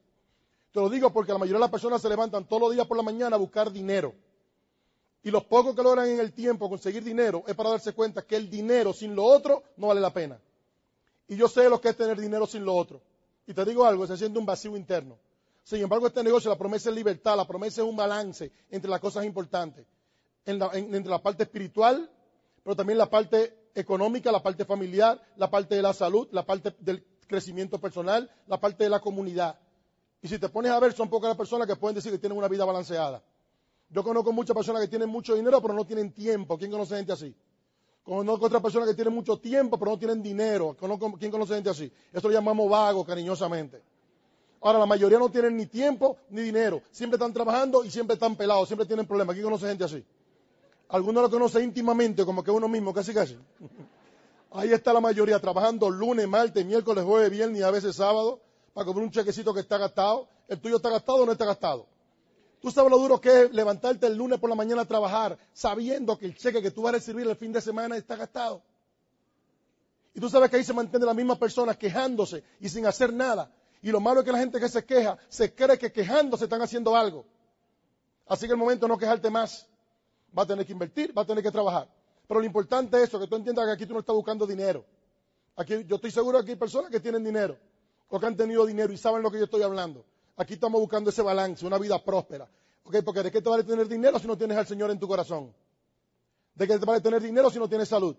Te 0.72 0.80
lo 0.80 0.88
digo 0.88 1.12
porque 1.12 1.32
la 1.32 1.38
mayoría 1.38 1.58
de 1.58 1.62
las 1.62 1.70
personas 1.70 2.02
se 2.02 2.08
levantan 2.08 2.46
todos 2.46 2.62
los 2.62 2.72
días 2.74 2.86
por 2.86 2.96
la 2.96 3.02
mañana 3.02 3.36
a 3.36 3.38
buscar 3.38 3.72
dinero. 3.72 4.14
Y 5.22 5.30
los 5.30 5.44
pocos 5.44 5.74
que 5.74 5.82
logran 5.82 6.08
en 6.08 6.20
el 6.20 6.32
tiempo 6.32 6.68
conseguir 6.68 7.02
dinero 7.02 7.44
es 7.46 7.54
para 7.54 7.70
darse 7.70 7.92
cuenta 7.92 8.22
que 8.22 8.36
el 8.36 8.48
dinero 8.48 8.92
sin 8.92 9.14
lo 9.14 9.24
otro 9.24 9.62
no 9.76 9.88
vale 9.88 10.00
la 10.00 10.12
pena. 10.12 10.40
Y 11.26 11.36
yo 11.36 11.48
sé 11.48 11.68
lo 11.68 11.80
que 11.80 11.90
es 11.90 11.96
tener 11.96 12.18
dinero 12.18 12.46
sin 12.46 12.64
lo 12.64 12.74
otro. 12.74 13.02
Y 13.46 13.54
te 13.54 13.64
digo 13.64 13.84
algo, 13.84 14.06
se 14.06 14.16
siente 14.16 14.38
un 14.38 14.46
vacío 14.46 14.76
interno. 14.76 15.18
Sin 15.64 15.82
embargo, 15.82 16.06
este 16.06 16.22
negocio, 16.22 16.50
la 16.50 16.56
promesa 16.56 16.88
es 16.88 16.94
libertad, 16.94 17.36
la 17.36 17.46
promesa 17.46 17.82
es 17.82 17.88
un 17.88 17.96
balance 17.96 18.50
entre 18.70 18.90
las 18.90 19.00
cosas 19.00 19.24
importantes. 19.24 19.86
entre 20.46 21.10
la 21.10 21.22
parte 21.22 21.42
espiritual, 21.42 22.10
pero 22.62 22.74
también 22.74 22.96
la 22.96 23.10
parte 23.10 23.67
económica, 23.80 24.32
la 24.32 24.42
parte 24.42 24.64
familiar, 24.64 25.20
la 25.36 25.50
parte 25.50 25.74
de 25.74 25.82
la 25.82 25.92
salud, 25.92 26.28
la 26.32 26.44
parte 26.44 26.74
del 26.80 27.04
crecimiento 27.26 27.80
personal, 27.80 28.30
la 28.46 28.58
parte 28.58 28.84
de 28.84 28.90
la 28.90 29.00
comunidad. 29.00 29.58
Y 30.20 30.28
si 30.28 30.38
te 30.38 30.48
pones 30.48 30.72
a 30.72 30.80
ver, 30.80 30.92
son 30.92 31.08
pocas 31.08 31.28
las 31.28 31.36
personas 31.36 31.66
que 31.66 31.76
pueden 31.76 31.94
decir 31.94 32.10
que 32.10 32.18
tienen 32.18 32.36
una 32.36 32.48
vida 32.48 32.64
balanceada. 32.64 33.22
Yo 33.90 34.02
conozco 34.02 34.32
muchas 34.32 34.54
personas 34.54 34.82
que 34.82 34.88
tienen 34.88 35.08
mucho 35.08 35.34
dinero, 35.34 35.62
pero 35.62 35.74
no 35.74 35.86
tienen 35.86 36.12
tiempo. 36.12 36.58
¿Quién 36.58 36.70
conoce 36.70 36.96
gente 36.96 37.12
así? 37.12 37.34
Conozco 38.02 38.46
otras 38.46 38.62
personas 38.62 38.88
que 38.88 38.94
tienen 38.94 39.14
mucho 39.14 39.38
tiempo, 39.38 39.78
pero 39.78 39.92
no 39.92 39.98
tienen 39.98 40.22
dinero. 40.22 40.76
¿Quién 41.18 41.30
conoce 41.30 41.54
gente 41.54 41.70
así? 41.70 41.92
Eso 42.12 42.28
lo 42.28 42.34
llamamos 42.34 42.68
vago, 42.68 43.04
cariñosamente. 43.04 43.82
Ahora, 44.60 44.78
la 44.78 44.86
mayoría 44.86 45.18
no 45.18 45.30
tienen 45.30 45.56
ni 45.56 45.66
tiempo 45.66 46.16
ni 46.30 46.42
dinero. 46.42 46.82
Siempre 46.90 47.16
están 47.16 47.32
trabajando 47.32 47.84
y 47.84 47.90
siempre 47.90 48.14
están 48.14 48.34
pelados, 48.34 48.68
siempre 48.68 48.86
tienen 48.86 49.06
problemas. 49.06 49.34
¿Quién 49.34 49.44
conoce 49.44 49.68
gente 49.68 49.84
así? 49.84 50.04
Algunos 50.88 51.22
lo 51.22 51.30
conocen 51.30 51.64
íntimamente, 51.64 52.24
como 52.24 52.42
que 52.42 52.50
uno 52.50 52.68
mismo, 52.68 52.94
casi 52.94 53.12
casi. 53.12 53.36
Ahí 54.52 54.72
está 54.72 54.92
la 54.92 55.00
mayoría, 55.00 55.38
trabajando 55.38 55.90
lunes, 55.90 56.26
martes, 56.26 56.64
miércoles, 56.64 57.04
jueves, 57.04 57.30
viernes 57.30 57.60
y 57.60 57.62
a 57.62 57.70
veces 57.70 57.96
sábado, 57.96 58.40
para 58.72 58.86
cobrar 58.86 59.04
un 59.04 59.10
chequecito 59.10 59.52
que 59.52 59.60
está 59.60 59.76
gastado. 59.76 60.28
¿El 60.48 60.58
tuyo 60.60 60.76
está 60.76 60.88
gastado 60.88 61.18
o 61.18 61.26
no 61.26 61.32
está 61.32 61.44
gastado? 61.44 61.86
Tú 62.60 62.70
sabes 62.70 62.90
lo 62.90 62.98
duro 62.98 63.20
que 63.20 63.42
es 63.42 63.52
levantarte 63.52 64.06
el 64.06 64.16
lunes 64.16 64.38
por 64.40 64.50
la 64.50 64.56
mañana 64.56 64.82
a 64.82 64.84
trabajar 64.84 65.38
sabiendo 65.52 66.18
que 66.18 66.26
el 66.26 66.36
cheque 66.36 66.62
que 66.62 66.70
tú 66.70 66.82
vas 66.82 66.90
a 66.90 66.96
recibir 66.96 67.26
el 67.26 67.36
fin 67.36 67.52
de 67.52 67.60
semana 67.60 67.96
está 67.96 68.16
gastado. 68.16 68.62
Y 70.14 70.20
tú 70.20 70.28
sabes 70.28 70.50
que 70.50 70.56
ahí 70.56 70.64
se 70.64 70.72
mantienen 70.72 71.06
las 71.06 71.14
mismas 71.14 71.38
personas 71.38 71.76
quejándose 71.76 72.42
y 72.58 72.68
sin 72.68 72.86
hacer 72.86 73.12
nada. 73.12 73.52
Y 73.82 73.92
lo 73.92 74.00
malo 74.00 74.20
es 74.20 74.26
que 74.26 74.32
la 74.32 74.38
gente 74.38 74.58
que 74.58 74.68
se 74.68 74.84
queja 74.84 75.18
se 75.28 75.54
cree 75.54 75.78
que 75.78 75.92
quejándose 75.92 76.44
están 76.44 76.62
haciendo 76.62 76.96
algo. 76.96 77.24
Así 78.26 78.46
que 78.46 78.52
el 78.52 78.58
momento 78.58 78.88
no 78.88 78.98
quejarte 78.98 79.30
más. 79.30 79.68
Va 80.36 80.42
a 80.42 80.46
tener 80.46 80.66
que 80.66 80.72
invertir, 80.72 81.16
va 81.16 81.22
a 81.22 81.26
tener 81.26 81.42
que 81.42 81.50
trabajar. 81.50 81.88
Pero 82.26 82.40
lo 82.40 82.46
importante 82.46 82.96
es 82.98 83.08
eso, 83.08 83.18
que 83.18 83.26
tú 83.26 83.36
entiendas 83.36 83.64
que 83.66 83.72
aquí 83.72 83.86
tú 83.86 83.94
no 83.94 84.00
estás 84.00 84.14
buscando 84.14 84.46
dinero. 84.46 84.84
Aquí, 85.56 85.84
yo 85.86 85.96
estoy 85.96 86.10
seguro 86.10 86.44
que 86.44 86.52
hay 86.52 86.56
personas 86.56 86.90
que 86.90 87.00
tienen 87.00 87.24
dinero 87.24 87.56
o 88.08 88.20
que 88.20 88.26
han 88.26 88.36
tenido 88.36 88.64
dinero 88.66 88.92
y 88.92 88.96
saben 88.96 89.22
lo 89.22 89.30
que 89.30 89.38
yo 89.38 89.44
estoy 89.44 89.62
hablando. 89.62 90.04
Aquí 90.36 90.54
estamos 90.54 90.80
buscando 90.80 91.10
ese 91.10 91.22
balance, 91.22 91.66
una 91.66 91.78
vida 91.78 92.02
próspera. 92.02 92.48
Porque 92.82 93.22
¿de 93.22 93.30
qué 93.30 93.42
te 93.42 93.48
vale 93.48 93.64
tener 93.64 93.86
dinero 93.88 94.18
si 94.18 94.26
no 94.26 94.36
tienes 94.36 94.56
al 94.56 94.66
Señor 94.66 94.90
en 94.90 94.98
tu 94.98 95.08
corazón? 95.08 95.52
¿De 96.54 96.66
qué 96.66 96.78
te 96.78 96.84
vale 96.84 97.00
tener 97.00 97.20
dinero 97.20 97.50
si 97.50 97.58
no 97.58 97.68
tienes 97.68 97.88
salud? 97.88 98.16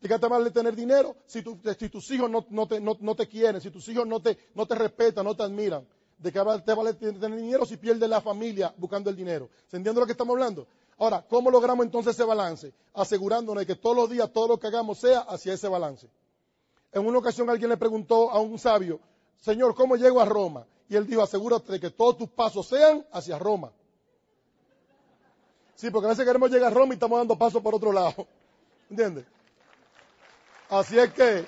¿De 0.00 0.08
qué 0.08 0.18
te 0.18 0.26
vale 0.26 0.50
tener 0.50 0.74
dinero 0.74 1.16
si, 1.26 1.42
tus 1.42 2.10
hijos 2.10 2.30
no, 2.30 3.16
te, 3.16 3.28
quieren, 3.28 3.60
si 3.60 3.70
tus 3.70 3.88
hijos 3.88 4.06
no 4.06 4.20
te, 4.20 4.74
respetan, 4.74 5.24
no 5.24 5.36
te 5.36 5.44
admiran? 5.44 5.86
¿De 6.18 6.32
qué 6.32 6.40
te 6.64 6.74
vale 6.74 6.94
tener 6.94 7.36
dinero 7.36 7.64
si 7.64 7.76
pierdes 7.76 8.08
la 8.08 8.20
familia 8.20 8.74
buscando 8.76 9.10
el 9.10 9.16
dinero? 9.16 9.48
¿Se 9.68 9.76
entiende 9.76 10.00
lo 10.00 10.06
que 10.06 10.12
estamos 10.12 10.34
hablando? 10.34 10.66
Ahora, 10.98 11.24
¿cómo 11.28 11.50
logramos 11.50 11.84
entonces 11.84 12.14
ese 12.14 12.24
balance? 12.24 12.72
Asegurándonos 12.94 13.60
de 13.60 13.66
que 13.66 13.74
todos 13.74 13.96
los 13.96 14.10
días 14.10 14.32
todo 14.32 14.48
lo 14.48 14.58
que 14.58 14.68
hagamos 14.68 14.98
sea 14.98 15.20
hacia 15.20 15.54
ese 15.54 15.68
balance. 15.68 16.08
En 16.92 17.04
una 17.04 17.18
ocasión 17.18 17.50
alguien 17.50 17.70
le 17.70 17.76
preguntó 17.76 18.30
a 18.30 18.40
un 18.40 18.58
sabio, 18.58 19.00
Señor, 19.40 19.74
¿cómo 19.74 19.96
llego 19.96 20.20
a 20.20 20.24
Roma? 20.24 20.66
Y 20.88 20.96
él 20.96 21.06
dijo, 21.06 21.22
asegúrate 21.22 21.72
de 21.72 21.80
que 21.80 21.90
todos 21.90 22.18
tus 22.18 22.28
pasos 22.28 22.68
sean 22.68 23.04
hacia 23.10 23.38
Roma. 23.38 23.72
Sí, 25.74 25.90
porque 25.90 26.06
a 26.06 26.10
veces 26.10 26.24
queremos 26.24 26.50
llegar 26.50 26.70
a 26.70 26.74
Roma 26.74 26.92
y 26.92 26.96
estamos 26.96 27.18
dando 27.18 27.36
pasos 27.36 27.60
por 27.60 27.74
otro 27.74 27.92
lado. 27.92 28.14
¿Entiendes? 28.88 29.26
Así 30.70 30.98
es 30.98 31.12
que, 31.12 31.46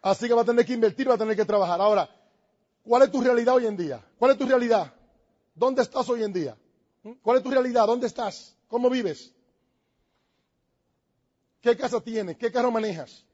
así 0.00 0.28
que 0.28 0.34
va 0.34 0.42
a 0.42 0.44
tener 0.44 0.64
que 0.64 0.72
invertir, 0.72 1.10
va 1.10 1.14
a 1.14 1.18
tener 1.18 1.36
que 1.36 1.44
trabajar. 1.44 1.80
Ahora, 1.80 2.08
¿cuál 2.84 3.02
es 3.02 3.10
tu 3.10 3.20
realidad 3.20 3.56
hoy 3.56 3.66
en 3.66 3.76
día? 3.76 4.00
¿Cuál 4.18 4.32
es 4.32 4.38
tu 4.38 4.46
realidad? 4.46 4.92
¿Dónde 5.54 5.82
estás 5.82 6.08
hoy 6.08 6.22
en 6.22 6.32
día? 6.32 6.56
¿Cuál 7.22 7.38
es 7.38 7.42
tu 7.42 7.50
realidad? 7.50 7.86
¿Dónde 7.86 8.06
estás? 8.06 8.56
¿Cómo 8.68 8.88
vives? 8.88 9.32
¿Qué 11.60 11.76
casa 11.76 12.00
tienes? 12.00 12.36
¿Qué 12.36 12.50
carro 12.50 12.70
manejas? 12.70 13.24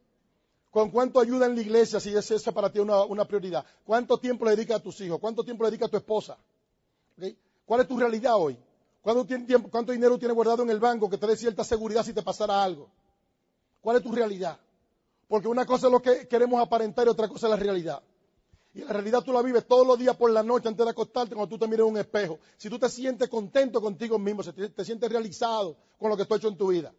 ¿Con 0.71 0.91
cuánto 0.91 1.19
ayuda 1.19 1.47
en 1.47 1.55
la 1.55 1.63
iglesia 1.63 1.99
si 1.99 2.15
es 2.15 2.31
esa 2.31 2.53
para 2.53 2.71
ti 2.71 2.79
una, 2.79 3.25
prioridad? 3.25 3.65
¿Cuánto 3.85 4.19
tiempo 4.19 4.45
le 4.45 4.53
dedicas 4.53 4.81
a 4.81 4.83
tus 4.83 5.01
hijos? 5.01 5.19
¿Cuánto 5.19 5.43
tiempo 5.43 5.65
le 5.65 5.71
dedicas 5.71 5.89
a 5.89 5.91
tu 5.91 5.97
esposa? 5.97 6.37
¿Cuál 7.65 7.81
es 7.81 7.89
tu 7.89 7.99
realidad 7.99 8.37
hoy? 8.37 8.59
¿Cuánto, 9.01 9.93
dinero 9.93 10.19
tienes 10.19 10.35
guardado 10.35 10.63
en 10.63 10.71
el 10.71 10.79
banco 10.79 11.09
que 11.09 11.17
te 11.17 11.27
dé 11.27 11.37
cierta 11.37 11.65
seguridad 11.65 12.05
si 12.05 12.13
te 12.13 12.23
pasara 12.23 12.63
algo? 12.63 12.91
¿Cuál 13.81 13.97
es 13.97 14.03
tu 14.03 14.13
realidad? 14.13 14.59
Porque 15.27 15.49
una 15.49 15.65
cosa 15.65 15.87
es 15.87 15.93
lo 15.93 16.03
que 16.03 16.29
queremos 16.29 16.61
aparentar 16.61 17.07
y 17.07 17.11
otra 17.11 17.29
cosa 17.29 17.47
es 17.47 17.51
la 17.51 17.57
realidad. 17.57 18.03
Y 18.75 18.81
la 18.81 18.93
realidad 18.93 19.23
tú 19.23 19.33
la 19.33 19.43
vives 19.43 19.67
todos 19.67 19.87
los 19.87 19.99
días 19.99 20.17
por 20.17 20.31
la 20.31 20.43
noche 20.43 20.69
antes 20.69 20.85
de 20.85 20.91
acostarte 20.91 21.35
cuando 21.35 21.49
tú 21.49 21.59
te 21.59 21.67
mires 21.67 21.81
en 21.81 21.93
un 21.93 21.99
espejo. 21.99 22.39
Si 22.57 22.69
tú 22.69 22.79
te 22.79 22.89
sientes 22.89 23.29
contento 23.29 23.81
contigo 23.81 24.19
mismo, 24.19 24.43
si 24.43 24.53
te, 24.53 24.85
sientes 24.85 25.11
realizado 25.11 25.77
con 25.99 26.11
lo 26.11 26.17
que 26.17 26.25
tú 26.25 26.35
has 26.35 26.41
hecho 26.41 26.49
en 26.49 26.57
tu 26.57 26.69
vida. 26.69 26.93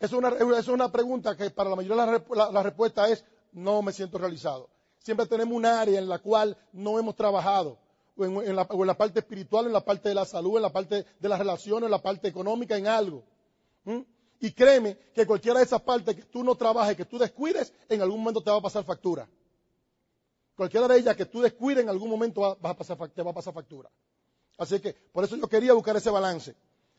Es 0.00 0.12
una, 0.12 0.28
es 0.28 0.68
una 0.68 0.90
pregunta 0.90 1.36
que 1.36 1.50
para 1.50 1.70
la 1.70 1.76
mayoría 1.76 2.04
la, 2.04 2.50
la, 2.50 2.62
respuesta 2.62 3.08
es 3.08 3.24
no 3.52 3.82
me 3.82 3.92
siento 3.92 4.18
realizado. 4.18 4.68
Siempre 4.98 5.26
tenemos 5.26 5.56
un 5.56 5.64
área 5.64 5.98
en 5.98 6.08
la 6.08 6.18
cual 6.18 6.56
no 6.72 6.98
hemos 6.98 7.14
trabajado. 7.14 7.78
O 8.16 8.24
en, 8.24 8.54
la, 8.54 8.68
la, 8.68 8.96
parte 8.96 9.20
espiritual, 9.20 9.66
en 9.66 9.72
la 9.72 9.84
parte 9.84 10.08
de 10.08 10.14
la 10.14 10.24
salud, 10.24 10.56
en 10.56 10.62
la 10.62 10.72
parte 10.72 11.04
de 11.18 11.28
las 11.28 11.38
relaciones, 11.38 11.84
en 11.84 11.90
la 11.90 12.02
parte 12.02 12.28
económica, 12.28 12.76
en 12.76 12.86
algo. 12.86 13.24
¿Mm? 13.84 14.00
Y 14.40 14.52
créeme 14.52 14.98
que 15.14 15.26
cualquiera 15.26 15.58
de 15.60 15.64
esas 15.64 15.80
partes 15.80 16.14
que 16.14 16.22
tú 16.24 16.44
no 16.44 16.54
trabajes, 16.54 16.96
que 16.96 17.04
tú 17.04 17.18
descuides, 17.18 17.72
en 17.88 18.02
algún 18.02 18.20
momento 18.20 18.42
te 18.42 18.50
va 18.50 18.58
a 18.58 18.62
pasar 18.62 18.84
factura. 18.84 19.28
Cualquiera 20.56 20.86
de 20.86 20.98
ellas 20.98 21.16
que 21.16 21.26
tú 21.26 21.40
descuides, 21.40 21.82
en 21.82 21.88
algún 21.88 22.08
momento 22.08 22.44
a 22.44 22.76
pasar, 22.76 22.96
te 23.10 23.22
va 23.22 23.32
a 23.32 23.34
pasar 23.34 23.52
factura. 23.52 23.90
Así 24.58 24.78
que 24.80 24.92
por 25.12 25.24
eso 25.24 25.36
yo 25.36 25.48
quería 25.48 25.72
buscar 25.72 25.96
ese 25.96 26.10
balance. 26.10 26.54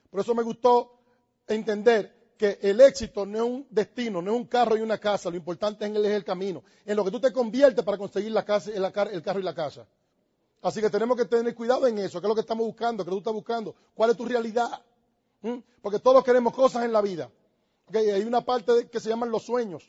Por 0.10 0.20
eso 0.20 0.36
me 0.36 0.44
gustó 0.44 1.00
entender 1.48 2.26
que 2.38 2.60
el 2.62 2.82
éxito 2.82 3.26
no 3.26 3.38
es 3.38 3.44
un 3.44 3.68
destino, 3.70 4.22
no 4.22 4.32
es 4.32 4.38
un 4.38 4.46
carro 4.46 4.76
y 4.76 4.82
una 4.82 4.98
casa, 4.98 5.30
lo 5.30 5.38
importante 5.38 5.86
es 5.86 5.96
el 5.96 6.26
camino, 6.26 6.64
en 6.86 6.98
lo 6.98 7.06
que 7.06 7.12
tú 7.12 7.20
te 7.20 7.32
conviertes 7.32 7.84
para 7.84 7.98
conseguir 7.98 8.32
la 8.32 8.44
casa, 8.44 8.72
el, 8.72 8.92
carro 8.92 9.40
y 9.40 9.44
la 9.44 9.56
casa. 9.56 9.88
Así 10.62 10.82
que 10.82 10.90
tenemos 10.90 11.16
que 11.16 11.26
tener 11.26 11.54
cuidado 11.56 11.88
en 11.88 11.98
eso, 12.00 12.20
que 12.20 12.28
es 12.28 12.30
lo 12.30 12.36
que 12.36 12.42
estamos 12.42 12.66
buscando, 12.66 13.06
que 13.06 13.12
tú 13.12 13.20
estás 13.20 13.34
buscando, 13.34 13.76
cuál 13.94 14.10
es 14.10 14.18
tu 14.18 14.26
realidad. 14.26 14.84
¿Mm? 15.42 15.60
Porque 15.82 16.00
todos 16.00 16.24
queremos 16.24 16.54
cosas 16.54 16.84
en 16.84 16.92
la 16.92 17.02
vida. 17.02 17.30
Hay 17.94 18.24
una 18.24 18.42
parte 18.42 18.90
que 18.90 19.00
se 19.00 19.10
llaman 19.10 19.30
los 19.30 19.44
sueños, 19.44 19.84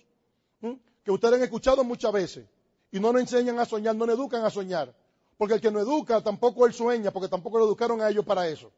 ¿Mm? 0.61 0.75
que 1.03 1.11
ustedes 1.11 1.35
han 1.35 1.43
escuchado 1.43 1.83
muchas 1.83 2.13
veces, 2.13 2.47
y 2.91 3.01
no 3.01 3.13
nos 3.13 3.23
enseñan 3.23 3.59
a 3.59 3.65
soñar, 3.65 3.95
no 3.97 4.07
nos 4.07 4.17
educan 4.17 4.45
a 4.45 4.51
soñar. 4.51 4.95
Porque 5.37 5.55
el 5.55 5.61
que 5.61 5.71
no 5.71 5.81
educa 5.81 6.23
tampoco 6.23 6.67
él 6.67 6.73
sueña, 6.73 7.11
porque 7.11 7.29
tampoco 7.29 7.59
lo 7.59 7.67
educaron 7.67 8.01
a 8.01 8.09
ellos 8.09 8.25
para 8.25 8.49
eso. 8.49 8.73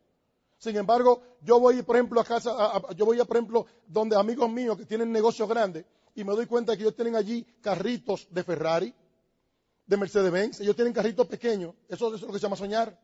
Sin 0.58 0.76
embargo, 0.76 1.22
yo 1.42 1.60
voy, 1.60 1.82
por 1.82 1.96
ejemplo, 1.96 2.20
a 2.20 2.24
casa, 2.24 2.50
yo 2.96 3.04
voy, 3.04 3.20
a, 3.20 3.24
por 3.24 3.36
ejemplo, 3.36 3.66
donde 3.86 4.16
amigos 4.16 4.50
míos 4.50 4.76
que 4.76 4.84
tienen 4.84 5.12
negocios 5.12 5.48
grandes 5.48 5.84
y 6.16 6.24
me 6.24 6.32
doy 6.32 6.46
cuenta 6.46 6.76
que 6.76 6.82
ellos 6.82 6.96
tienen 6.96 7.14
allí 7.14 7.46
carritos 7.60 8.26
de 8.30 8.42
Ferrari, 8.42 8.92
de 9.86 9.96
Mercedes-Benz, 9.96 10.60
ellos 10.60 10.74
tienen 10.74 10.92
carritos 10.92 11.26
pequeños, 11.28 11.74
eso, 11.88 12.12
es 12.14 12.22
lo 12.22 12.28
que 12.32 12.40
se 12.40 12.42
llama 12.42 12.56
soñar. 12.56 12.98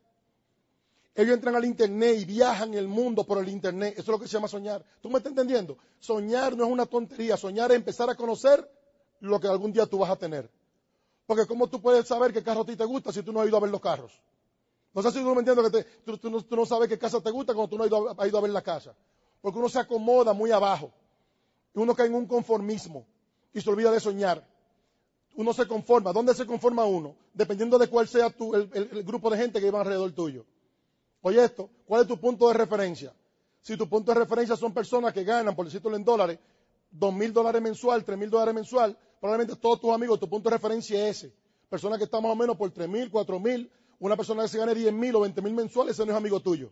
Ellos 1.14 1.32
entran 1.32 1.54
al 1.54 1.64
Internet 1.64 2.18
y 2.18 2.24
viajan 2.24 2.74
el 2.74 2.88
mundo 2.88 3.24
por 3.24 3.38
el 3.38 3.48
Internet, 3.48 3.92
eso 3.92 4.02
es 4.02 4.08
lo 4.08 4.18
que 4.18 4.26
se 4.26 4.32
llama 4.32 4.48
soñar. 4.48 4.84
¿Tú 5.00 5.08
me 5.08 5.18
estás 5.18 5.30
entendiendo? 5.30 5.78
Soñar 6.00 6.56
no 6.56 6.64
es 6.64 6.70
una 6.70 6.86
tontería, 6.86 7.36
soñar 7.36 7.70
es 7.70 7.76
empezar 7.76 8.10
a 8.10 8.16
conocer 8.16 8.68
lo 9.20 9.38
que 9.38 9.46
algún 9.46 9.72
día 9.72 9.86
tú 9.86 9.98
vas 9.98 10.10
a 10.10 10.16
tener. 10.16 10.50
Porque 11.26 11.46
¿cómo 11.46 11.68
tú 11.68 11.80
puedes 11.80 12.06
saber 12.06 12.32
qué 12.32 12.42
carro 12.42 12.62
a 12.62 12.66
ti 12.66 12.76
te 12.76 12.84
gusta 12.84 13.12
si 13.12 13.22
tú 13.22 13.32
no 13.32 13.40
has 13.40 13.48
ido 13.48 13.56
a 13.56 13.60
ver 13.60 13.70
los 13.70 13.80
carros? 13.80 14.20
No 14.94 15.02
sé 15.02 15.10
si 15.10 15.18
tú 15.18 15.34
me 15.34 15.40
entiendes 15.40 15.84
que 16.04 16.18
tú, 16.18 16.30
no, 16.50 16.66
sabes 16.66 16.88
qué 16.88 16.98
casa 16.98 17.20
te 17.20 17.30
gusta 17.30 17.52
cuando 17.52 17.68
tú 17.68 17.76
no 17.76 17.84
has 17.84 17.88
ido, 17.88 18.26
ido 18.26 18.38
a 18.38 18.40
ver 18.40 18.50
la 18.50 18.62
casa. 18.62 18.94
Porque 19.40 19.58
uno 19.58 19.68
se 19.68 19.80
acomoda 19.80 20.32
muy 20.32 20.52
abajo. 20.52 20.92
Y 21.74 21.80
uno 21.80 21.94
cae 21.94 22.06
en 22.06 22.14
un 22.14 22.26
conformismo 22.26 23.04
y 23.52 23.60
se 23.60 23.68
olvida 23.70 23.90
de 23.90 23.98
soñar. 23.98 24.46
Uno 25.34 25.52
se 25.52 25.66
conforma. 25.66 26.12
¿Dónde 26.12 26.32
se 26.34 26.46
conforma 26.46 26.84
uno? 26.84 27.16
Dependiendo 27.32 27.76
de 27.76 27.88
cuál 27.88 28.06
sea 28.06 28.26
el, 28.28 29.02
grupo 29.04 29.30
de 29.30 29.38
gente 29.38 29.60
que 29.60 29.66
iba 29.66 29.80
alrededor 29.80 30.12
tuyo. 30.12 30.46
Oye 31.22 31.42
esto, 31.42 31.70
¿cuál 31.86 32.02
es 32.02 32.08
tu 32.08 32.20
punto 32.20 32.46
de 32.48 32.54
referencia? 32.54 33.12
Si 33.62 33.76
tu 33.76 33.88
punto 33.88 34.12
de 34.12 34.20
referencia 34.20 34.56
son 34.56 34.72
personas 34.72 35.12
que 35.12 35.24
ganan, 35.24 35.56
por 35.56 35.64
decirlo 35.64 35.96
en 35.96 36.04
dólares, 36.04 36.38
dos 36.90 37.12
mil 37.12 37.32
dólares 37.32 37.60
mensual, 37.60 38.04
tres 38.04 38.16
mil 38.16 38.30
dólares 38.30 38.54
mensual, 38.54 38.96
probablemente 39.24 39.56
todos 39.56 39.80
tus 39.80 39.90
amigos, 39.90 40.20
tu 40.20 40.28
punto 40.28 40.50
de 40.50 40.56
referencia 40.56 41.08
es 41.08 41.16
ese. 41.16 41.34
Personas 41.70 41.96
que 41.96 42.04
están 42.04 42.22
más 42.22 42.32
o 42.32 42.36
menos 42.36 42.58
por 42.58 42.70
tres 42.70 42.86
mil, 42.86 43.10
cuatro 43.10 43.40
mil, 43.40 43.70
una 43.98 44.18
persona 44.18 44.42
que 44.42 44.48
se 44.48 44.58
gane 44.58 44.92
mil 44.92 45.16
o 45.16 45.20
veinte 45.20 45.40
mil 45.40 45.54
mensuales, 45.54 45.94
ese 45.94 46.04
no 46.04 46.12
es 46.12 46.18
amigo 46.18 46.40
tuyo. 46.40 46.70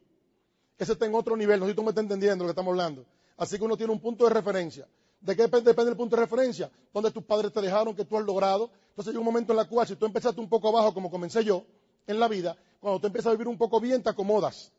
Ese 0.76 0.92
está 0.92 1.06
en 1.06 1.14
otro 1.14 1.34
nivel, 1.34 1.58
no 1.58 1.64
sé 1.64 1.72
si 1.72 1.76
tú 1.76 1.82
me 1.82 1.88
estás 1.88 2.02
entendiendo 2.02 2.44
lo 2.44 2.48
que 2.48 2.50
estamos 2.50 2.72
hablando. 2.72 3.06
Así 3.38 3.56
que 3.56 3.64
uno 3.64 3.74
tiene 3.74 3.90
un 3.90 4.00
punto 4.00 4.24
de 4.24 4.34
referencia. 4.34 4.86
¿De 5.22 5.34
qué 5.34 5.48
depende, 5.48 5.70
el 5.70 5.96
punto 5.96 6.14
de 6.14 6.20
referencia? 6.20 6.70
Donde 6.92 7.10
tus 7.10 7.24
padres 7.24 7.54
te 7.54 7.62
dejaron, 7.62 7.96
que 7.96 8.04
tú 8.04 8.18
has 8.18 8.24
logrado. 8.26 8.70
Entonces 8.90 9.14
hay 9.14 9.18
un 9.18 9.24
momento 9.24 9.54
en 9.54 9.58
el 9.58 9.66
cual, 9.66 9.86
si 9.86 9.96
tú 9.96 10.04
empezaste 10.04 10.38
un 10.38 10.50
poco 10.50 10.68
abajo, 10.68 10.92
como 10.92 11.10
comencé 11.10 11.42
yo, 11.42 11.64
en 12.06 12.20
la 12.20 12.28
vida, 12.28 12.54
cuando 12.80 13.00
tú 13.00 13.06
empiezas 13.06 13.30
a 13.30 13.32
vivir 13.32 13.48
un 13.48 13.56
poco 13.56 13.80
bien, 13.80 14.02
te 14.02 14.10
acomodas. 14.10 14.70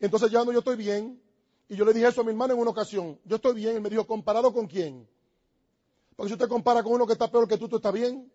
Entonces 0.00 0.32
ya 0.32 0.44
no, 0.44 0.50
yo 0.50 0.58
estoy 0.58 0.74
bien. 0.74 1.22
Y 1.68 1.76
yo 1.76 1.84
le 1.84 1.92
dije 1.92 2.08
eso 2.08 2.22
a 2.22 2.24
mi 2.24 2.30
hermano 2.30 2.54
en 2.54 2.58
una 2.58 2.72
ocasión. 2.72 3.20
Yo 3.24 3.36
estoy 3.36 3.54
bien. 3.54 3.76
Él 3.76 3.82
me 3.82 3.88
dijo, 3.88 4.04
¿comparado 4.04 4.52
con 4.52 4.66
quién? 4.66 5.06
Porque 6.16 6.28
si 6.28 6.34
usted 6.34 6.48
compara 6.48 6.82
con 6.82 6.92
uno 6.92 7.06
que 7.06 7.14
está 7.14 7.30
peor 7.30 7.48
que 7.48 7.56
tú, 7.56 7.68
tú 7.68 7.76
estás 7.76 7.92
bien. 7.92 8.30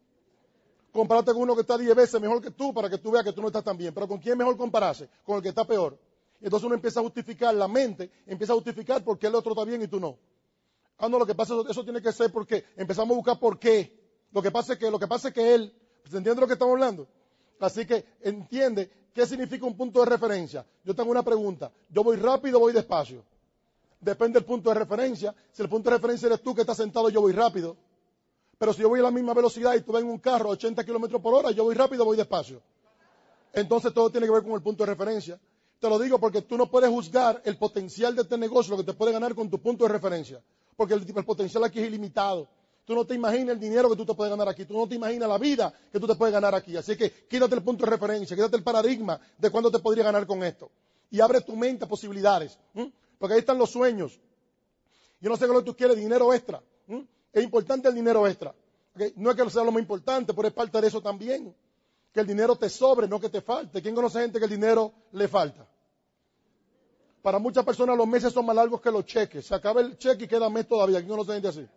Compárate 0.91 1.31
con 1.33 1.43
uno 1.43 1.55
que 1.55 1.61
está 1.61 1.77
diez 1.77 1.95
veces 1.95 2.19
mejor 2.19 2.41
que 2.41 2.51
tú 2.51 2.73
para 2.73 2.89
que 2.89 2.97
tú 2.97 3.11
veas 3.11 3.23
que 3.23 3.31
tú 3.31 3.41
no 3.41 3.47
estás 3.47 3.63
tan 3.63 3.77
bien. 3.77 3.93
Pero 3.93 4.07
¿con 4.07 4.19
quién 4.19 4.37
mejor 4.37 4.57
compararse? 4.57 5.09
Con 5.23 5.37
el 5.37 5.43
que 5.43 5.49
está 5.49 5.65
peor. 5.65 5.97
Entonces 6.41 6.65
uno 6.65 6.75
empieza 6.75 6.99
a 6.99 7.03
justificar, 7.03 7.53
la 7.53 7.67
mente 7.67 8.09
empieza 8.25 8.53
a 8.53 8.55
justificar 8.55 9.03
por 9.03 9.19
qué 9.19 9.27
el 9.27 9.35
otro 9.35 9.51
está 9.51 9.65
bien 9.65 9.81
y 9.81 9.87
tú 9.87 9.99
no. 9.99 10.17
Ah, 10.97 11.07
no, 11.07 11.19
lo 11.19 11.25
que 11.25 11.35
pasa, 11.35 11.53
eso, 11.53 11.69
eso 11.69 11.83
tiene 11.83 12.01
que 12.01 12.11
ser 12.11 12.31
porque 12.31 12.65
empezamos 12.75 13.13
a 13.13 13.15
buscar 13.15 13.39
por 13.39 13.59
qué. 13.59 13.97
Lo 14.31 14.41
que 14.41 14.51
pasa 14.51 14.73
es 14.73 14.79
que, 14.79 14.89
lo 14.89 14.99
que, 14.99 15.07
pasa 15.07 15.29
es 15.29 15.33
que 15.33 15.53
él, 15.53 15.73
¿se 16.09 16.17
entiende 16.17 16.41
lo 16.41 16.47
que 16.47 16.53
estamos 16.53 16.73
hablando? 16.73 17.07
Así 17.59 17.85
que 17.85 18.05
entiende 18.21 18.91
qué 19.13 19.25
significa 19.25 19.65
un 19.65 19.75
punto 19.75 19.99
de 19.99 20.05
referencia. 20.05 20.65
Yo 20.83 20.95
tengo 20.95 21.11
una 21.11 21.23
pregunta. 21.23 21.71
¿Yo 21.89 22.03
voy 22.03 22.17
rápido 22.17 22.59
voy 22.59 22.73
despacio? 22.73 23.23
Depende 23.99 24.39
del 24.39 24.45
punto 24.45 24.69
de 24.69 24.75
referencia. 24.75 25.35
Si 25.51 25.61
el 25.61 25.69
punto 25.69 25.89
de 25.89 25.97
referencia 25.97 26.27
eres 26.27 26.41
tú 26.41 26.55
que 26.55 26.61
estás 26.61 26.77
sentado, 26.77 27.09
yo 27.09 27.21
voy 27.21 27.33
rápido. 27.33 27.75
Pero 28.57 28.73
si 28.73 28.81
yo 28.81 28.89
voy 28.89 28.99
a 28.99 29.03
la 29.03 29.11
misma 29.11 29.33
velocidad 29.33 29.75
y 29.75 29.81
tú 29.81 29.93
ves 29.93 30.03
en 30.03 30.09
un 30.09 30.19
carro 30.19 30.49
a 30.49 30.53
80 30.53 30.83
kilómetros 30.83 31.21
por 31.21 31.33
hora, 31.33 31.51
yo 31.51 31.63
voy 31.63 31.75
rápido 31.75 32.05
voy 32.05 32.17
despacio. 32.17 32.61
Entonces 33.53 33.93
todo 33.93 34.09
tiene 34.09 34.27
que 34.27 34.33
ver 34.33 34.43
con 34.43 34.53
el 34.53 34.61
punto 34.61 34.83
de 34.85 34.91
referencia. 34.91 35.39
Te 35.79 35.89
lo 35.89 35.97
digo 35.97 36.19
porque 36.19 36.41
tú 36.41 36.57
no 36.57 36.69
puedes 36.69 36.89
juzgar 36.89 37.41
el 37.45 37.57
potencial 37.57 38.15
de 38.15 38.23
este 38.23 38.37
negocio, 38.37 38.71
lo 38.71 38.77
que 38.77 38.91
te 38.91 38.93
puede 38.93 39.13
ganar 39.13 39.33
con 39.33 39.49
tu 39.49 39.59
punto 39.59 39.85
de 39.85 39.93
referencia 39.93 40.41
porque 40.79 40.93
el, 40.93 41.25
potencial 41.25 41.61
aquí 41.65 41.81
es 41.81 41.87
ilimitado. 41.87 42.47
Tú 42.85 42.95
no 42.95 43.03
te 43.05 43.13
imaginas 43.13 43.55
el 43.55 43.59
dinero 43.59 43.89
que 43.89 43.97
tú 43.97 44.05
te 44.05 44.13
puedes 44.13 44.31
ganar 44.31 44.47
aquí, 44.47 44.63
tú 44.63 44.77
no 44.77 44.87
te 44.87 44.95
imaginas 44.95 45.27
la 45.27 45.37
vida 45.37 45.73
que 45.91 45.99
tú 45.99 46.07
te 46.07 46.15
puedes 46.15 46.31
ganar 46.31 46.55
aquí. 46.55 46.77
Así 46.77 46.95
que 46.95 47.11
quítate 47.27 47.55
el 47.55 47.63
punto 47.63 47.83
de 47.83 47.91
referencia, 47.91 48.33
quítate 48.33 48.55
el 48.55 48.63
paradigma 48.63 49.19
de 49.37 49.49
cuándo 49.49 49.69
te 49.69 49.79
podría 49.79 50.05
ganar 50.05 50.25
con 50.25 50.41
esto. 50.41 50.71
Y 51.11 51.19
abre 51.19 51.41
tu 51.41 51.53
mente 51.57 51.83
a 51.83 51.87
posibilidades, 51.89 52.57
porque 53.19 53.35
ahí 53.35 53.39
están 53.41 53.59
los 53.59 53.69
sueños. 53.69 54.19
Yo 55.19 55.29
no 55.29 55.35
sé 55.35 55.45
qué 55.45 55.53
lo 55.53 55.59
que 55.59 55.65
tú 55.65 55.75
quieres, 55.75 55.97
dinero 55.97 56.33
extra. 56.33 56.63
Es 57.31 57.43
importante 57.43 57.87
el 57.87 57.93
dinero 57.93 58.25
extra. 58.25 58.55
No 59.15 59.29
es 59.29 59.37
que 59.37 59.49
sea 59.51 59.63
lo 59.63 59.71
más 59.71 59.81
importante, 59.81 60.33
pero 60.33 60.47
es 60.47 60.53
parte 60.53 60.81
de 60.81 60.87
eso 60.87 61.01
también. 61.01 61.55
Que 62.11 62.21
el 62.21 62.25
dinero 62.27 62.55
te 62.55 62.69
sobre, 62.69 63.07
no 63.07 63.19
que 63.19 63.29
te 63.29 63.41
falte. 63.41 63.81
¿Quién 63.81 63.93
conoce 63.93 64.21
gente 64.21 64.39
que 64.39 64.45
el 64.45 64.51
dinero 64.51 64.91
le 65.11 65.27
falta? 65.27 65.67
Para 67.21 67.37
muchas 67.37 67.63
personas 67.63 67.95
los 67.97 68.07
meses 68.07 68.33
son 68.33 68.45
más 68.45 68.55
largos 68.55 68.81
que 68.81 68.89
los 68.89 69.05
cheques. 69.05 69.45
Se 69.45 69.53
acaba 69.53 69.81
el 69.81 69.97
cheque 69.97 70.23
y 70.23 70.27
queda 70.27 70.49
mes 70.49 70.67
todavía. 70.67 70.99
¿Quién 70.99 71.15
no 71.15 71.23
se 71.23 71.33
gente 71.33 71.49
así? 71.49 71.67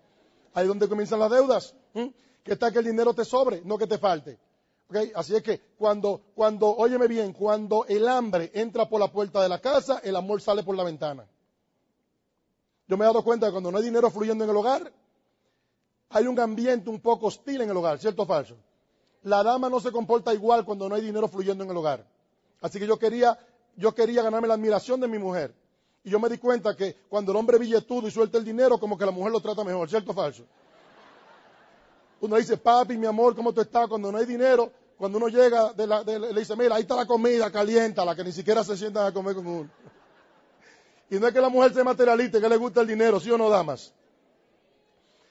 Ahí 0.55 0.63
es 0.63 0.69
donde 0.69 0.89
comienzan 0.89 1.19
las 1.19 1.31
deudas. 1.31 1.75
Que 1.93 2.53
está 2.53 2.71
que 2.73 2.79
el 2.79 2.87
dinero 2.87 3.13
te 3.13 3.25
sobre, 3.25 3.61
no 3.63 3.77
que 3.77 3.87
te 3.87 3.99
falte. 3.99 4.39
Así 5.15 5.35
es 5.35 5.43
que 5.43 5.61
cuando, 5.79 6.21
cuando, 6.35 6.69
óyeme 6.69 7.07
bien, 7.09 7.33
cuando 7.33 7.85
el 7.87 8.07
hambre 8.09 8.51
entra 8.55 8.89
por 8.89 9.01
la 9.01 9.11
puerta 9.11 9.43
de 9.43 9.49
la 9.49 9.61
casa, 9.61 10.01
el 10.05 10.17
amor 10.17 10.41
sale 10.41 10.63
por 10.63 10.77
la 10.77 10.85
ventana. 10.85 11.27
Yo 12.89 12.97
me 12.97 13.05
he 13.05 13.07
dado 13.07 13.23
cuenta 13.23 13.47
que 13.47 13.53
cuando 13.53 13.71
no 13.71 13.79
hay 13.79 13.85
dinero 13.85 14.11
fluyendo 14.11 14.45
en 14.45 14.51
el 14.51 14.57
hogar, 14.57 14.93
hay 16.11 16.27
un 16.27 16.39
ambiente 16.39 16.91
un 16.91 17.01
poco 17.01 17.27
hostil 17.27 17.61
en 17.63 17.71
el 17.71 17.77
hogar, 17.77 17.99
¿cierto 17.99 18.23
o 18.23 18.27
falso? 18.27 18.57
La 19.23 19.43
dama 19.43 19.71
no 19.71 19.81
se 19.81 19.93
comporta 19.93 20.35
igual 20.35 20.65
cuando 20.65 20.89
no 20.89 20.95
hay 20.95 21.03
dinero 21.03 21.29
fluyendo 21.29 21.65
en 21.65 21.71
el 21.71 21.77
hogar. 21.77 22.07
Así 22.61 22.79
que 22.79 22.87
yo 22.87 22.99
quería 22.99 23.39
yo 23.77 23.95
quería 23.95 24.23
ganarme 24.23 24.49
la 24.49 24.55
admiración 24.55 25.01
de 25.01 25.09
mi 25.09 25.19
mujer. 25.19 25.55
Y 26.05 26.11
yo 26.11 26.19
me 26.19 26.29
di 26.29 26.39
cuenta 26.39 26.77
que 26.77 26.97
cuando 27.09 27.33
el 27.33 27.39
hombre 27.39 27.59
billetudo 27.59 28.09
y 28.09 28.11
suelta 28.11 28.39
el 28.39 28.45
dinero, 28.45 28.79
como 28.79 28.99
que 28.99 29.07
la 29.07 29.13
mujer 29.13 29.33
lo 29.33 29.41
trata 29.41 29.65
mejor, 29.65 29.89
¿cierto 29.89 30.11
o 30.11 30.15
falso? 30.15 30.45
Uno 32.21 32.37
dice, 32.37 32.57
papi, 32.57 32.97
mi 32.97 33.07
amor, 33.07 33.35
¿cómo 33.35 33.53
tú 33.53 33.61
estás? 33.61 33.89
Cuando 33.89 34.11
no 34.11 34.19
hay 34.19 34.27
dinero, 34.27 34.71
cuando 35.03 35.19
uno 35.19 35.27
llega, 35.27 35.73
le 35.75 36.39
dice, 36.39 36.55
mira, 36.55 36.77
ahí 36.77 36.83
está 36.83 36.95
la 36.95 37.07
comida, 37.07 37.51
calienta, 37.51 38.05
la 38.05 38.15
que 38.15 38.23
ni 38.23 38.31
siquiera 38.31 38.63
se 38.63 38.77
sientan 38.77 39.05
a 39.05 39.13
comer 39.13 39.35
con 39.35 39.45
uno. 39.45 39.69
Y 41.11 41.19
no 41.19 41.27
es 41.27 41.35
que 41.35 41.41
la 41.41 41.49
mujer 41.49 41.75
sea 41.75 41.83
materialista, 41.83 42.41
que 42.41 42.49
le 42.49 42.57
gusta 42.57 42.83
el 42.83 42.87
dinero, 42.87 43.19
¿sí 43.19 43.29
o 43.29 43.37
no, 43.37 43.51
damas? 43.51 43.93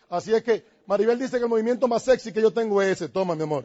Así 0.10 0.36
es 0.36 0.44
que 0.44 0.66
Maribel 0.86 1.18
dice 1.18 1.38
que 1.38 1.44
el 1.44 1.50
movimiento 1.50 1.88
más 1.88 2.04
sexy 2.04 2.34
que 2.34 2.42
yo 2.42 2.52
tengo 2.52 2.82
es 2.82 2.98
ese. 2.98 3.08
Toma, 3.08 3.34
mi 3.34 3.44
amor. 3.44 3.64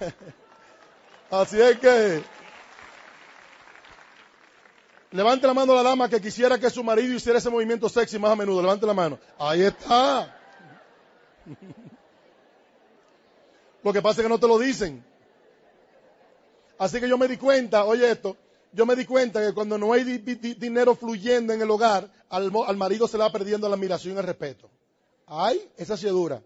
Así 1.30 1.60
es 1.60 1.78
que 1.78 2.22
levante 5.10 5.46
la 5.46 5.52
mano 5.52 5.74
a 5.74 5.76
la 5.76 5.82
dama 5.82 6.08
que 6.08 6.22
quisiera 6.22 6.58
que 6.58 6.70
su 6.70 6.82
marido 6.82 7.12
hiciera 7.12 7.38
ese 7.38 7.50
movimiento 7.50 7.90
sexy 7.90 8.18
más 8.18 8.30
a 8.30 8.36
menudo. 8.36 8.62
Levante 8.62 8.86
la 8.86 8.94
mano. 8.94 9.18
Ahí 9.38 9.60
está. 9.60 10.34
Lo 13.84 13.92
que 13.92 14.02
pasa 14.02 14.20
es 14.20 14.24
que 14.24 14.28
no 14.28 14.40
te 14.40 14.48
lo 14.48 14.58
dicen. 14.58 15.04
Así 16.78 16.98
que 16.98 17.08
yo 17.08 17.16
me 17.16 17.28
di 17.28 17.36
cuenta, 17.36 17.84
oye 17.84 18.10
esto, 18.10 18.36
yo 18.72 18.84
me 18.84 18.96
di 18.96 19.04
cuenta 19.04 19.46
que 19.46 19.54
cuando 19.54 19.78
no 19.78 19.92
hay 19.92 20.02
dinero 20.02 20.96
fluyendo 20.96 21.52
en 21.52 21.62
el 21.62 21.70
hogar, 21.70 22.10
al, 22.28 22.50
marido 22.76 23.06
se 23.06 23.16
le 23.16 23.22
va 23.22 23.30
perdiendo 23.30 23.68
la 23.68 23.76
admiración 23.76 24.16
y 24.16 24.18
el 24.18 24.24
respeto. 24.24 24.68
Ay, 25.26 25.70
esa 25.76 25.96
sí 25.96 26.06
es 26.06 26.12
dura 26.12 26.42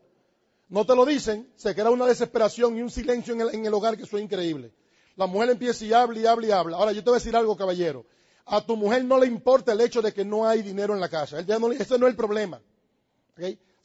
no 0.68 0.84
te 0.84 0.94
lo 0.94 1.04
dicen, 1.06 1.50
se 1.56 1.74
crea 1.74 1.90
una 1.90 2.06
desesperación 2.06 2.76
y 2.76 2.82
un 2.82 2.90
silencio 2.90 3.34
en 3.34 3.64
el, 3.64 3.74
hogar 3.74 3.96
que 3.96 4.02
eso 4.02 4.18
es 4.18 4.24
increíble. 4.24 4.72
La 5.16 5.26
mujer 5.26 5.50
empieza 5.50 5.84
y 5.84 5.92
habla 5.92 6.18
y 6.18 6.26
habla 6.26 6.46
y 6.46 6.50
habla. 6.50 6.76
Ahora, 6.76 6.92
yo 6.92 7.02
te 7.02 7.10
voy 7.10 7.16
a 7.16 7.20
decir 7.20 7.34
algo, 7.34 7.56
caballero. 7.56 8.04
A 8.44 8.64
tu 8.64 8.76
mujer 8.76 9.04
no 9.04 9.18
le 9.18 9.26
importa 9.26 9.72
el 9.72 9.80
hecho 9.80 10.00
de 10.00 10.12
que 10.12 10.24
no 10.24 10.46
hay 10.46 10.62
dinero 10.62 10.94
en 10.94 11.00
la 11.00 11.08
casa. 11.08 11.40
ese 11.40 11.58
no 11.58 11.72
es 11.72 12.10
el 12.10 12.16
problema. 12.16 12.60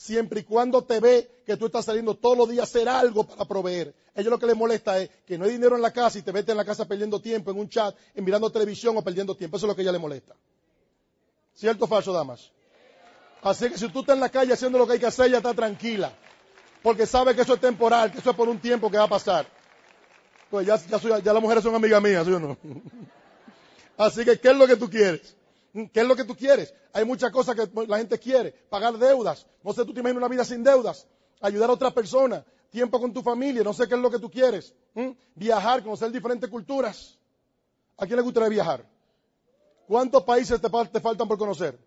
Siempre 0.03 0.41
y 0.41 0.43
cuando 0.43 0.83
te 0.83 0.99
ve 0.99 1.43
que 1.45 1.55
tú 1.55 1.67
estás 1.67 1.85
saliendo 1.85 2.15
todos 2.15 2.37
los 2.37 2.49
días 2.49 2.61
a 2.61 2.63
hacer 2.63 2.89
algo 2.89 3.23
para 3.23 3.45
proveer. 3.45 3.95
Ella 4.13 4.29
lo 4.29 4.37
que 4.37 4.47
le 4.47 4.53
molesta 4.53 4.99
es 4.99 5.09
que 5.25 5.37
no 5.37 5.45
hay 5.45 5.51
dinero 5.51 5.77
en 5.77 5.81
la 5.81 5.93
casa 5.93 6.19
y 6.19 6.21
te 6.21 6.33
vete 6.33 6.51
en 6.51 6.57
la 6.57 6.65
casa 6.65 6.85
perdiendo 6.85 7.21
tiempo 7.21 7.51
en 7.51 7.57
un 7.57 7.69
chat, 7.69 7.95
en 8.13 8.25
mirando 8.25 8.51
televisión 8.51 8.97
o 8.97 9.01
perdiendo 9.01 9.33
tiempo. 9.33 9.55
Eso 9.55 9.65
es 9.65 9.69
lo 9.69 9.75
que 9.77 9.81
ella 9.81 9.93
le 9.93 9.99
molesta. 9.99 10.35
¿Cierto 11.55 11.85
o 11.85 11.87
falso, 11.87 12.11
damas? 12.11 12.51
Así 13.43 13.69
que 13.69 13.77
si 13.77 13.87
tú 13.87 14.01
estás 14.01 14.15
en 14.15 14.19
la 14.19 14.29
calle 14.29 14.51
haciendo 14.51 14.77
lo 14.77 14.85
que 14.85 14.93
hay 14.93 14.99
que 14.99 15.05
hacer, 15.05 15.27
ella 15.27 15.37
está 15.37 15.53
tranquila 15.53 16.13
porque 16.83 17.07
sabe 17.07 17.33
que 17.33 17.41
eso 17.41 17.53
es 17.53 17.61
temporal, 17.61 18.11
que 18.11 18.19
eso 18.19 18.29
es 18.29 18.35
por 18.35 18.49
un 18.49 18.59
tiempo 18.59 18.91
que 18.91 18.97
va 18.97 19.05
a 19.05 19.07
pasar. 19.07 19.47
Pues 20.49 20.67
ya, 20.67 20.75
ya, 20.75 21.33
las 21.33 21.41
mujeres 21.41 21.63
son 21.63 21.73
amigas 21.73 22.03
mías, 22.03 22.25
¿sí 22.27 22.33
o 22.33 22.39
no? 22.39 22.57
Así 23.97 24.25
que, 24.25 24.37
¿qué 24.37 24.49
es 24.49 24.57
lo 24.57 24.67
que 24.67 24.75
tú 24.75 24.89
quieres? 24.89 25.33
¿Qué 25.73 26.01
es 26.01 26.07
lo 26.07 26.15
que 26.15 26.23
tú 26.23 26.35
quieres? 26.35 26.73
Hay 26.93 27.03
muchas 27.03 27.31
cosas 27.31 27.55
que 27.55 27.67
la 27.87 27.97
gente 27.97 28.19
quiere. 28.19 28.51
Pagar 28.51 28.97
deudas. 28.97 29.47
No 29.63 29.73
sé, 29.73 29.83
tú 29.83 29.93
te 29.93 30.01
imaginas 30.01 30.21
una 30.21 30.27
vida 30.27 30.45
sin 30.45 30.63
deudas. 30.63 31.07
Ayudar 31.41 31.69
a 31.71 31.73
otras 31.73 31.93
personas. 31.93 32.43
Tiempo 32.69 32.99
con 32.99 33.11
tu 33.11 33.23
familia. 33.23 33.63
No 33.63 33.73
sé 33.73 33.87
qué 33.87 33.95
es 33.95 33.99
lo 33.99 34.11
que 34.11 34.19
tú 34.19 34.29
quieres. 34.29 34.73
Viajar, 35.33 35.83
conocer 35.83 36.11
diferentes 36.11 36.47
culturas. 36.49 37.17
¿A 37.97 38.05
quién 38.05 38.17
le 38.17 38.21
gustaría 38.21 38.49
viajar? 38.49 38.87
¿Cuántos 39.87 40.23
países 40.23 40.61
te, 40.61 40.69
te 40.69 40.99
faltan 40.99 41.27
por 41.27 41.37
conocer? 41.39 41.77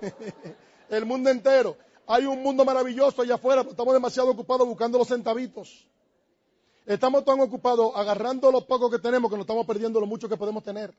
El 0.88 1.04
mundo 1.04 1.30
entero. 1.30 1.76
Hay 2.06 2.26
un 2.26 2.42
mundo 2.42 2.64
maravilloso 2.64 3.22
allá 3.22 3.34
afuera, 3.34 3.62
pero 3.62 3.72
estamos 3.72 3.94
demasiado 3.94 4.30
ocupados 4.30 4.68
buscando 4.68 4.98
los 4.98 5.08
centavitos. 5.08 5.88
Estamos 6.86 7.24
tan 7.24 7.40
ocupados 7.40 7.92
agarrando 7.96 8.52
lo 8.52 8.66
poco 8.66 8.90
que 8.90 8.98
tenemos 8.98 9.30
que 9.30 9.36
nos 9.36 9.44
estamos 9.44 9.66
perdiendo 9.66 9.98
lo 9.98 10.06
mucho 10.06 10.28
que 10.28 10.36
podemos 10.36 10.62
tener. 10.62 10.94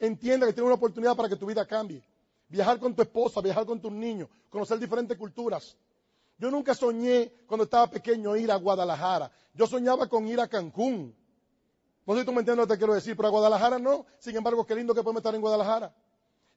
Entienda 0.00 0.46
que 0.46 0.54
tienes 0.54 0.66
una 0.66 0.76
oportunidad 0.76 1.14
para 1.14 1.28
que 1.28 1.36
tu 1.36 1.46
vida 1.46 1.66
cambie. 1.66 2.02
Viajar 2.48 2.80
con 2.80 2.94
tu 2.94 3.02
esposa, 3.02 3.42
viajar 3.42 3.66
con 3.66 3.80
tus 3.80 3.92
niños, 3.92 4.28
conocer 4.48 4.78
diferentes 4.78 5.16
culturas. 5.16 5.76
Yo 6.38 6.50
nunca 6.50 6.74
soñé 6.74 7.30
cuando 7.46 7.64
estaba 7.64 7.86
pequeño 7.88 8.34
ir 8.34 8.50
a 8.50 8.56
Guadalajara. 8.56 9.30
Yo 9.52 9.66
soñaba 9.66 10.08
con 10.08 10.26
ir 10.26 10.40
a 10.40 10.48
Cancún. 10.48 11.14
No 12.06 12.14
sé 12.14 12.20
si 12.20 12.26
tú 12.26 12.32
me 12.32 12.40
entiendes 12.40 12.64
lo 12.64 12.66
que 12.66 12.74
te 12.74 12.78
quiero 12.78 12.94
decir, 12.94 13.14
pero 13.14 13.28
a 13.28 13.30
Guadalajara 13.30 13.78
no. 13.78 14.06
Sin 14.18 14.34
embargo, 14.34 14.64
qué 14.64 14.74
lindo 14.74 14.94
que 14.94 15.02
podemos 15.02 15.20
estar 15.20 15.34
en 15.34 15.42
Guadalajara. 15.42 15.94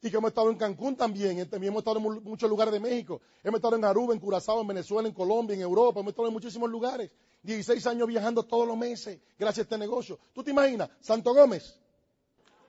Y 0.02 0.10
que 0.10 0.16
hemos 0.18 0.30
estado 0.30 0.50
en 0.50 0.58
Cancún 0.58 0.96
también. 0.96 1.38
También 1.50 1.74
hemos 1.74 1.82
estado 1.82 1.98
en 1.98 2.24
muchos 2.24 2.50
lugares 2.50 2.74
de 2.74 2.80
México. 2.80 3.22
Hemos 3.44 3.58
estado 3.58 3.76
en 3.76 3.84
Aruba, 3.84 4.14
en 4.14 4.22
Curazao, 4.22 4.62
en 4.62 4.68
Venezuela, 4.68 5.08
en 5.08 5.14
Colombia, 5.14 5.54
en 5.54 5.62
Europa. 5.62 6.00
Hemos 6.00 6.12
estado 6.12 6.30
en 6.30 6.34
muchísimos 6.34 6.70
lugares. 6.70 7.12
16 7.44 7.86
años 7.88 8.08
viajando 8.08 8.44
todos 8.44 8.66
los 8.66 8.78
meses 8.78 9.20
gracias 9.38 9.60
a 9.60 9.62
este 9.64 9.78
negocio. 9.78 10.18
¿Tú 10.34 10.44
te 10.44 10.52
imaginas? 10.52 10.90
Santo 11.02 11.34
Gómez. 11.34 11.78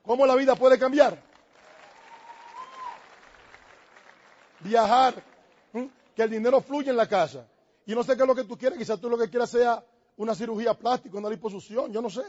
¿Cómo 0.05 0.27
la 0.27 0.37
vida 0.37 0.55
puede 0.55 0.79
cambiar? 0.79 1.21
Viajar. 4.61 5.23
Que 6.15 6.23
el 6.23 6.31
dinero 6.31 6.61
fluya 6.61 6.91
en 6.91 6.97
la 6.97 7.09
casa. 7.09 7.45
Y 7.87 7.95
no 7.95 8.05
sé 8.05 8.15
qué 8.17 8.23
es 8.23 8.29
lo 8.29 8.35
que 8.37 8.45
tú 8.45 8.57
quieres. 8.57 8.79
Quizás 8.79 9.01
tú 9.01 9.11
lo 9.11 9.19
que 9.19 9.29
quieras 9.29 9.51
sea 9.51 9.85
una 10.17 10.35
cirugía 10.35 10.75
plástica, 10.75 11.19
una 11.19 11.29
liposucción. 11.29 11.93
Yo 11.93 12.01
no 12.01 12.09
sé 12.09 12.23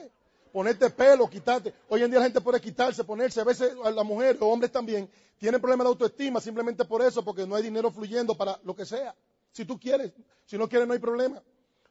ponerte 0.55 0.89
pelo, 0.89 1.29
quitarte. 1.29 1.73
Hoy 1.89 2.01
en 2.01 2.09
día 2.09 2.19
la 2.19 2.27
gente 2.27 2.39
puede 2.39 2.61
quitarse, 2.61 3.03
ponerse. 3.03 3.41
A 3.41 3.43
veces 3.43 3.73
la 3.75 4.03
mujer 4.05 4.37
o 4.39 4.47
hombres 4.47 4.71
también 4.71 5.09
tienen 5.37 5.59
problemas 5.59 5.83
de 5.83 5.89
autoestima 5.89 6.39
simplemente 6.39 6.85
por 6.85 7.01
eso, 7.01 7.25
porque 7.25 7.45
no 7.45 7.55
hay 7.55 7.63
dinero 7.63 7.91
fluyendo 7.91 8.35
para 8.35 8.57
lo 8.63 8.73
que 8.73 8.85
sea. 8.85 9.13
Si 9.51 9.65
tú 9.65 9.77
quieres, 9.77 10.13
si 10.45 10.57
no 10.57 10.69
quieres 10.69 10.87
no 10.87 10.93
hay 10.93 10.99
problema. 10.99 11.43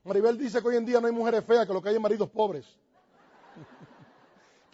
Maribel 0.03 0.39
dice 0.39 0.63
que 0.63 0.69
hoy 0.69 0.77
en 0.77 0.87
día 0.87 0.99
no 0.99 1.09
hay 1.09 1.13
mujeres 1.13 1.45
feas, 1.45 1.67
que 1.67 1.75
lo 1.75 1.83
que 1.83 1.91
hay 1.91 1.97
es 1.97 2.01
maridos 2.01 2.31
pobres. 2.31 2.65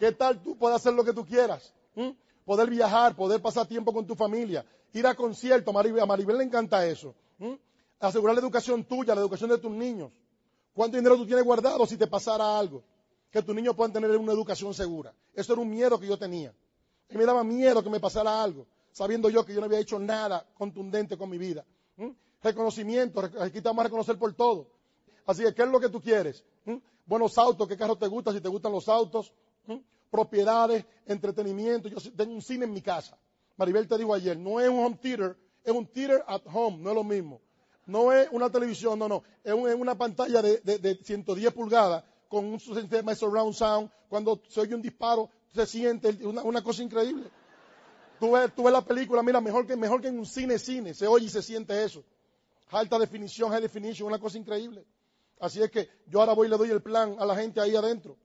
¿Qué 0.01 0.11
tal 0.13 0.41
tú 0.41 0.57
puedes 0.57 0.77
hacer 0.77 0.93
lo 0.93 1.03
que 1.03 1.13
tú 1.13 1.23
quieras? 1.23 1.71
¿Mm? 1.93 2.09
Poder 2.43 2.67
viajar, 2.71 3.15
poder 3.15 3.39
pasar 3.39 3.67
tiempo 3.67 3.93
con 3.93 4.07
tu 4.07 4.15
familia, 4.15 4.65
ir 4.93 5.05
a 5.05 5.13
conciertos. 5.13 5.71
a 5.75 6.05
Maribel 6.07 6.39
le 6.39 6.43
encanta 6.43 6.83
eso. 6.87 7.13
¿Mm? 7.37 7.53
Asegurar 7.99 8.35
la 8.35 8.41
educación 8.41 8.83
tuya, 8.83 9.13
la 9.13 9.21
educación 9.21 9.51
de 9.51 9.59
tus 9.59 9.69
niños. 9.69 10.11
¿Cuánto 10.73 10.97
dinero 10.97 11.17
tú 11.17 11.27
tienes 11.27 11.45
guardado 11.45 11.85
si 11.85 11.97
te 11.97 12.07
pasara 12.07 12.57
algo? 12.57 12.83
que 13.29 13.43
tus 13.43 13.53
niños 13.53 13.75
puedan 13.75 13.93
tener 13.93 14.09
una 14.17 14.33
educación 14.33 14.73
segura. 14.73 15.13
Eso 15.35 15.53
era 15.53 15.61
un 15.61 15.69
miedo 15.69 15.99
que 15.99 16.07
yo 16.07 16.17
tenía. 16.17 16.51
Y 17.07 17.15
me 17.15 17.23
daba 17.23 17.43
miedo 17.43 17.83
que 17.83 17.89
me 17.91 17.99
pasara 17.99 18.41
algo, 18.41 18.65
sabiendo 18.91 19.29
yo 19.29 19.45
que 19.45 19.53
yo 19.53 19.59
no 19.59 19.67
había 19.67 19.79
hecho 19.79 19.99
nada 19.99 20.47
contundente 20.55 21.15
con 21.15 21.29
mi 21.29 21.37
vida. 21.37 21.63
¿Mm? 21.97 22.09
Reconocimiento, 22.41 23.21
aquí 23.39 23.61
te 23.61 23.69
a 23.69 23.83
reconocer 23.83 24.17
por 24.17 24.33
todo. 24.33 24.67
Así 25.27 25.43
que, 25.43 25.53
¿qué 25.53 25.61
es 25.61 25.69
lo 25.69 25.79
que 25.79 25.89
tú 25.89 26.01
quieres? 26.01 26.43
Buenos 27.05 27.37
autos, 27.37 27.67
¿qué 27.67 27.77
carro 27.77 27.95
te 27.95 28.07
gusta? 28.07 28.33
Si 28.33 28.41
te 28.41 28.49
gustan 28.49 28.71
los 28.71 28.89
autos. 28.89 29.31
Propiedades, 30.09 30.85
entretenimiento. 31.05 31.87
Yo 31.87 31.97
tengo 32.13 32.33
un 32.33 32.41
cine 32.41 32.65
en 32.65 32.73
mi 32.73 32.81
casa. 32.81 33.17
Maribel 33.55 33.87
te 33.87 33.97
dijo 33.97 34.13
ayer, 34.13 34.37
no 34.37 34.59
es 34.59 34.67
un 34.67 34.83
home 34.83 34.97
theater, 35.01 35.37
es 35.63 35.71
un 35.71 35.85
theater 35.85 36.23
at 36.27 36.41
home, 36.45 36.77
no 36.79 36.89
es 36.89 36.95
lo 36.95 37.03
mismo. 37.03 37.41
No 37.85 38.11
es 38.11 38.27
una 38.31 38.49
televisión, 38.49 38.99
no, 38.99 39.07
no. 39.07 39.23
Es, 39.43 39.53
una 39.53 39.97
pantalla 39.97 40.41
de, 40.41 40.57
de 40.59 40.95
110 40.95 41.53
pulgadas 41.53 42.03
con 42.31 42.45
un 42.45 42.59
sistema 42.59 43.11
de 43.11 43.17
surround 43.17 43.53
sound, 43.53 43.91
cuando 44.07 44.41
se 44.47 44.61
oye 44.61 44.73
un 44.73 44.81
disparo, 44.81 45.29
se 45.53 45.65
siente 45.65 46.17
una, 46.25 46.63
cosa 46.63 46.81
increíble. 46.81 47.29
Tú 48.21 48.31
ves, 48.31 48.55
tú 48.55 48.63
ves, 48.63 48.71
la 48.71 48.85
película, 48.85 49.21
mira, 49.21 49.41
mejor 49.41 49.67
que, 49.67 49.75
mejor 49.75 50.01
que 50.01 50.07
en 50.07 50.17
un 50.17 50.25
cine, 50.25 50.57
cine, 50.57 50.93
se 50.93 51.07
oye 51.07 51.25
y 51.25 51.29
se 51.29 51.41
siente 51.41 51.83
eso. 51.83 52.05
Alta 52.69 52.97
definición, 52.97 53.51
high 53.51 53.61
definition, 53.61 54.07
una 54.07 54.17
cosa 54.17 54.37
increíble. 54.37 54.85
Así 55.41 55.61
es 55.61 55.69
que 55.69 55.89
yo 56.07 56.21
ahora 56.21 56.31
voy 56.31 56.47
y 56.47 56.49
le 56.49 56.57
doy 56.57 56.69
el 56.69 56.81
plan 56.81 57.17
a 57.19 57.25
la 57.25 57.35
gente 57.35 57.59
ahí 57.59 57.75
adentro. 57.75 58.15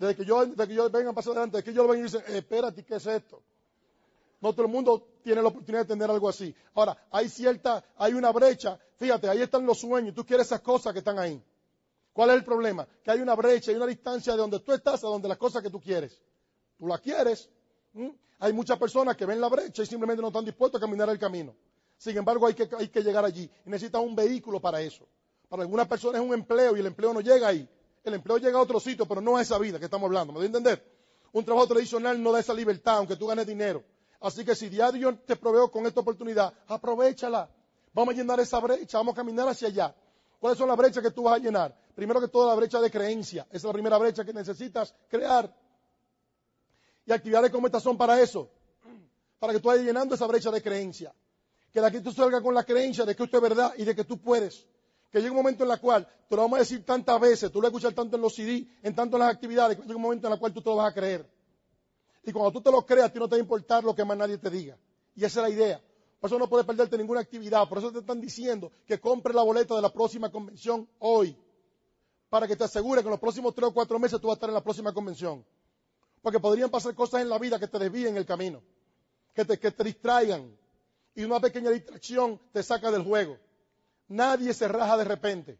Desde 0.00 0.16
que 0.16 0.24
yo, 0.24 0.46
desde 0.46 0.66
que 0.66 0.74
yo 0.74 0.88
venga 0.88 1.10
a 1.10 1.12
pasar 1.12 1.32
adelante, 1.32 1.58
desde 1.58 1.70
que 1.70 1.76
yo 1.76 1.82
lo 1.82 1.90
venga 1.90 2.00
y 2.00 2.10
dice, 2.10 2.24
espérate, 2.28 2.82
¿qué 2.82 2.96
es 2.96 3.06
esto? 3.06 3.42
No 4.40 4.54
todo 4.54 4.64
el 4.64 4.72
mundo 4.72 5.08
tiene 5.22 5.42
la 5.42 5.48
oportunidad 5.48 5.82
de 5.82 5.88
tener 5.88 6.10
algo 6.10 6.26
así. 6.26 6.54
Ahora, 6.72 6.96
hay 7.10 7.28
cierta, 7.28 7.84
hay 7.98 8.14
una 8.14 8.32
brecha. 8.32 8.78
Fíjate, 8.96 9.28
ahí 9.28 9.42
están 9.42 9.66
los 9.66 9.78
sueños. 9.78 10.14
Tú 10.14 10.24
quieres 10.24 10.46
esas 10.46 10.62
cosas 10.62 10.94
que 10.94 11.00
están 11.00 11.18
ahí. 11.18 11.44
¿Cuál 12.14 12.30
es 12.30 12.36
el 12.36 12.44
problema? 12.44 12.88
Que 13.04 13.10
hay 13.10 13.20
una 13.20 13.34
brecha, 13.34 13.72
hay 13.72 13.76
una 13.76 13.86
distancia 13.86 14.32
de 14.32 14.38
donde 14.38 14.60
tú 14.60 14.72
estás 14.72 15.04
a 15.04 15.06
donde 15.06 15.28
las 15.28 15.36
cosas 15.36 15.62
que 15.62 15.68
tú 15.68 15.78
quieres. 15.78 16.18
Tú 16.78 16.86
la 16.86 16.96
quieres. 16.96 17.50
Hay 18.38 18.54
muchas 18.54 18.78
personas 18.78 19.18
que 19.18 19.26
ven 19.26 19.38
la 19.38 19.48
brecha 19.50 19.82
y 19.82 19.86
simplemente 19.86 20.22
no 20.22 20.28
están 20.28 20.46
dispuestos 20.46 20.80
a 20.80 20.82
caminar 20.82 21.10
el 21.10 21.18
camino. 21.18 21.54
Sin 21.98 22.16
embargo, 22.16 22.46
hay 22.46 22.54
que, 22.54 22.66
hay 22.74 22.88
que 22.88 23.02
llegar 23.02 23.26
allí. 23.26 23.50
Y 23.66 23.68
necesitas 23.68 24.00
un 24.00 24.16
vehículo 24.16 24.60
para 24.60 24.80
eso. 24.80 25.06
Para 25.50 25.64
algunas 25.64 25.86
personas 25.86 26.22
es 26.22 26.26
un 26.26 26.32
empleo 26.32 26.74
y 26.74 26.80
el 26.80 26.86
empleo 26.86 27.12
no 27.12 27.20
llega 27.20 27.48
ahí. 27.48 27.68
El 28.02 28.14
empleo 28.14 28.38
llega 28.38 28.58
a 28.58 28.62
otro 28.62 28.80
sitio, 28.80 29.06
pero 29.06 29.20
no 29.20 29.36
a 29.36 29.42
esa 29.42 29.58
vida 29.58 29.78
que 29.78 29.84
estamos 29.84 30.06
hablando. 30.06 30.32
¿Me 30.32 30.38
doy 30.38 30.46
a 30.46 30.46
entender? 30.46 31.00
Un 31.32 31.44
trabajo 31.44 31.68
tradicional 31.68 32.20
no 32.22 32.32
da 32.32 32.40
esa 32.40 32.54
libertad, 32.54 32.98
aunque 32.98 33.16
tú 33.16 33.26
ganes 33.26 33.46
dinero. 33.46 33.84
Así 34.20 34.44
que 34.44 34.54
si 34.54 34.68
diario 34.68 35.18
te 35.18 35.36
proveo 35.36 35.70
con 35.70 35.86
esta 35.86 36.00
oportunidad, 36.00 36.52
aprovechala. 36.66 37.48
Vamos 37.92 38.14
a 38.14 38.16
llenar 38.16 38.40
esa 38.40 38.58
brecha, 38.60 38.98
vamos 38.98 39.12
a 39.12 39.16
caminar 39.16 39.48
hacia 39.48 39.68
allá. 39.68 39.94
¿Cuáles 40.38 40.58
son 40.58 40.68
las 40.68 40.76
brechas 40.76 41.02
que 41.02 41.10
tú 41.10 41.24
vas 41.24 41.36
a 41.36 41.38
llenar? 41.38 41.76
Primero 41.94 42.20
que 42.20 42.28
todo, 42.28 42.48
la 42.48 42.54
brecha 42.54 42.80
de 42.80 42.90
creencia. 42.90 43.46
Esa 43.50 43.56
es 43.56 43.64
la 43.64 43.72
primera 43.72 43.98
brecha 43.98 44.24
que 44.24 44.32
necesitas 44.32 44.94
crear. 45.08 45.54
Y 47.04 47.12
actividades 47.12 47.50
como 47.50 47.66
estas 47.66 47.82
son 47.82 47.96
para 47.98 48.20
eso. 48.20 48.50
Para 49.38 49.52
que 49.52 49.60
tú 49.60 49.68
vayas 49.68 49.84
llenando 49.84 50.14
esa 50.14 50.26
brecha 50.26 50.50
de 50.50 50.62
creencia. 50.62 51.14
Que 51.72 51.80
de 51.80 51.86
aquí 51.86 52.00
tú 52.00 52.12
salgas 52.12 52.42
con 52.42 52.54
la 52.54 52.64
creencia 52.64 53.04
de 53.04 53.14
que 53.14 53.24
esto 53.24 53.36
es 53.36 53.42
verdad 53.42 53.74
y 53.76 53.84
de 53.84 53.94
que 53.94 54.04
tú 54.04 54.18
puedes. 54.18 54.66
Que 55.10 55.18
llegue 55.18 55.30
un 55.30 55.36
momento 55.36 55.64
en 55.64 55.70
el 55.70 55.80
cual, 55.80 56.06
te 56.28 56.36
lo 56.36 56.42
vamos 56.42 56.58
a 56.58 56.60
decir 56.60 56.84
tantas 56.84 57.20
veces, 57.20 57.50
tú 57.50 57.60
lo 57.60 57.66
escuchas 57.66 57.94
tanto 57.94 58.16
en 58.16 58.22
los 58.22 58.34
CD, 58.34 58.66
en 58.82 58.94
tanto 58.94 59.16
en 59.16 59.22
las 59.24 59.34
actividades, 59.34 59.76
que 59.76 59.82
llega 59.82 59.96
un 59.96 60.02
momento 60.02 60.28
en 60.28 60.32
el 60.32 60.38
cual 60.38 60.52
tú 60.52 60.62
te 60.62 60.70
lo 60.70 60.76
vas 60.76 60.90
a 60.90 60.94
creer. 60.94 61.28
Y 62.22 62.32
cuando 62.32 62.52
tú 62.52 62.60
te 62.60 62.70
lo 62.70 62.84
creas, 62.84 63.08
a 63.08 63.12
ti 63.12 63.18
no 63.18 63.28
te 63.28 63.34
va 63.34 63.38
a 63.38 63.40
importar 63.40 63.82
lo 63.82 63.94
que 63.94 64.04
más 64.04 64.16
nadie 64.16 64.38
te 64.38 64.50
diga. 64.50 64.78
Y 65.16 65.24
esa 65.24 65.40
es 65.40 65.48
la 65.48 65.50
idea. 65.50 65.82
Por 66.20 66.28
eso 66.28 66.38
no 66.38 66.48
puedes 66.48 66.66
perderte 66.66 66.98
ninguna 66.98 67.20
actividad. 67.20 67.66
Por 67.68 67.78
eso 67.78 67.90
te 67.90 68.00
están 68.00 68.20
diciendo 68.20 68.70
que 68.86 69.00
compre 69.00 69.32
la 69.32 69.42
boleta 69.42 69.74
de 69.74 69.82
la 69.82 69.92
próxima 69.92 70.30
convención 70.30 70.88
hoy. 70.98 71.36
Para 72.28 72.46
que 72.46 72.56
te 72.56 72.64
asegure 72.64 73.00
que 73.00 73.08
en 73.08 73.12
los 73.12 73.20
próximos 73.20 73.54
tres 73.54 73.70
o 73.70 73.74
cuatro 73.74 73.98
meses 73.98 74.20
tú 74.20 74.28
vas 74.28 74.34
a 74.34 74.36
estar 74.36 74.50
en 74.50 74.54
la 74.54 74.62
próxima 74.62 74.92
convención. 74.92 75.44
Porque 76.22 76.38
podrían 76.38 76.70
pasar 76.70 76.94
cosas 76.94 77.22
en 77.22 77.30
la 77.30 77.38
vida 77.38 77.58
que 77.58 77.66
te 77.66 77.78
desvíen 77.78 78.16
el 78.16 78.26
camino. 78.26 78.62
Que 79.34 79.44
te, 79.44 79.58
que 79.58 79.70
te 79.70 79.82
distraigan. 79.82 80.54
Y 81.14 81.24
una 81.24 81.40
pequeña 81.40 81.70
distracción 81.70 82.38
te 82.52 82.62
saca 82.62 82.90
del 82.90 83.02
juego. 83.02 83.38
Nadie 84.10 84.52
se 84.52 84.66
raja 84.66 84.96
de 84.96 85.04
repente. 85.04 85.58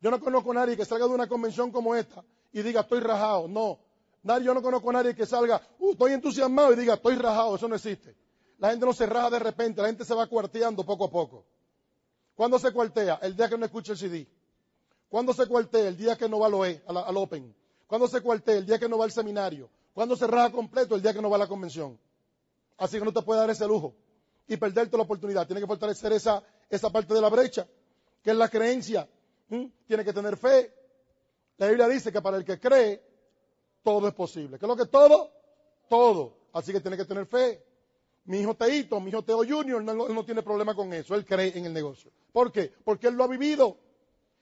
Yo 0.00 0.10
no 0.10 0.20
conozco 0.20 0.50
a 0.50 0.54
nadie 0.54 0.76
que 0.76 0.84
salga 0.84 1.06
de 1.06 1.14
una 1.14 1.26
convención 1.26 1.72
como 1.72 1.94
esta 1.94 2.22
y 2.52 2.60
diga 2.62 2.82
estoy 2.82 3.00
rajado. 3.00 3.48
No. 3.48 3.78
Nadie, 4.22 4.44
yo 4.44 4.54
no 4.54 4.60
conozco 4.60 4.90
a 4.90 4.92
nadie 4.92 5.14
que 5.14 5.24
salga, 5.24 5.60
uh, 5.78 5.92
estoy 5.92 6.12
entusiasmado 6.12 6.72
y 6.72 6.76
diga 6.76 6.94
estoy 6.94 7.14
rajado. 7.14 7.56
Eso 7.56 7.66
no 7.68 7.74
existe. 7.74 8.14
La 8.58 8.70
gente 8.70 8.84
no 8.84 8.92
se 8.92 9.06
raja 9.06 9.30
de 9.30 9.38
repente, 9.38 9.80
la 9.80 9.88
gente 9.88 10.04
se 10.04 10.14
va 10.14 10.26
cuarteando 10.26 10.84
poco 10.84 11.06
a 11.06 11.10
poco. 11.10 11.44
¿Cuándo 12.34 12.58
se 12.58 12.70
cuartea? 12.70 13.18
El 13.22 13.34
día 13.34 13.48
que 13.48 13.56
no 13.56 13.64
escucha 13.64 13.92
el 13.92 13.98
CD. 13.98 14.28
¿Cuándo 15.08 15.32
se 15.32 15.46
cuartea? 15.46 15.88
El 15.88 15.96
día 15.96 16.16
que 16.16 16.28
no 16.28 16.38
va 16.38 16.48
al, 16.48 16.54
OE, 16.54 16.82
al, 16.86 17.16
Open. 17.16 17.54
¿Cuándo 17.86 18.08
se 18.08 18.20
cuartea? 18.20 18.56
El 18.56 18.66
día 18.66 18.78
que 18.78 18.90
no 18.90 18.98
va 18.98 19.06
al 19.06 19.12
seminario. 19.12 19.70
¿Cuándo 19.94 20.16
se 20.16 20.26
raja 20.26 20.52
completo? 20.52 20.96
El 20.96 21.02
día 21.02 21.14
que 21.14 21.22
no 21.22 21.30
va 21.30 21.36
a 21.36 21.40
la 21.40 21.46
convención. 21.46 21.98
Así 22.76 22.98
que 22.98 23.04
no 23.06 23.12
te 23.12 23.22
puede 23.22 23.40
dar 23.40 23.48
ese 23.48 23.66
lujo 23.66 23.94
y 24.46 24.56
perderte 24.58 24.98
la 24.98 25.04
oportunidad. 25.04 25.46
Tiene 25.46 25.62
que 25.62 25.66
fortalecer 25.66 26.12
esa, 26.12 26.42
esa 26.68 26.90
parte 26.90 27.14
de 27.14 27.20
la 27.20 27.28
brecha, 27.28 27.66
que 28.26 28.32
es 28.32 28.36
la 28.36 28.48
creencia. 28.48 29.08
Tiene 29.86 30.04
que 30.04 30.12
tener 30.12 30.36
fe. 30.36 30.74
La 31.58 31.68
Biblia 31.68 31.86
dice 31.86 32.10
que 32.10 32.20
para 32.20 32.36
el 32.36 32.44
que 32.44 32.58
cree, 32.58 33.00
todo 33.84 34.08
es 34.08 34.14
posible. 34.14 34.58
¿Qué 34.58 34.64
es 34.64 34.68
lo 34.68 34.76
que 34.76 34.86
todo? 34.86 35.30
Todo. 35.88 36.36
Así 36.52 36.72
que 36.72 36.80
tiene 36.80 36.96
que 36.96 37.04
tener 37.04 37.26
fe. 37.26 37.64
Mi 38.24 38.40
hijo 38.40 38.56
Teito, 38.56 38.98
mi 38.98 39.10
hijo 39.10 39.22
Teo 39.22 39.44
Junior, 39.48 39.80
no, 39.80 40.08
no 40.08 40.24
tiene 40.24 40.42
problema 40.42 40.74
con 40.74 40.92
eso. 40.92 41.14
Él 41.14 41.24
cree 41.24 41.56
en 41.56 41.66
el 41.66 41.72
negocio. 41.72 42.10
¿Por 42.32 42.50
qué? 42.50 42.72
Porque 42.84 43.06
él 43.06 43.14
lo 43.14 43.22
ha 43.22 43.28
vivido. 43.28 43.78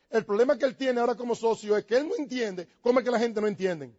El 0.09 0.25
problema 0.25 0.57
que 0.57 0.65
él 0.65 0.77
tiene 0.77 1.01
ahora 1.01 1.15
como 1.15 1.35
socio 1.35 1.77
es 1.77 1.85
que 1.85 1.99
él 1.99 2.09
no 2.09 2.17
entiende 2.17 2.67
cómo 2.81 3.01
es 3.01 3.05
que 3.05 3.11
la 3.11 3.19
gente 3.19 3.39
no 3.39 3.49
entiende. 3.49 3.95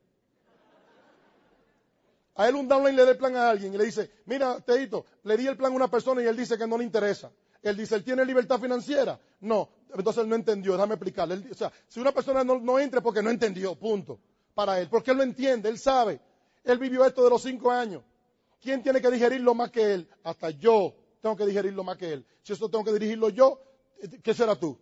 A 2.34 2.50
él 2.50 2.56
un 2.56 2.68
downline 2.68 2.96
le 2.96 3.06
da 3.06 3.12
el 3.12 3.18
plan 3.18 3.36
a 3.36 3.52
alguien 3.52 3.72
y 3.72 3.78
le 3.78 3.86
dice, 3.86 4.10
mira, 4.26 4.60
Teito, 4.62 5.06
le 5.26 5.38
di 5.38 5.46
el 5.46 5.56
plan 5.56 5.72
a 5.74 5.76
una 5.76 5.92
persona 5.92 6.24
y 6.24 6.26
él 6.26 6.36
dice 6.36 6.58
que 6.58 6.66
no 6.66 6.76
le 6.76 6.86
interesa. 6.86 7.32
Él 7.66 7.78
dice, 7.78 7.96
¿él 7.96 8.04
tiene 8.04 8.24
libertad 8.24 8.60
financiera? 8.60 9.20
No. 9.40 9.70
Entonces 9.92 10.22
él 10.24 10.30
no 10.30 10.36
entendió, 10.36 10.74
déjame 10.74 10.94
explicarle. 10.94 11.50
o 11.50 11.56
sea, 11.56 11.72
si 11.88 12.00
una 12.00 12.12
persona 12.12 12.44
no, 12.44 12.60
no 12.60 12.78
entra 12.78 13.02
porque 13.02 13.24
no 13.24 13.32
entendió, 13.32 13.76
punto. 13.76 14.20
Para 14.54 14.80
él, 14.80 14.88
porque 14.88 15.10
él 15.12 15.18
lo 15.18 15.24
entiende, 15.24 15.68
él 15.68 15.80
sabe. 15.80 16.22
Él 16.64 16.78
vivió 16.78 17.04
esto 17.04 17.24
de 17.24 17.30
los 17.32 17.42
cinco 17.42 17.72
años. 17.72 18.04
¿Quién 18.62 18.84
tiene 18.84 19.02
que 19.02 19.10
digerirlo 19.10 19.56
más 19.56 19.72
que 19.72 19.96
él? 19.96 20.08
Hasta 20.24 20.52
yo 20.52 20.94
tengo 21.22 21.36
que 21.36 21.46
digerirlo 21.48 21.84
más 21.84 21.98
que 21.98 22.14
él. 22.14 22.26
Si 22.44 22.54
esto 22.54 22.70
tengo 22.70 22.84
que 22.84 22.94
dirigirlo 22.94 23.30
yo, 23.30 23.60
¿qué 24.22 24.34
será 24.36 24.56
tú? 24.56 24.78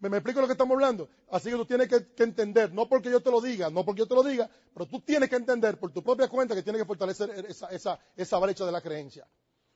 ¿Me, 0.00 0.08
explico 0.08 0.40
lo 0.40 0.48
que 0.48 0.54
estamos 0.54 0.74
hablando? 0.74 1.08
Así 1.30 1.50
que 1.50 1.56
tú 1.56 1.66
tienes 1.66 1.88
que, 1.88 2.22
entender, 2.24 2.72
no 2.72 2.88
porque 2.88 3.10
yo 3.10 3.20
te 3.20 3.30
lo 3.30 3.40
diga, 3.40 3.70
no 3.70 3.84
porque 3.84 4.00
yo 4.00 4.08
te 4.08 4.14
lo 4.16 4.24
diga, 4.24 4.50
pero 4.74 4.86
tú 4.86 5.00
tienes 5.02 5.30
que 5.30 5.36
entender 5.36 5.78
por 5.78 5.92
tu 5.92 6.02
propia 6.02 6.26
cuenta 6.26 6.56
que 6.56 6.64
tienes 6.64 6.82
que 6.82 6.86
fortalecer 6.86 7.46
esa, 7.48 8.00
esa 8.16 8.38
brecha 8.40 8.66
de 8.66 8.72
la 8.72 8.80
creencia. 8.80 9.24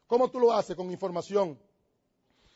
¿Cómo 0.09 0.29
tú 0.29 0.41
lo 0.41 0.53
haces? 0.53 0.75
Con 0.75 0.91
información. 0.91 1.57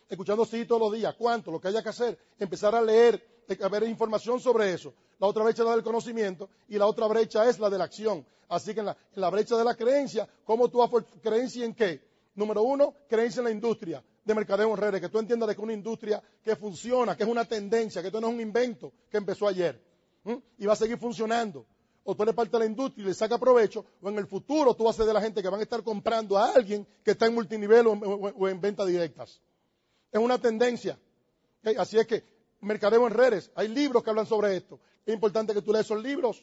Escuchando 0.09 0.45
sí 0.45 0.65
todos 0.65 0.81
los 0.81 0.93
días. 0.93 1.15
¿Cuánto? 1.17 1.51
Lo 1.51 1.61
que 1.61 1.69
haya 1.69 1.83
que 1.83 1.89
hacer. 1.89 2.19
Empezar 2.39 2.75
a 2.75 2.83
leer, 2.83 3.45
a 3.61 3.69
ver 3.69 3.85
información 3.85 4.41
sobre 4.41 4.73
eso. 4.73 4.95
La 5.19 5.27
otra 5.27 5.45
brecha 5.45 5.63
es 5.63 5.69
la 5.69 5.75
del 5.75 5.85
conocimiento 5.85 6.49
y 6.69 6.79
la 6.79 6.87
otra 6.87 7.07
brecha 7.07 7.49
es 7.49 7.59
la 7.59 7.71
de 7.71 7.79
la 7.79 7.85
acción. 7.85 8.27
Así 8.49 8.75
que 8.75 8.81
en 8.81 8.87
la, 8.87 9.31
brecha 9.31 9.57
de 9.57 9.65
la 9.65 9.75
creencia, 9.75 10.29
¿cómo 10.45 10.69
tú 10.69 10.79
por 10.91 11.05
creencia 11.21 11.65
en 11.65 11.75
qué? 11.75 12.01
Número 12.35 12.63
uno, 12.63 12.95
creencia 13.09 13.41
en 13.41 13.45
la 13.45 13.51
industria 13.51 14.03
de 14.25 14.35
mercadeo 14.35 14.75
en 14.75 15.01
que 15.01 15.09
tú 15.09 15.19
entiendas 15.19 15.49
que 15.49 15.53
es 15.53 15.59
una 15.59 15.73
industria 15.73 16.23
que 16.43 16.57
funciona, 16.57 17.17
que 17.17 17.25
es 17.25 17.29
una 17.29 17.45
tendencia, 17.45 18.01
que 18.01 18.09
esto 18.09 18.21
no 18.21 18.29
es 18.29 18.35
un 18.35 18.41
invento 18.41 18.93
que 19.11 19.19
empezó 19.19 19.47
ayer 19.47 19.81
y 20.59 20.67
va 20.67 20.73
a 20.73 20.77
seguir 20.77 20.99
funcionando. 20.99 21.67
O 22.07 22.15
tú 22.15 22.23
eres 22.23 22.35
parte 22.35 22.53
de 22.53 22.59
la 22.59 22.67
industria 22.67 23.03
y 23.03 23.07
le 23.09 23.15
saca 23.15 23.39
provecho, 23.39 23.85
o 24.03 24.09
en 24.11 24.19
el 24.19 24.27
futuro 24.27 24.75
tú 24.75 24.85
vas 24.85 24.95
a 24.95 24.99
ser 24.99 25.07
de 25.07 25.15
la 25.15 25.21
gente 25.21 25.43
que 25.43 25.49
van 25.49 25.61
a 25.61 25.63
estar 25.63 25.83
comprando 25.83 26.37
a 26.37 26.53
alguien 26.53 26.87
que 27.03 27.13
está 27.13 27.27
en 27.27 27.35
multinivel 27.35 27.87
o, 27.87 28.49
en 28.49 28.61
ventas 28.61 28.87
directas. 28.87 29.41
Es 30.15 30.21
una 30.21 30.39
tendencia. 30.39 30.97
Así 31.77 31.99
es 31.99 32.07
que 32.07 32.23
mercadeo 32.61 33.05
en 33.09 33.13
redes, 33.13 33.51
hay 33.57 33.67
libros 33.67 34.05
que 34.05 34.11
hablan 34.11 34.27
sobre 34.27 34.57
esto. 34.57 34.79
Es 35.05 35.13
importante 35.13 35.53
que 35.53 35.61
tú 35.61 35.73
leas 35.73 35.87
esos 35.87 36.01
libros 36.01 36.41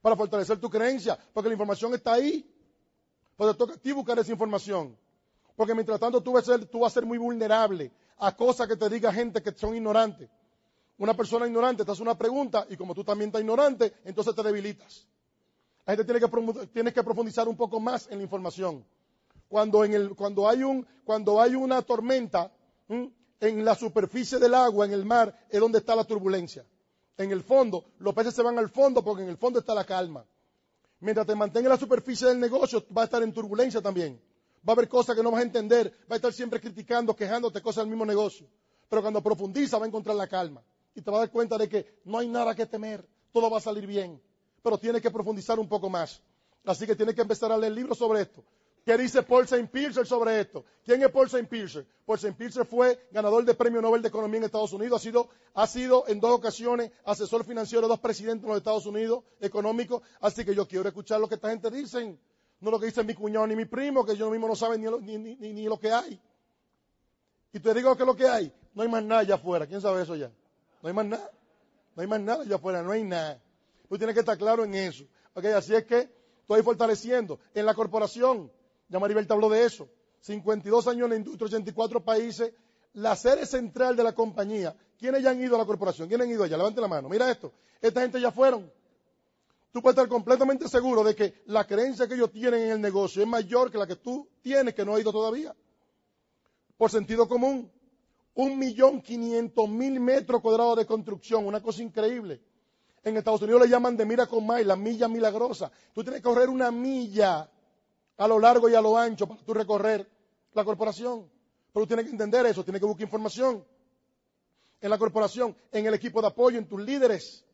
para 0.00 0.14
fortalecer 0.14 0.60
tu 0.60 0.70
creencia, 0.70 1.18
porque 1.32 1.48
la 1.48 1.54
información 1.54 1.92
está 1.92 2.12
ahí. 2.12 2.48
Pero 3.36 3.56
toca 3.56 3.74
a 3.74 3.76
ti 3.78 3.90
buscar 3.90 4.16
esa 4.20 4.30
información. 4.30 4.96
Porque 5.56 5.74
mientras 5.74 5.98
tanto 5.98 6.22
tú 6.22 6.34
vas, 6.34 6.48
a 6.48 6.52
ser, 6.52 6.66
tú 6.66 6.80
vas 6.80 6.92
a 6.92 6.94
ser 6.94 7.04
muy 7.04 7.18
vulnerable 7.18 7.90
a 8.18 8.36
cosas 8.36 8.68
que 8.68 8.76
te 8.76 8.88
diga 8.88 9.12
gente 9.12 9.42
que 9.42 9.50
son 9.50 9.74
ignorantes. 9.74 10.30
Una 10.98 11.14
persona 11.14 11.48
ignorante 11.48 11.84
te 11.84 11.90
hace 11.90 12.02
una 12.02 12.16
pregunta 12.16 12.64
y 12.70 12.76
como 12.76 12.94
tú 12.94 13.02
también 13.02 13.30
estás 13.30 13.40
ignorante, 13.40 13.92
entonces 14.04 14.36
te 14.36 14.42
debilitas. 14.44 15.08
La 15.84 15.96
gente 15.96 16.04
tiene 16.04 16.20
que, 16.20 16.66
tiene 16.68 16.92
que 16.92 17.02
profundizar 17.02 17.48
un 17.48 17.56
poco 17.56 17.80
más 17.80 18.06
en 18.08 18.18
la 18.18 18.22
información. 18.22 18.86
Cuando, 19.48 19.84
en 19.84 19.94
el, 19.94 20.14
cuando, 20.14 20.48
hay, 20.48 20.62
un, 20.62 20.86
cuando 21.04 21.42
hay 21.42 21.56
una 21.56 21.82
tormenta 21.82 22.52
en 22.88 23.64
la 23.64 23.74
superficie 23.74 24.38
del 24.38 24.54
agua, 24.54 24.86
en 24.86 24.92
el 24.92 25.04
mar, 25.04 25.46
es 25.48 25.60
donde 25.60 25.78
está 25.78 25.94
la 25.94 26.04
turbulencia. 26.04 26.64
En 27.16 27.30
el 27.30 27.42
fondo, 27.42 27.84
los 27.98 28.14
peces 28.14 28.34
se 28.34 28.42
van 28.42 28.58
al 28.58 28.68
fondo 28.68 29.04
porque 29.04 29.22
en 29.22 29.28
el 29.28 29.36
fondo 29.36 29.58
está 29.58 29.74
la 29.74 29.84
calma. 29.84 30.24
Mientras 31.00 31.26
te 31.26 31.34
mantenga 31.34 31.66
en 31.66 31.72
la 31.72 31.78
superficie 31.78 32.26
del 32.28 32.40
negocio, 32.40 32.84
va 32.96 33.02
a 33.02 33.04
estar 33.04 33.22
en 33.22 33.32
turbulencia 33.32 33.80
también. 33.80 34.20
Va 34.66 34.72
a 34.72 34.76
haber 34.76 34.88
cosas 34.88 35.14
que 35.14 35.22
no 35.22 35.30
vas 35.30 35.40
a 35.40 35.44
entender, 35.44 35.92
va 36.10 36.14
a 36.14 36.16
estar 36.16 36.32
siempre 36.32 36.60
criticando, 36.60 37.14
quejándote 37.14 37.60
cosas 37.60 37.84
del 37.84 37.90
mismo 37.90 38.06
negocio. 38.06 38.48
Pero 38.88 39.02
cuando 39.02 39.22
profundiza 39.22 39.78
va 39.78 39.84
a 39.84 39.88
encontrar 39.88 40.16
la 40.16 40.26
calma 40.26 40.62
y 40.94 41.02
te 41.02 41.10
vas 41.10 41.18
a 41.18 41.20
dar 41.20 41.30
cuenta 41.30 41.58
de 41.58 41.68
que 41.68 42.00
no 42.04 42.18
hay 42.18 42.28
nada 42.28 42.54
que 42.54 42.66
temer, 42.66 43.06
todo 43.32 43.50
va 43.50 43.58
a 43.58 43.60
salir 43.60 43.86
bien, 43.86 44.20
pero 44.62 44.78
tienes 44.78 45.02
que 45.02 45.10
profundizar 45.10 45.58
un 45.58 45.68
poco 45.68 45.90
más. 45.90 46.22
Así 46.64 46.86
que 46.86 46.96
tienes 46.96 47.14
que 47.14 47.22
empezar 47.22 47.52
a 47.52 47.58
leer 47.58 47.72
libros 47.72 47.98
sobre 47.98 48.22
esto. 48.22 48.42
¿Qué 48.84 48.98
dice 48.98 49.22
Paul 49.22 49.44
St. 49.44 49.66
Pierce 49.68 50.04
sobre 50.04 50.40
esto? 50.40 50.62
¿Quién 50.84 51.02
es 51.02 51.10
Paul 51.10 51.26
St. 51.26 51.44
Pierce? 51.44 51.86
Paul 52.04 52.18
St. 52.18 52.34
Pierce 52.36 52.64
fue 52.66 53.08
ganador 53.10 53.42
del 53.42 53.56
Premio 53.56 53.80
Nobel 53.80 54.02
de 54.02 54.08
Economía 54.08 54.38
en 54.38 54.44
Estados 54.44 54.74
Unidos. 54.74 55.00
Ha 55.00 55.02
sido, 55.02 55.28
ha 55.54 55.66
sido 55.66 56.04
en 56.06 56.20
dos 56.20 56.32
ocasiones 56.32 56.90
asesor 57.06 57.44
financiero 57.46 57.82
de 57.82 57.88
dos 57.88 58.00
presidentes 58.00 58.42
de 58.42 58.48
los 58.48 58.58
Estados 58.58 58.84
Unidos 58.84 59.24
económicos. 59.40 60.02
Así 60.20 60.44
que 60.44 60.54
yo 60.54 60.68
quiero 60.68 60.86
escuchar 60.86 61.18
lo 61.18 61.28
que 61.28 61.36
esta 61.36 61.48
gente 61.48 61.70
dice. 61.70 62.18
No 62.60 62.70
lo 62.70 62.78
que 62.78 62.86
dice 62.86 63.02
mi 63.04 63.14
cuñado 63.14 63.46
ni 63.46 63.56
mi 63.56 63.64
primo, 63.64 64.04
que 64.04 64.16
yo 64.16 64.30
mismo 64.30 64.46
no 64.46 64.54
saben 64.54 64.82
ni, 64.82 65.64
lo 65.64 65.78
que 65.78 65.90
hay. 65.90 66.20
Y 67.54 67.60
te 67.60 67.72
digo 67.72 67.96
que 67.96 68.02
es 68.02 68.06
lo 68.06 68.16
que 68.16 68.28
hay. 68.28 68.52
No 68.74 68.82
hay 68.82 68.88
más 68.88 69.02
nada 69.02 69.22
allá 69.22 69.36
afuera. 69.36 69.66
¿Quién 69.66 69.80
sabe 69.80 70.02
eso 70.02 70.14
ya? 70.14 70.30
No 70.82 70.88
hay 70.88 70.94
más 70.94 71.06
nada. 71.06 71.30
No 71.96 72.02
hay 72.02 72.08
más 72.08 72.20
nada 72.20 72.42
allá 72.42 72.56
afuera, 72.56 72.82
no 72.82 72.92
hay 72.92 73.02
nada. 73.02 73.40
Tú 73.88 73.96
tienes 73.96 74.12
que 74.12 74.20
estar 74.20 74.36
claro 74.36 74.62
en 74.64 74.74
eso. 74.74 75.04
así 75.56 75.74
es 75.74 75.84
que 75.84 76.10
estoy 76.40 76.62
fortaleciendo. 76.62 77.38
En 77.54 77.64
la 77.64 77.74
corporación, 77.74 78.52
ya 78.88 78.98
Maribel 78.98 79.26
te 79.26 79.32
habló 79.32 79.48
de 79.48 79.64
eso. 79.64 79.88
52 80.20 80.86
años 80.88 81.04
en 81.04 81.10
la 81.10 81.16
industria, 81.16 81.46
84 81.46 82.04
países. 82.04 82.52
La 82.94 83.16
sede 83.16 83.44
central 83.46 83.96
de 83.96 84.04
la 84.04 84.14
compañía. 84.14 84.76
¿Quiénes 84.98 85.22
ya 85.22 85.30
han 85.30 85.40
ido 85.40 85.56
a 85.56 85.58
la 85.58 85.64
corporación? 85.64 86.08
¿Quiénes 86.08 86.26
han 86.26 86.32
ido 86.32 86.44
allá? 86.44 86.56
Levante 86.56 86.80
la 86.80 86.88
mano. 86.88 87.08
Mira 87.08 87.30
esto. 87.30 87.52
Esta 87.80 88.00
gente 88.02 88.20
ya 88.20 88.30
fueron. 88.30 88.70
Tú 89.72 89.82
puedes 89.82 89.96
estar 89.96 90.08
completamente 90.08 90.68
seguro 90.68 91.02
de 91.02 91.16
que 91.16 91.42
la 91.46 91.66
creencia 91.66 92.06
que 92.06 92.14
ellos 92.14 92.30
tienen 92.30 92.62
en 92.62 92.70
el 92.70 92.80
negocio 92.80 93.20
es 93.20 93.28
mayor 93.28 93.72
que 93.72 93.78
la 93.78 93.86
que 93.88 93.96
tú 93.96 94.28
tienes 94.40 94.72
que 94.72 94.84
no 94.84 94.94
ha 94.94 95.00
ido 95.00 95.10
todavía. 95.10 95.54
Por 96.76 96.90
sentido 96.90 97.28
común 97.28 97.70
un 98.34 98.58
millón 98.58 99.00
quinientos 99.00 99.68
mil 99.68 100.00
metros 100.00 100.40
cuadrados 100.40 100.76
de 100.76 100.86
construcción, 100.86 101.46
una 101.46 101.60
cosa 101.62 101.82
increíble. 101.82 102.40
En 103.02 103.16
Estados 103.16 103.42
Unidos 103.42 103.62
le 103.62 103.68
llaman 103.68 103.96
de 103.96 104.06
mira 104.06 104.26
con 104.26 104.46
Mile, 104.46 104.64
la 104.64 104.76
milla 104.76 105.08
milagrosa. 105.08 105.70
Tú 105.92 106.02
tienes 106.02 106.20
que 106.20 106.28
correr 106.28 106.48
una 106.48 106.70
milla 106.70 107.50
a 108.16 108.28
lo 108.28 108.38
largo 108.38 108.68
y 108.68 108.74
a 108.74 108.80
lo 108.80 108.96
ancho 108.96 109.26
para 109.26 109.42
tú 109.42 109.54
recorrer 109.54 110.08
la 110.52 110.64
corporación. 110.64 111.30
Pero 111.72 111.84
tú 111.84 111.88
tienes 111.88 112.06
que 112.06 112.12
entender 112.12 112.46
eso, 112.46 112.62
tienes 112.62 112.80
que 112.80 112.86
buscar 112.86 113.04
información 113.04 113.64
en 114.80 114.90
la 114.90 114.98
corporación, 114.98 115.56
en 115.72 115.86
el 115.86 115.94
equipo 115.94 116.20
de 116.20 116.28
apoyo, 116.28 116.58
en 116.58 116.68
tus 116.68 116.80
líderes. 116.80 117.44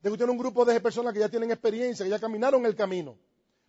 Debe 0.00 0.16
tener 0.16 0.30
un 0.30 0.38
grupo 0.38 0.64
de 0.64 0.80
personas 0.80 1.12
que 1.12 1.20
ya 1.20 1.28
tienen 1.28 1.50
experiencia, 1.50 2.04
que 2.04 2.10
ya 2.10 2.18
caminaron 2.18 2.66
el 2.66 2.74
camino. 2.74 3.16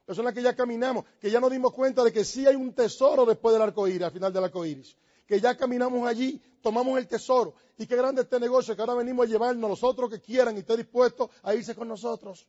Personas 0.06 0.34
que 0.34 0.42
ya 0.42 0.56
caminamos, 0.56 1.06
que 1.20 1.30
ya 1.30 1.40
nos 1.40 1.52
dimos 1.52 1.74
cuenta 1.74 2.04
de 2.04 2.12
que 2.12 2.26
sí 2.26 2.46
hay 2.46 2.56
un 2.56 2.74
tesoro 2.74 3.26
después 3.26 3.54
del 3.54 3.62
arco 3.62 3.88
iris, 3.88 4.04
al 4.04 4.12
final 4.12 4.34
del 4.34 4.44
arco 4.44 4.66
iris 4.66 4.98
que 5.28 5.40
ya 5.40 5.56
caminamos 5.56 6.08
allí, 6.08 6.42
tomamos 6.62 6.98
el 6.98 7.08
tesoro. 7.08 7.56
Y 7.78 7.88
qué 7.88 7.96
grande 7.96 8.22
este 8.22 8.40
negocio 8.40 8.76
que 8.76 8.82
ahora 8.82 8.96
venimos 8.96 9.26
a 9.26 9.30
llevarnos 9.30 9.70
los 9.70 9.84
otros 9.84 10.10
que 10.10 10.22
quieran 10.22 10.56
y 10.56 10.60
esté 10.60 10.78
dispuesto 10.78 11.30
a 11.44 11.56
irse 11.56 11.76
con 11.76 11.88
nosotros. 11.88 12.48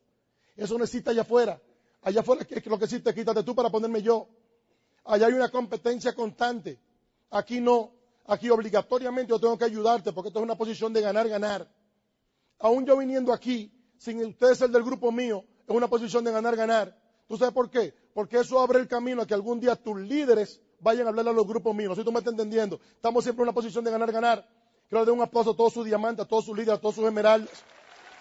Eso 0.55 0.77
no 0.77 0.83
existe 0.83 1.09
allá 1.09 1.21
afuera. 1.21 1.59
Allá 2.05 2.21
afuera 2.21 2.45
es 2.47 2.65
lo 2.67 2.77
que 2.77 2.85
existe, 2.85 3.15
quítate 3.15 3.41
tú 3.41 3.55
para 3.55 3.71
ponerme 3.71 3.99
yo. 3.99 4.27
Allá 5.05 5.25
hay 5.25 5.33
una 5.33 5.49
competencia 5.49 6.13
constante. 6.13 6.79
Aquí 7.31 7.59
no. 7.59 7.93
Aquí 8.27 8.47
obligatoriamente 8.51 9.31
yo 9.31 9.39
tengo 9.39 9.57
que 9.57 9.65
ayudarte 9.65 10.13
porque 10.13 10.27
esto 10.27 10.39
es 10.39 10.43
una 10.43 10.55
posición 10.55 10.93
de 10.93 11.01
ganar, 11.01 11.27
ganar. 11.27 11.67
Aún 12.59 12.85
yo 12.85 12.95
viniendo 12.95 13.33
aquí, 13.33 13.73
sin 13.97 14.23
ustedes 14.23 14.59
ser 14.59 14.69
del 14.69 14.83
grupo 14.83 15.11
mío, 15.11 15.43
es 15.67 15.75
una 15.75 15.87
posición 15.87 16.23
de 16.23 16.31
ganar, 16.31 16.55
ganar. 16.55 16.95
¿Tú 17.27 17.37
sabes 17.37 17.55
por 17.55 17.71
qué? 17.71 17.91
Porque 18.13 18.37
eso 18.37 18.59
abre 18.59 18.79
el 18.79 18.87
camino 18.87 19.23
a 19.23 19.25
que 19.25 19.33
algún 19.33 19.59
día 19.59 19.75
tus 19.75 19.99
líderes 19.99 20.61
vayan 20.79 21.07
a 21.07 21.09
hablarle 21.09 21.31
a 21.31 21.33
los 21.33 21.47
grupos 21.47 21.75
míos. 21.75 21.89
No 21.89 21.95
sé 21.95 22.01
si 22.01 22.05
tú 22.05 22.11
me 22.11 22.19
estás 22.19 22.33
entendiendo. 22.33 22.79
Estamos 22.93 23.23
siempre 23.23 23.41
en 23.41 23.49
una 23.49 23.53
posición 23.53 23.83
de 23.83 23.89
ganar, 23.89 24.11
ganar. 24.11 24.47
Quiero 24.87 24.99
darle 24.99 25.11
un 25.11 25.21
aplauso 25.21 25.51
a 25.51 25.55
todos 25.55 25.73
sus 25.73 25.85
diamantes, 25.85 26.23
a 26.23 26.27
todos 26.27 26.45
sus 26.45 26.55
líderes, 26.55 26.77
a 26.77 26.81
todos 26.81 26.93
sus 26.93 27.05
esmeraldas 27.05 27.63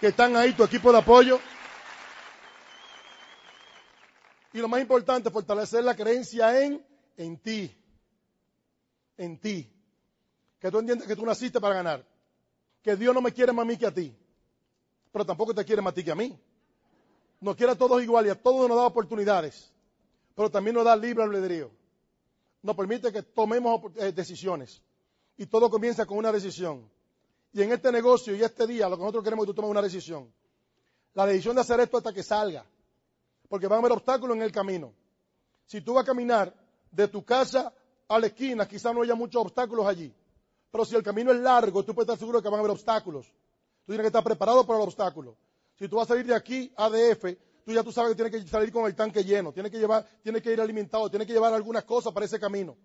que 0.00 0.06
están 0.06 0.36
ahí, 0.36 0.54
tu 0.54 0.64
equipo 0.64 0.90
de 0.90 0.98
apoyo. 0.98 1.38
Y 4.54 4.58
lo 4.58 4.68
más 4.68 4.80
importante, 4.80 5.30
fortalecer 5.30 5.84
la 5.84 5.94
creencia 5.94 6.64
en, 6.64 6.82
en 7.18 7.36
ti. 7.36 7.76
En 9.18 9.38
ti. 9.38 9.70
Que 10.58 10.70
tú 10.70 10.78
entiendas 10.78 11.06
que 11.06 11.14
tú 11.14 11.26
naciste 11.26 11.60
para 11.60 11.74
ganar. 11.74 12.06
Que 12.82 12.96
Dios 12.96 13.14
no 13.14 13.20
me 13.20 13.32
quiere 13.32 13.52
más 13.52 13.64
a 13.64 13.66
mí 13.66 13.76
que 13.76 13.86
a 13.86 13.92
ti. 13.92 14.16
Pero 15.12 15.26
tampoco 15.26 15.54
te 15.54 15.62
quiere 15.66 15.82
más 15.82 15.92
a 15.92 15.94
ti 15.94 16.02
que 16.02 16.12
a 16.12 16.14
mí. 16.14 16.34
Nos 17.40 17.54
quiere 17.54 17.72
a 17.72 17.76
todos 17.76 18.02
igual 18.02 18.26
y 18.26 18.30
a 18.30 18.40
todos 18.40 18.66
nos 18.66 18.78
da 18.78 18.86
oportunidades. 18.86 19.70
Pero 20.34 20.50
también 20.50 20.74
nos 20.74 20.86
da 20.86 20.96
libre 20.96 21.22
albedrío 21.22 21.70
nos 22.64 22.74
permite 22.74 23.12
que 23.12 23.22
tomemos 23.22 23.92
eh, 23.96 24.10
decisiones. 24.10 24.80
Y 25.36 25.44
todo 25.46 25.68
comienza 25.68 26.06
con 26.06 26.16
una 26.16 26.32
decisión. 26.32 26.90
Y 27.52 27.60
en 27.60 27.70
este 27.72 27.92
negocio 27.92 28.34
y 28.34 28.42
este 28.42 28.66
día, 28.66 28.88
lo 28.88 28.96
que 28.96 29.02
nosotros 29.02 29.22
queremos 29.22 29.44
es 29.44 29.48
que 29.48 29.52
tú 29.52 29.56
tomes 29.56 29.70
una 29.70 29.82
decisión. 29.82 30.32
La 31.12 31.26
decisión 31.26 31.54
de 31.54 31.60
hacer 31.60 31.78
esto 31.80 31.98
hasta 31.98 32.14
que 32.14 32.22
salga. 32.22 32.64
Porque 33.54 33.68
van 33.68 33.76
a 33.76 33.78
haber 33.78 33.92
obstáculos 33.92 34.36
en 34.36 34.42
el 34.42 34.50
camino. 34.50 34.92
Si 35.64 35.80
tú 35.80 35.94
vas 35.94 36.02
a 36.02 36.06
caminar 36.06 36.52
de 36.90 37.06
tu 37.06 37.24
casa 37.24 37.72
a 38.08 38.18
la 38.18 38.26
esquina, 38.26 38.66
quizás 38.66 38.92
no 38.92 39.02
haya 39.02 39.14
muchos 39.14 39.40
obstáculos 39.42 39.86
allí. 39.86 40.12
Pero 40.72 40.84
si 40.84 40.96
el 40.96 41.04
camino 41.04 41.30
es 41.30 41.38
largo, 41.38 41.84
tú 41.84 41.94
puedes 41.94 42.08
estar 42.08 42.18
seguro 42.18 42.38
de 42.38 42.42
que 42.42 42.48
van 42.48 42.58
a 42.58 42.62
haber 42.62 42.72
obstáculos. 42.72 43.28
Tú 43.28 43.92
tienes 43.92 44.02
que 44.02 44.08
estar 44.08 44.24
preparado 44.24 44.66
para 44.66 44.80
los 44.80 44.88
obstáculos. 44.88 45.36
Si 45.78 45.86
tú 45.86 45.94
vas 45.94 46.10
a 46.10 46.14
salir 46.14 46.26
de 46.26 46.34
aquí 46.34 46.72
a 46.76 46.90
tú 47.64 47.72
ya 47.72 47.84
tú 47.84 47.92
sabes 47.92 48.10
que 48.10 48.24
tienes 48.24 48.42
que 48.42 48.50
salir 48.50 48.72
con 48.72 48.86
el 48.86 48.96
tanque 48.96 49.22
lleno, 49.22 49.52
tienes 49.52 49.70
que 49.70 49.78
llevar, 49.78 50.04
tienes 50.20 50.42
que 50.42 50.52
ir 50.52 50.60
alimentado, 50.60 51.08
tienes 51.08 51.24
que 51.24 51.32
llevar 51.32 51.54
algunas 51.54 51.84
cosas 51.84 52.12
para 52.12 52.26
ese 52.26 52.40
camino. 52.40 52.76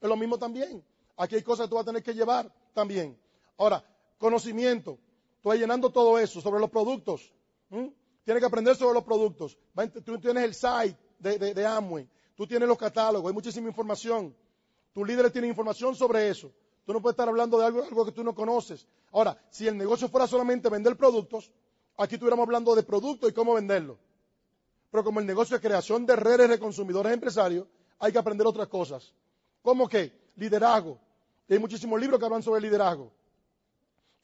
Es 0.00 0.08
lo 0.08 0.16
mismo 0.16 0.36
también. 0.36 0.84
Aquí 1.18 1.36
hay 1.36 1.42
cosas 1.42 1.66
que 1.66 1.70
tú 1.70 1.76
vas 1.76 1.84
a 1.84 1.86
tener 1.86 2.02
que 2.02 2.14
llevar 2.14 2.52
también. 2.74 3.16
Ahora, 3.58 3.80
conocimiento. 4.18 4.98
Tú 5.40 5.50
vas 5.50 5.58
llenando 5.60 5.88
todo 5.90 6.18
eso 6.18 6.40
sobre 6.40 6.58
los 6.58 6.68
productos. 6.68 7.32
Tienes 8.26 8.40
que 8.40 8.46
aprender 8.46 8.74
sobre 8.74 8.94
los 8.94 9.04
productos. 9.04 9.56
Tú 10.04 10.18
tienes 10.18 10.42
el 10.42 10.52
site 10.52 10.98
de, 11.20 11.64
Amway. 11.64 12.08
Tú 12.34 12.44
tienes 12.44 12.68
los 12.68 12.76
catálogos. 12.76 13.28
Hay 13.28 13.32
muchísima 13.32 13.68
información. 13.68 14.34
Tus 14.92 15.06
líderes 15.06 15.30
tienen 15.30 15.50
información 15.50 15.94
sobre 15.94 16.28
eso. 16.28 16.50
Tú 16.84 16.92
no 16.92 17.00
puedes 17.00 17.12
estar 17.12 17.28
hablando 17.28 17.56
de 17.56 17.66
algo, 17.66 17.84
algo 17.84 18.04
que 18.04 18.10
tú 18.10 18.24
no 18.24 18.34
conoces. 18.34 18.84
Ahora, 19.12 19.40
si 19.48 19.68
el 19.68 19.78
negocio 19.78 20.08
fuera 20.08 20.26
solamente 20.26 20.68
vender 20.68 20.96
productos, 20.96 21.52
aquí 21.96 22.16
estuviéramos 22.16 22.42
hablando 22.42 22.74
de 22.74 22.82
productos 22.82 23.30
y 23.30 23.32
cómo 23.32 23.54
venderlo. 23.54 23.96
Pero 24.90 25.04
como 25.04 25.20
el 25.20 25.26
negocio 25.26 25.56
de 25.56 25.60
creación 25.60 26.04
de 26.04 26.16
redes 26.16 26.48
de 26.48 26.58
consumidores 26.58 27.12
empresarios, 27.12 27.68
hay 28.00 28.10
que 28.10 28.18
aprender 28.18 28.44
otras 28.44 28.66
cosas. 28.66 29.14
¿Cómo 29.62 29.88
que? 29.88 30.32
Liderazgo. 30.34 30.98
hay 31.48 31.60
muchísimos 31.60 32.00
libros 32.00 32.18
que 32.18 32.26
hablan 32.26 32.42
sobre 32.42 32.60
liderazgo. 32.60 33.12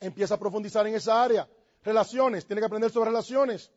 Empieza 0.01 0.35
a 0.35 0.39
profundizar 0.41 0.85
en 0.89 0.97
esa 0.97 1.23
área. 1.23 1.49
Relaciones, 1.85 2.45
tiene 2.47 2.61
que 2.61 2.67
aprender 2.67 2.91
sobre 2.91 3.11
relaciones. 3.11 3.71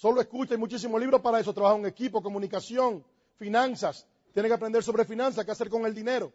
Solo 0.00 0.22
escucha, 0.22 0.54
hay 0.54 0.58
muchísimos 0.58 0.98
libros 0.98 1.20
para 1.20 1.40
eso. 1.40 1.52
Trabaja 1.52 1.76
en 1.76 1.84
equipo, 1.84 2.22
comunicación, 2.22 3.04
finanzas. 3.36 4.06
Tiene 4.32 4.48
que 4.48 4.54
aprender 4.54 4.82
sobre 4.82 5.04
finanzas, 5.04 5.44
qué 5.44 5.50
hacer 5.50 5.68
con 5.68 5.84
el 5.84 5.94
dinero. 5.94 6.32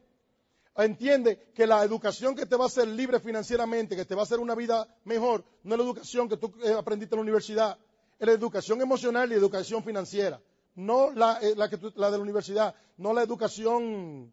Entiende 0.78 1.52
que 1.52 1.66
la 1.66 1.84
educación 1.84 2.36
que 2.36 2.46
te 2.46 2.56
va 2.56 2.66
a 2.66 2.68
hacer 2.68 2.88
libre 2.88 3.20
financieramente, 3.20 3.96
que 3.96 4.06
te 4.06 4.14
va 4.14 4.22
a 4.22 4.26
hacer 4.26 4.38
una 4.38 4.54
vida 4.54 4.88
mejor, 5.06 5.44
no 5.64 5.74
es 5.74 5.80
la 5.80 5.84
educación 5.84 6.30
que 6.30 6.38
tú 6.38 6.54
eh, 6.64 6.76
aprendiste 6.78 7.16
en 7.16 7.18
la 7.18 7.24
universidad, 7.24 7.80
es 8.20 8.28
la 8.28 8.34
educación 8.34 8.84
emocional 8.84 9.32
y 9.32 9.34
educación 9.34 9.84
financiera, 9.84 10.40
no 10.76 11.10
la, 11.10 11.40
eh, 11.42 11.56
la, 11.56 11.68
que 11.68 11.80
la 11.96 12.12
de 12.12 12.18
la 12.18 12.24
universidad, 12.24 12.76
no 12.98 13.14
la 13.14 13.24
educación 13.24 14.32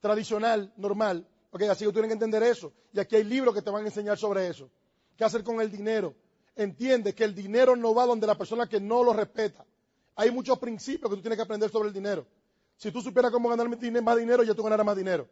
tradicional, 0.00 0.72
normal. 0.76 1.24
Okay, 1.52 1.68
así 1.68 1.84
que 1.84 1.90
tú 1.90 1.92
tienes 1.92 2.08
que 2.08 2.14
entender 2.14 2.42
eso. 2.42 2.72
Y 2.92 2.98
aquí 2.98 3.14
hay 3.14 3.22
libros 3.22 3.54
que 3.54 3.62
te 3.62 3.70
van 3.70 3.84
a 3.84 3.86
enseñar 3.86 4.18
sobre 4.18 4.48
eso. 4.48 4.68
¿Qué 5.16 5.22
hacer 5.22 5.44
con 5.44 5.60
el 5.60 5.70
dinero? 5.70 6.16
Entiende 6.54 7.14
que 7.14 7.24
el 7.24 7.34
dinero 7.34 7.76
no 7.76 7.94
va 7.94 8.06
donde 8.06 8.26
la 8.26 8.36
persona 8.36 8.68
que 8.68 8.80
no 8.80 9.02
lo 9.02 9.12
respeta. 9.12 9.64
Hay 10.16 10.30
muchos 10.30 10.58
principios 10.58 11.10
que 11.10 11.16
tú 11.16 11.22
tienes 11.22 11.36
que 11.36 11.42
aprender 11.42 11.70
sobre 11.70 11.88
el 11.88 11.94
dinero. 11.94 12.26
Si 12.76 12.90
tú 12.90 13.00
supieras 13.00 13.30
cómo 13.30 13.48
ganar 13.48 13.68
más 13.68 14.16
dinero, 14.18 14.42
ya 14.42 14.54
tú 14.54 14.62
ganarás 14.62 14.84
más 14.84 14.96
dinero. 14.96 15.28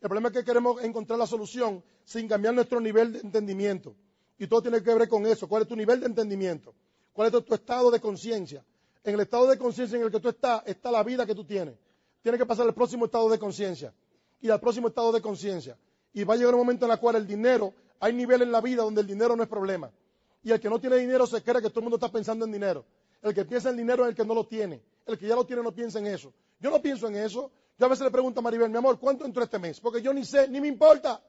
El 0.00 0.08
problema 0.08 0.28
es 0.28 0.34
que 0.34 0.44
queremos 0.44 0.82
encontrar 0.82 1.18
la 1.18 1.26
solución 1.26 1.82
sin 2.04 2.28
cambiar 2.28 2.54
nuestro 2.54 2.80
nivel 2.80 3.12
de 3.12 3.18
entendimiento. 3.20 3.94
Y 4.38 4.46
todo 4.46 4.62
tiene 4.62 4.82
que 4.82 4.94
ver 4.94 5.08
con 5.08 5.24
eso. 5.26 5.48
¿Cuál 5.48 5.62
es 5.62 5.68
tu 5.68 5.76
nivel 5.76 6.00
de 6.00 6.06
entendimiento? 6.06 6.74
¿Cuál 7.12 7.32
es 7.32 7.44
tu, 7.44 7.54
estado 7.54 7.90
de 7.90 8.00
conciencia? 8.00 8.64
En 9.04 9.14
el 9.14 9.20
estado 9.20 9.46
de 9.46 9.56
conciencia 9.56 9.96
en 9.96 10.04
el 10.04 10.10
que 10.10 10.20
tú 10.20 10.28
estás, 10.28 10.62
está 10.66 10.90
la 10.90 11.02
vida 11.02 11.24
que 11.24 11.34
tú 11.34 11.44
tienes. 11.44 11.76
Tienes 12.22 12.40
que 12.40 12.46
pasar 12.46 12.66
al 12.66 12.74
próximo 12.74 13.04
estado 13.04 13.28
de 13.28 13.38
conciencia 13.38 13.94
y 14.40 14.50
al 14.50 14.60
próximo 14.60 14.88
estado 14.88 15.12
de 15.12 15.20
conciencia. 15.20 15.78
Y 16.12 16.24
va 16.24 16.34
a 16.34 16.36
llegar 16.36 16.54
un 16.54 16.60
momento 16.60 16.86
en 16.86 16.92
el 16.92 16.98
cual 16.98 17.16
el 17.16 17.26
dinero, 17.26 17.72
hay 18.00 18.12
niveles 18.12 18.46
en 18.46 18.52
la 18.52 18.60
vida 18.60 18.82
donde 18.82 19.02
el 19.02 19.06
dinero 19.06 19.36
no 19.36 19.42
es 19.42 19.48
problema. 19.48 19.90
Y 20.44 20.52
el 20.52 20.60
que 20.60 20.68
no 20.68 20.78
tiene 20.78 20.96
dinero 20.96 21.26
se 21.26 21.42
cree 21.42 21.62
que 21.62 21.70
todo 21.70 21.80
el 21.80 21.84
mundo 21.84 21.96
está 21.96 22.12
pensando 22.12 22.44
en 22.44 22.52
dinero. 22.52 22.84
El 23.22 23.34
que 23.34 23.46
piensa 23.46 23.70
en 23.70 23.78
dinero 23.78 24.04
es 24.04 24.10
el 24.10 24.14
que 24.14 24.24
no 24.26 24.34
lo 24.34 24.46
tiene. 24.46 24.82
El 25.06 25.18
que 25.18 25.26
ya 25.26 25.34
lo 25.34 25.46
tiene 25.46 25.62
no 25.62 25.72
piensa 25.72 25.98
en 25.98 26.06
eso. 26.06 26.34
Yo 26.60 26.70
no 26.70 26.82
pienso 26.82 27.08
en 27.08 27.16
eso. 27.16 27.50
Yo 27.78 27.86
a 27.86 27.88
veces 27.88 28.04
le 28.04 28.10
pregunto 28.10 28.40
a 28.40 28.42
Maribel, 28.42 28.68
mi 28.68 28.76
amor, 28.76 29.00
¿cuánto 29.00 29.24
entró 29.24 29.42
este 29.42 29.58
mes? 29.58 29.80
Porque 29.80 30.02
yo 30.02 30.12
ni 30.12 30.22
sé, 30.24 30.46
ni 30.48 30.60
me 30.60 30.68
importa. 30.68 31.22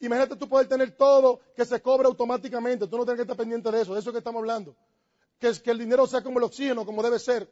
Imagínate 0.00 0.36
tú 0.36 0.48
poder 0.48 0.66
tener 0.66 0.92
todo 0.96 1.40
que 1.54 1.66
se 1.66 1.82
cobre 1.82 2.06
automáticamente. 2.06 2.86
Tú 2.86 2.96
no 2.96 3.04
tienes 3.04 3.18
que 3.18 3.22
estar 3.22 3.36
pendiente 3.36 3.70
de 3.70 3.82
eso, 3.82 3.92
de 3.92 4.00
eso 4.00 4.12
que 4.12 4.18
estamos 4.18 4.40
hablando. 4.40 4.74
Que, 5.38 5.48
el 5.48 5.78
dinero 5.78 6.06
sea 6.06 6.22
como 6.22 6.38
el 6.38 6.44
oxígeno, 6.44 6.86
como 6.86 7.02
debe 7.02 7.18
ser. 7.18 7.46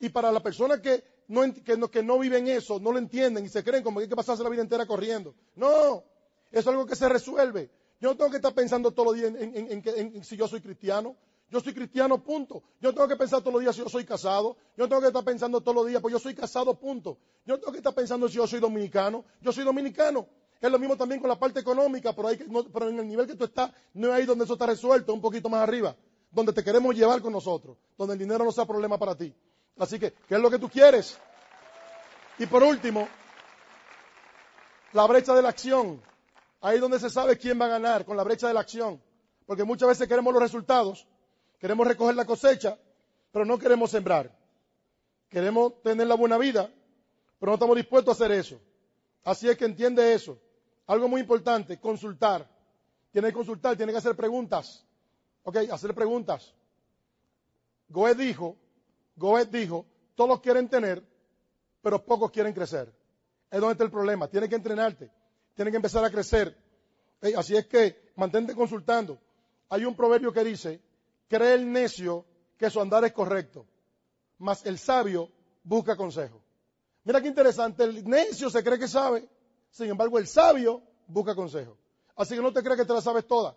Y 0.00 0.08
para 0.08 0.32
las 0.32 0.42
personas 0.42 0.80
que 0.80 1.04
no, 1.28 1.42
que, 1.64 1.76
no, 1.76 1.88
que 1.88 2.02
no 2.02 2.18
viven 2.18 2.48
eso, 2.48 2.80
no 2.80 2.90
lo 2.90 2.98
entienden 2.98 3.44
y 3.44 3.48
se 3.48 3.62
creen 3.62 3.84
como 3.84 4.00
que 4.00 4.04
hay 4.04 4.08
que 4.08 4.16
pasarse 4.16 4.42
la 4.42 4.48
vida 4.48 4.62
entera 4.62 4.86
corriendo. 4.86 5.36
No, 5.54 6.02
eso 6.50 6.60
es 6.60 6.66
algo 6.66 6.84
que 6.84 6.96
se 6.96 7.08
resuelve. 7.08 7.70
Yo 8.04 8.10
no 8.10 8.16
tengo 8.18 8.30
que 8.30 8.36
estar 8.36 8.52
pensando 8.52 8.90
todos 8.90 9.06
los 9.06 9.16
días 9.16 9.32
en, 9.34 10.22
si 10.22 10.36
yo 10.36 10.46
soy 10.46 10.60
cristiano. 10.60 11.16
Yo 11.48 11.58
soy 11.60 11.72
cristiano, 11.72 12.22
punto. 12.22 12.62
Yo 12.78 12.92
tengo 12.92 13.08
que 13.08 13.16
pensar 13.16 13.40
todos 13.40 13.54
los 13.54 13.62
días 13.62 13.74
si 13.74 13.80
yo 13.80 13.88
soy 13.88 14.04
casado. 14.04 14.58
Yo 14.76 14.86
tengo 14.86 15.00
que 15.00 15.06
estar 15.06 15.24
pensando 15.24 15.62
todos 15.62 15.74
los 15.74 15.86
días, 15.86 16.02
pues 16.02 16.12
yo 16.12 16.18
soy 16.18 16.34
casado, 16.34 16.78
punto. 16.78 17.16
Yo 17.46 17.58
tengo 17.58 17.72
que 17.72 17.78
estar 17.78 17.94
pensando 17.94 18.28
si 18.28 18.34
yo 18.34 18.46
soy 18.46 18.60
dominicano. 18.60 19.24
Yo 19.40 19.52
soy 19.52 19.64
dominicano. 19.64 20.26
Es 20.60 20.70
lo 20.70 20.78
mismo 20.78 20.98
también 20.98 21.18
con 21.18 21.30
la 21.30 21.38
parte 21.38 21.60
económica, 21.60 22.14
pero, 22.14 22.28
pero 22.70 22.90
en 22.90 22.98
el 22.98 23.08
nivel 23.08 23.26
que 23.26 23.36
tú 23.36 23.44
estás, 23.44 23.72
no 23.94 24.08
es 24.08 24.12
ahí 24.12 24.26
donde 24.26 24.44
eso 24.44 24.52
está 24.52 24.66
resuelto, 24.66 25.14
un 25.14 25.22
poquito 25.22 25.48
más 25.48 25.62
arriba, 25.62 25.96
donde 26.30 26.52
te 26.52 26.62
queremos 26.62 26.94
llevar 26.94 27.22
con 27.22 27.32
nosotros, 27.32 27.78
donde 27.96 28.12
el 28.12 28.18
dinero 28.18 28.44
no 28.44 28.52
sea 28.52 28.66
problema 28.66 28.98
para 28.98 29.16
ti. 29.16 29.34
Así 29.78 29.98
que, 29.98 30.12
¿qué 30.28 30.34
es 30.34 30.40
lo 30.42 30.50
que 30.50 30.58
tú 30.58 30.68
quieres? 30.68 31.18
Y 32.38 32.44
por 32.44 32.62
último, 32.64 33.08
la 34.92 35.06
brecha 35.06 35.34
de 35.34 35.40
la 35.40 35.48
acción. 35.48 36.02
Ahí 36.64 36.78
donde 36.78 36.98
se 36.98 37.10
sabe 37.10 37.36
quién 37.36 37.60
va 37.60 37.66
a 37.66 37.68
ganar, 37.68 38.04
con 38.04 38.16
la 38.16 38.24
brecha 38.24 38.48
de 38.48 38.54
la 38.54 38.60
acción. 38.60 39.00
Porque 39.46 39.64
muchas 39.64 39.88
veces 39.88 40.08
queremos 40.08 40.32
los 40.32 40.42
resultados, 40.42 41.06
Queremos 41.64 41.86
recoger 41.86 42.14
la 42.14 42.26
cosecha, 42.26 42.78
pero 43.32 43.46
no 43.46 43.58
queremos 43.58 43.90
sembrar. 43.90 44.30
Queremos 45.30 45.80
tener 45.80 46.06
la 46.06 46.14
buena 46.14 46.36
vida, 46.36 46.70
pero 47.38 47.50
no 47.50 47.54
estamos 47.54 47.76
dispuestos 47.76 48.10
a 48.12 48.22
hacer 48.22 48.36
eso. 48.36 48.60
Así 49.24 49.48
es 49.48 49.56
que 49.56 49.64
entiende 49.64 50.12
eso. 50.12 50.38
Algo 50.86 51.08
muy 51.08 51.22
importante, 51.22 51.80
consultar. 51.80 52.46
Tiene 53.12 53.28
que 53.28 53.32
consultar, 53.32 53.78
tiene 53.78 53.92
que 53.92 53.98
hacer 53.98 54.14
preguntas. 54.14 54.84
Ok, 55.42 55.56
hacer 55.72 55.94
preguntas. 55.94 56.52
Goethe 57.88 58.22
dijo, 58.22 58.58
Goethe 59.16 59.58
dijo, 59.58 59.86
todos 60.14 60.40
quieren 60.40 60.68
tener, 60.68 61.02
pero 61.80 62.04
pocos 62.04 62.30
quieren 62.30 62.52
crecer. 62.52 62.94
Es 63.50 63.58
donde 63.58 63.72
está 63.72 63.84
el 63.84 63.90
problema. 63.90 64.28
Tienes 64.28 64.50
que 64.50 64.56
entrenarte, 64.56 65.10
tienes 65.54 65.72
que 65.72 65.76
empezar 65.76 66.04
a 66.04 66.10
crecer. 66.10 66.56
así 67.36 67.56
es 67.56 67.66
que 67.66 68.12
mantente 68.16 68.54
consultando. 68.54 69.18
Hay 69.68 69.84
un 69.84 69.94
proverbio 69.94 70.32
que 70.32 70.44
dice, 70.44 70.80
cree 71.28 71.54
el 71.54 71.70
necio 71.70 72.24
que 72.56 72.70
su 72.70 72.80
andar 72.80 73.04
es 73.04 73.12
correcto, 73.12 73.66
mas 74.38 74.64
el 74.66 74.78
sabio 74.78 75.30
busca 75.62 75.96
consejo. 75.96 76.40
Mira 77.04 77.20
qué 77.20 77.28
interesante, 77.28 77.84
el 77.84 78.08
necio 78.08 78.48
se 78.50 78.62
cree 78.62 78.78
que 78.78 78.88
sabe, 78.88 79.28
sin 79.70 79.90
embargo 79.90 80.18
el 80.18 80.26
sabio 80.26 80.82
busca 81.06 81.34
consejo. 81.34 81.76
Así 82.16 82.34
que 82.34 82.42
no 82.42 82.52
te 82.52 82.62
creas 82.62 82.78
que 82.78 82.84
te 82.84 82.92
la 82.92 83.00
sabes 83.00 83.26
toda. 83.26 83.56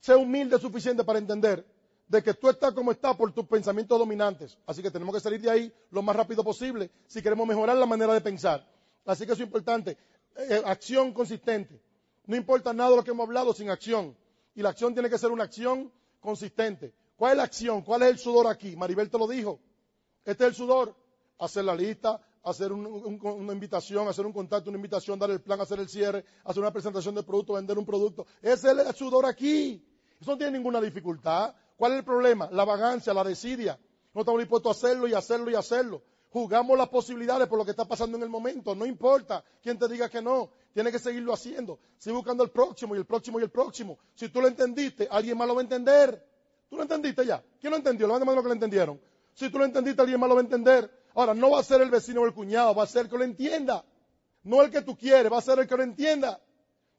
Sé 0.00 0.14
humilde 0.14 0.58
suficiente 0.58 1.02
para 1.02 1.18
entender 1.18 1.66
de 2.06 2.22
que 2.22 2.34
tú 2.34 2.48
estás 2.48 2.72
como 2.72 2.92
estás 2.92 3.16
por 3.16 3.32
tus 3.32 3.46
pensamientos 3.46 3.98
dominantes. 3.98 4.56
Así 4.66 4.82
que 4.82 4.90
tenemos 4.90 5.14
que 5.14 5.20
salir 5.20 5.40
de 5.40 5.50
ahí 5.50 5.72
lo 5.90 6.02
más 6.02 6.16
rápido 6.16 6.42
posible 6.42 6.90
si 7.06 7.20
queremos 7.20 7.46
mejorar 7.46 7.76
la 7.76 7.86
manera 7.86 8.14
de 8.14 8.20
pensar. 8.20 8.66
Así 9.04 9.26
que 9.26 9.32
eso 9.32 9.42
es 9.42 9.46
importante. 9.46 9.98
Eh, 10.38 10.46
eh, 10.50 10.62
acción 10.64 11.12
consistente. 11.12 11.82
No 12.26 12.36
importa 12.36 12.72
nada 12.72 12.90
de 12.90 12.96
lo 12.96 13.04
que 13.04 13.10
hemos 13.10 13.26
hablado 13.26 13.52
sin 13.52 13.70
acción. 13.70 14.16
Y 14.54 14.62
la 14.62 14.70
acción 14.70 14.94
tiene 14.94 15.10
que 15.10 15.18
ser 15.18 15.30
una 15.30 15.44
acción 15.44 15.92
consistente. 16.20 16.94
¿Cuál 17.16 17.32
es 17.32 17.36
la 17.38 17.42
acción? 17.42 17.82
¿Cuál 17.82 18.02
es 18.02 18.10
el 18.10 18.18
sudor 18.18 18.46
aquí? 18.46 18.76
Maribel 18.76 19.10
te 19.10 19.18
lo 19.18 19.26
dijo. 19.26 19.58
Este 20.24 20.44
es 20.44 20.50
el 20.50 20.54
sudor. 20.54 20.94
Hacer 21.40 21.64
la 21.64 21.74
lista, 21.74 22.20
hacer 22.42 22.72
una 22.72 23.52
invitación, 23.52 24.08
hacer 24.08 24.26
un 24.26 24.32
contacto, 24.32 24.70
una 24.70 24.78
invitación, 24.78 25.18
dar 25.18 25.30
el 25.30 25.40
plan, 25.40 25.60
hacer 25.60 25.78
el 25.78 25.88
cierre, 25.88 26.24
hacer 26.44 26.60
una 26.60 26.72
presentación 26.72 27.14
de 27.14 27.22
producto, 27.22 27.52
vender 27.52 27.78
un 27.78 27.86
producto. 27.86 28.26
Ese 28.42 28.72
es 28.72 28.78
el 28.78 28.94
sudor 28.94 29.24
aquí. 29.24 29.84
Eso 30.20 30.32
no 30.32 30.36
tiene 30.36 30.58
ninguna 30.58 30.80
dificultad. 30.80 31.54
¿Cuál 31.76 31.92
es 31.92 31.98
el 31.98 32.04
problema? 32.04 32.48
La 32.50 32.64
vagancia, 32.64 33.14
la 33.14 33.22
desidia. 33.22 33.78
No 34.12 34.22
estamos 34.22 34.40
dispuestos 34.40 34.76
a 34.76 34.78
hacerlo 34.78 35.06
y 35.06 35.14
hacerlo 35.14 35.50
y 35.50 35.54
hacerlo. 35.54 36.02
Jugamos 36.30 36.76
las 36.76 36.88
posibilidades 36.88 37.48
por 37.48 37.58
lo 37.58 37.64
que 37.64 37.70
está 37.70 37.86
pasando 37.86 38.16
en 38.16 38.22
el 38.22 38.28
momento. 38.28 38.74
No 38.74 38.84
importa 38.84 39.42
quién 39.62 39.78
te 39.78 39.88
diga 39.88 40.08
que 40.08 40.20
no. 40.20 40.50
Tienes 40.74 40.92
que 40.92 40.98
seguirlo 40.98 41.32
haciendo. 41.32 41.78
Sigue 41.96 42.16
buscando 42.16 42.44
el 42.44 42.50
próximo 42.50 42.94
y 42.94 42.98
el 42.98 43.06
próximo 43.06 43.40
y 43.40 43.42
el 43.42 43.50
próximo. 43.50 43.98
Si 44.14 44.28
tú 44.28 44.40
lo 44.40 44.48
entendiste, 44.48 45.08
alguien 45.10 45.38
más 45.38 45.48
lo 45.48 45.54
va 45.54 45.62
a 45.62 45.64
entender. 45.64 46.24
¿Tú 46.68 46.76
lo 46.76 46.82
entendiste 46.82 47.24
ya? 47.24 47.42
¿Quién 47.60 47.70
lo 47.70 47.78
entendió? 47.78 48.06
Levanta 48.06 48.26
mano 48.26 48.36
lo 48.36 48.42
que 48.42 48.48
lo 48.48 48.54
entendieron. 48.54 49.00
Si 49.32 49.50
tú 49.50 49.58
lo 49.58 49.64
entendiste, 49.64 50.02
alguien 50.02 50.20
más 50.20 50.28
lo 50.28 50.34
va 50.34 50.42
a 50.42 50.44
entender. 50.44 50.90
Ahora, 51.14 51.32
no 51.32 51.50
va 51.50 51.60
a 51.60 51.62
ser 51.62 51.80
el 51.80 51.90
vecino 51.90 52.20
o 52.20 52.26
el 52.26 52.34
cuñado, 52.34 52.74
va 52.74 52.82
a 52.82 52.86
ser 52.86 53.06
el 53.06 53.10
que 53.10 53.16
lo 53.16 53.24
entienda. 53.24 53.84
No 54.42 54.62
el 54.62 54.70
que 54.70 54.82
tú 54.82 54.96
quieres, 54.96 55.32
va 55.32 55.38
a 55.38 55.42
ser 55.42 55.58
el 55.58 55.66
que 55.66 55.76
lo 55.76 55.82
entienda. 55.82 56.40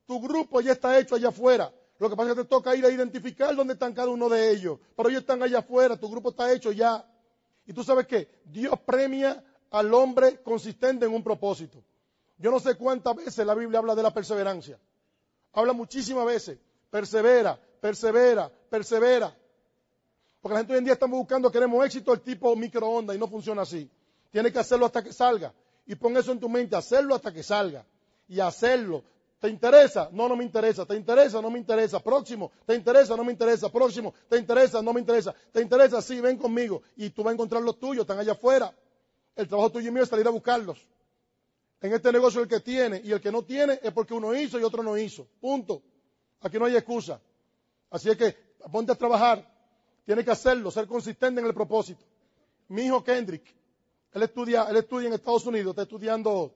Tu 0.06 0.20
grupo 0.20 0.60
ya 0.60 0.72
está 0.72 0.98
hecho 0.98 1.16
allá 1.16 1.30
afuera. 1.30 1.72
Lo 2.00 2.10
que 2.10 2.16
pasa 2.16 2.32
es 2.32 2.36
que 2.36 2.44
te 2.44 2.50
toca 2.50 2.76
ir 2.76 2.86
a 2.86 2.90
identificar 2.90 3.56
dónde 3.56 3.74
están 3.74 3.94
cada 3.94 4.10
uno 4.10 4.30
de 4.30 4.52
ellos. 4.52 4.80
Pero 4.96 5.10
ellos 5.10 5.22
están 5.22 5.44
allá 5.44 5.60
afuera, 5.60 5.98
tu 5.98 6.10
grupo 6.10 6.30
está 6.30 6.52
hecho 6.52 6.72
ya. 6.72 7.06
Y 7.70 7.74
tú 7.74 7.84
sabes 7.84 8.08
qué? 8.08 8.28
Dios 8.46 8.80
premia 8.84 9.44
al 9.70 9.94
hombre 9.94 10.42
consistente 10.42 11.06
en 11.06 11.14
un 11.14 11.24
propósito. 11.24 11.84
Yo 12.40 12.50
no 12.50 12.60
sé 12.60 12.74
cuántas 12.74 13.16
veces 13.16 13.46
la 13.46 13.54
Biblia 13.54 13.78
habla 13.78 13.94
de 13.94 14.02
la 14.02 14.12
perseverancia. 14.12 14.80
Habla 15.54 15.74
muchísimas 15.74 16.26
veces. 16.26 16.58
Persevera, 16.90 17.60
persevera, 17.80 18.52
persevera. 18.72 19.38
Porque 20.42 20.54
la 20.56 20.62
gente 20.62 20.74
hoy 20.74 20.80
en 20.80 20.86
día 20.86 20.94
estamos 20.94 21.20
buscando, 21.20 21.52
queremos 21.52 21.86
éxito 21.86 22.12
el 22.12 22.22
tipo 22.22 22.56
microondas 22.56 23.16
y 23.16 23.20
no 23.20 23.28
funciona 23.28 23.62
así. 23.62 23.88
Tienes 24.32 24.52
que 24.52 24.58
hacerlo 24.58 24.88
hasta 24.88 25.04
que 25.04 25.14
salga. 25.14 25.54
Y 25.86 25.94
pon 25.94 26.18
eso 26.18 26.32
en 26.32 26.40
tu 26.40 26.50
mente, 26.50 26.76
hacerlo 26.76 27.14
hasta 27.14 27.32
que 27.32 27.44
salga. 27.44 27.86
Y 28.28 28.40
hacerlo. 28.40 29.04
¿Te 29.40 29.48
interesa? 29.50 30.10
No, 30.12 30.28
no 30.28 30.36
me 30.36 30.44
interesa. 30.44 30.86
¿Te 30.86 30.96
interesa? 30.96 31.42
No 31.42 31.50
me 31.50 31.60
interesa. 31.60 32.00
Próximo. 32.02 32.52
¿Te 32.66 32.76
interesa? 32.76 33.16
No 33.16 33.24
me 33.24 33.32
interesa. 33.32 33.72
Próximo. 33.72 34.14
¿Te 34.28 34.38
interesa? 34.38 34.82
No 34.82 34.94
me 34.94 35.00
interesa. 35.00 35.34
¿Te 35.52 35.62
interesa? 35.62 36.02
Sí, 36.02 36.20
ven 36.20 36.38
conmigo. 36.38 36.82
Y 36.98 37.10
tú 37.12 37.24
vas 37.24 37.32
a 37.32 37.34
encontrar 37.36 37.62
los 37.62 37.80
tuyos, 37.80 38.02
están 38.02 38.20
allá 38.20 38.34
afuera. 38.34 38.74
El 39.36 39.48
trabajo 39.48 39.72
tuyo 39.72 39.88
y 39.88 39.92
mío 39.92 40.04
es 40.04 40.10
salir 40.10 40.28
a 40.28 40.32
buscarlos. 40.32 40.86
En 41.82 41.94
este 41.94 42.12
negocio 42.12 42.42
el 42.42 42.48
que 42.50 42.60
tiene 42.60 43.02
y 43.04 43.14
el 43.14 43.22
que 43.22 43.32
no 43.32 43.44
tiene 43.44 43.80
es 43.82 43.94
porque 43.94 44.14
uno 44.14 44.36
hizo 44.36 44.60
y 44.60 44.64
otro 44.64 44.84
no 44.84 44.98
hizo. 44.98 45.26
Punto. 45.40 45.82
Aquí 46.42 46.60
no 46.60 46.66
hay 46.66 46.76
excusa. 46.76 47.22
Así 47.90 48.10
es 48.10 48.18
que 48.18 48.36
ponte 48.72 48.92
a 48.92 48.96
trabajar 48.96 49.50
tiene 50.06 50.26
que 50.26 50.32
hacerlo, 50.32 50.72
ser 50.72 50.88
consistente 50.88 51.40
en 51.40 51.46
el 51.46 51.54
propósito. 51.54 52.04
Mi 52.70 52.82
hijo 52.82 53.04
Kendrick, 53.04 53.44
él 54.12 54.24
estudia, 54.24 54.64
él 54.64 54.78
estudia 54.78 55.08
en 55.08 55.14
Estados 55.14 55.46
Unidos, 55.46 55.70
está 55.70 55.84
estudiando 55.84 56.54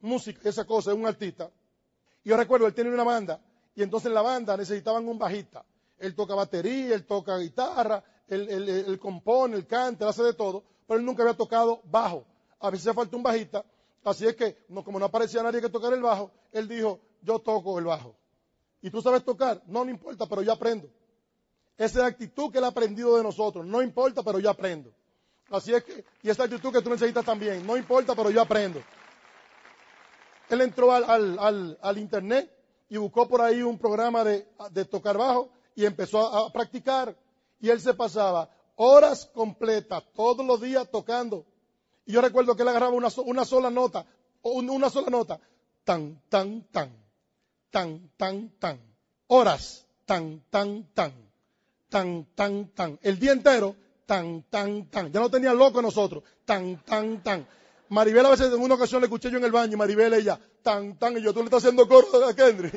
música, 0.00 0.48
esa 0.48 0.64
cosa, 0.64 0.90
es 0.90 0.96
un 0.96 1.06
artista. 1.06 1.50
Y 2.24 2.30
yo 2.30 2.36
recuerdo, 2.36 2.66
él 2.66 2.74
tiene 2.74 2.90
una 2.90 3.04
banda, 3.04 3.40
y 3.74 3.82
entonces 3.82 4.08
en 4.08 4.14
la 4.14 4.22
banda 4.22 4.56
necesitaban 4.56 5.08
un 5.08 5.18
bajista. 5.18 5.64
Él 5.98 6.14
toca 6.14 6.34
batería, 6.34 6.94
él 6.94 7.06
toca 7.06 7.38
guitarra, 7.38 8.02
él, 8.28 8.98
compone, 9.00 9.56
él 9.56 9.66
canta, 9.66 10.08
hace 10.08 10.22
de 10.22 10.34
todo, 10.34 10.64
pero 10.86 11.00
él 11.00 11.06
nunca 11.06 11.22
había 11.22 11.36
tocado 11.36 11.82
bajo. 11.84 12.24
A 12.60 12.70
veces 12.70 12.94
falta 12.94 13.16
un 13.16 13.22
bajista, 13.22 13.64
así 14.04 14.26
es 14.26 14.36
que, 14.36 14.66
como 14.84 14.98
no 14.98 15.06
aparecía 15.06 15.42
nadie 15.42 15.60
que 15.60 15.68
tocara 15.68 15.96
el 15.96 16.02
bajo, 16.02 16.30
él 16.52 16.68
dijo, 16.68 17.00
yo 17.22 17.38
toco 17.38 17.78
el 17.78 17.84
bajo. 17.84 18.16
¿Y 18.82 18.90
tú 18.90 19.02
sabes 19.02 19.24
tocar? 19.24 19.62
No, 19.66 19.84
no 19.84 19.90
importa, 19.90 20.26
pero 20.26 20.42
yo 20.42 20.52
aprendo. 20.52 20.88
Esa 21.76 22.06
actitud 22.06 22.50
que 22.50 22.58
él 22.58 22.64
ha 22.64 22.68
aprendido 22.68 23.16
de 23.16 23.22
nosotros. 23.22 23.64
No 23.66 23.82
importa, 23.82 24.22
pero 24.22 24.38
yo 24.38 24.50
aprendo. 24.50 24.92
Así 25.50 25.74
es 25.74 25.82
que, 25.82 26.04
y 26.22 26.30
esa 26.30 26.44
actitud 26.44 26.72
que 26.72 26.82
tú 26.82 26.90
necesitas 26.90 27.24
también. 27.24 27.66
No 27.66 27.76
importa, 27.76 28.14
pero 28.14 28.30
yo 28.30 28.40
aprendo. 28.40 28.80
Él 30.50 30.60
entró 30.62 30.92
al, 30.92 31.98
internet 31.98 32.50
y 32.88 32.96
buscó 32.96 33.28
por 33.28 33.40
ahí 33.40 33.62
un 33.62 33.78
programa 33.78 34.24
de, 34.24 34.84
tocar 34.90 35.16
bajo 35.16 35.50
y 35.74 35.86
empezó 35.86 36.26
a, 36.26 36.46
a, 36.46 36.52
practicar. 36.52 37.16
Y 37.60 37.70
él 37.70 37.80
se 37.80 37.94
pasaba 37.94 38.50
horas 38.76 39.30
completas, 39.34 40.02
todos 40.14 40.44
los 40.44 40.60
días 40.60 40.90
tocando. 40.90 41.44
Y 42.06 42.12
yo 42.12 42.20
recuerdo 42.20 42.56
que 42.56 42.62
él 42.62 42.68
agarraba 42.68 42.92
una, 42.92 43.08
una 43.24 43.44
sola 43.44 43.70
nota, 43.70 44.06
una 44.42 44.90
sola 44.90 45.10
nota, 45.10 45.38
tan, 45.84 46.20
tan, 46.28 46.62
tan, 46.72 46.90
tan, 47.70 48.10
tan, 48.16 48.50
tan, 48.58 48.80
horas, 49.28 49.86
tan, 50.06 50.42
tan, 50.50 50.84
tan, 50.94 51.12
tan, 51.88 52.24
tan, 52.34 52.68
tan, 52.70 52.98
el 53.02 53.18
día 53.18 53.32
entero, 53.32 53.76
tan, 54.06 54.42
tan, 54.50 54.86
tan. 54.86 55.12
Ya 55.12 55.20
no 55.20 55.30
tenía 55.30 55.52
loco 55.52 55.80
nosotros, 55.80 56.24
tan, 56.44 56.82
tan, 56.84 57.22
tan. 57.22 57.46
Maribel 57.90 58.24
a 58.24 58.30
veces 58.30 58.52
en 58.52 58.60
una 58.60 58.76
ocasión 58.76 59.00
le 59.00 59.06
escuché 59.06 59.30
yo 59.30 59.38
en 59.38 59.44
el 59.44 59.50
baño, 59.50 59.76
Maribel 59.76 60.14
ella, 60.14 60.38
tan, 60.62 60.96
tan, 60.96 61.18
y 61.18 61.22
yo, 61.22 61.32
tú 61.32 61.40
le 61.40 61.46
estás 61.46 61.64
haciendo 61.64 61.88
coro 61.88 62.24
a 62.24 62.34
Kendry. 62.34 62.70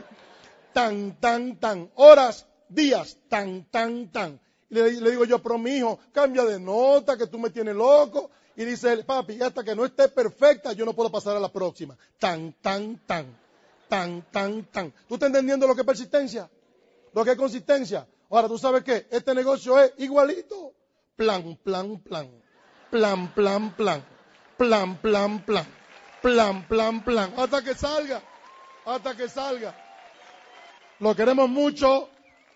Tan, 0.73 1.19
tan, 1.19 1.59
tan. 1.59 1.91
Horas, 1.95 2.47
días, 2.67 3.19
tan, 3.29 3.69
tan, 3.69 4.11
tan. 4.11 4.41
Y 4.71 4.73
le, 4.73 5.11
digo 5.11 5.23
yo, 5.25 5.37
pero 5.37 5.59
mi 5.59 5.81
cambia 6.11 6.43
de 6.45 6.59
nota, 6.59 7.15
que 7.15 7.27
tú 7.27 7.37
me 7.37 7.51
tienes 7.51 7.75
loco. 7.75 8.31
Y 8.55 8.65
dice 8.65 8.91
él, 8.91 9.05
papi, 9.05 9.39
hasta 9.39 9.63
que 9.63 9.75
no 9.75 9.85
esté 9.85 10.09
perfecta, 10.09 10.73
yo 10.73 10.83
no 10.83 10.93
puedo 10.93 11.11
pasar 11.11 11.37
a 11.37 11.39
la 11.39 11.51
próxima. 11.51 11.95
Tan, 12.17 12.53
tan, 12.53 12.99
tan. 13.05 13.37
Tan, 13.87 14.25
tan, 14.31 14.65
tan. 14.71 14.91
¿Tú 15.07 15.13
estás 15.13 15.27
entendiendo 15.27 15.67
lo 15.67 15.75
que 15.75 15.81
es 15.81 15.87
persistencia? 15.87 16.49
Lo 17.13 17.23
que 17.23 17.31
es 17.31 17.37
consistencia. 17.37 18.07
Ahora, 18.31 18.47
¿tú 18.47 18.57
sabes 18.57 18.83
qué? 18.83 19.05
Este 19.11 19.35
negocio 19.35 19.79
es 19.79 19.93
igualito. 19.99 20.73
Plan, 21.15 21.55
plan, 21.63 21.99
plan. 21.99 22.31
Plan, 22.89 23.31
plan, 23.35 23.75
plan. 23.75 24.12
Plan, 24.63 24.95
plan, 24.95 25.39
plan. 25.39 25.65
Plan, 26.21 26.63
plan, 26.69 27.03
plan. 27.03 27.33
Hasta 27.35 27.61
que 27.61 27.75
salga. 27.75 28.21
Hasta 28.85 29.13
que 29.13 29.27
salga. 29.27 29.75
Lo 30.99 31.13
queremos 31.13 31.49
mucho. 31.49 32.07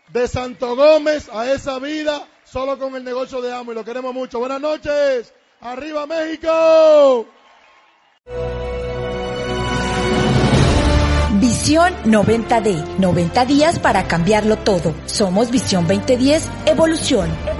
De 0.08 0.26
Santo 0.30 0.78
Gómez 0.78 1.28
a 1.34 1.52
esa 1.52 1.80
vida, 1.80 2.26
solo 2.46 2.80
con 2.80 2.96
el 2.96 3.04
negocio 3.04 3.42
de 3.42 3.54
amo 3.54 3.74
y 3.74 3.76
lo 3.76 3.84
queremos 3.84 4.14
mucho. 4.14 4.40
Buenas 4.40 4.62
noches. 4.62 5.34
¡Arriba 5.60 6.06
México! 6.06 7.28
Visión 11.42 11.94
90D, 12.06 13.00
90 13.00 13.46
días 13.46 13.80
para 13.80 14.08
cambiarlo 14.08 14.56
todo. 14.60 14.94
Somos 15.08 15.52
Visión 15.52 15.86
2010, 15.86 16.48
Evolución. 16.68 17.57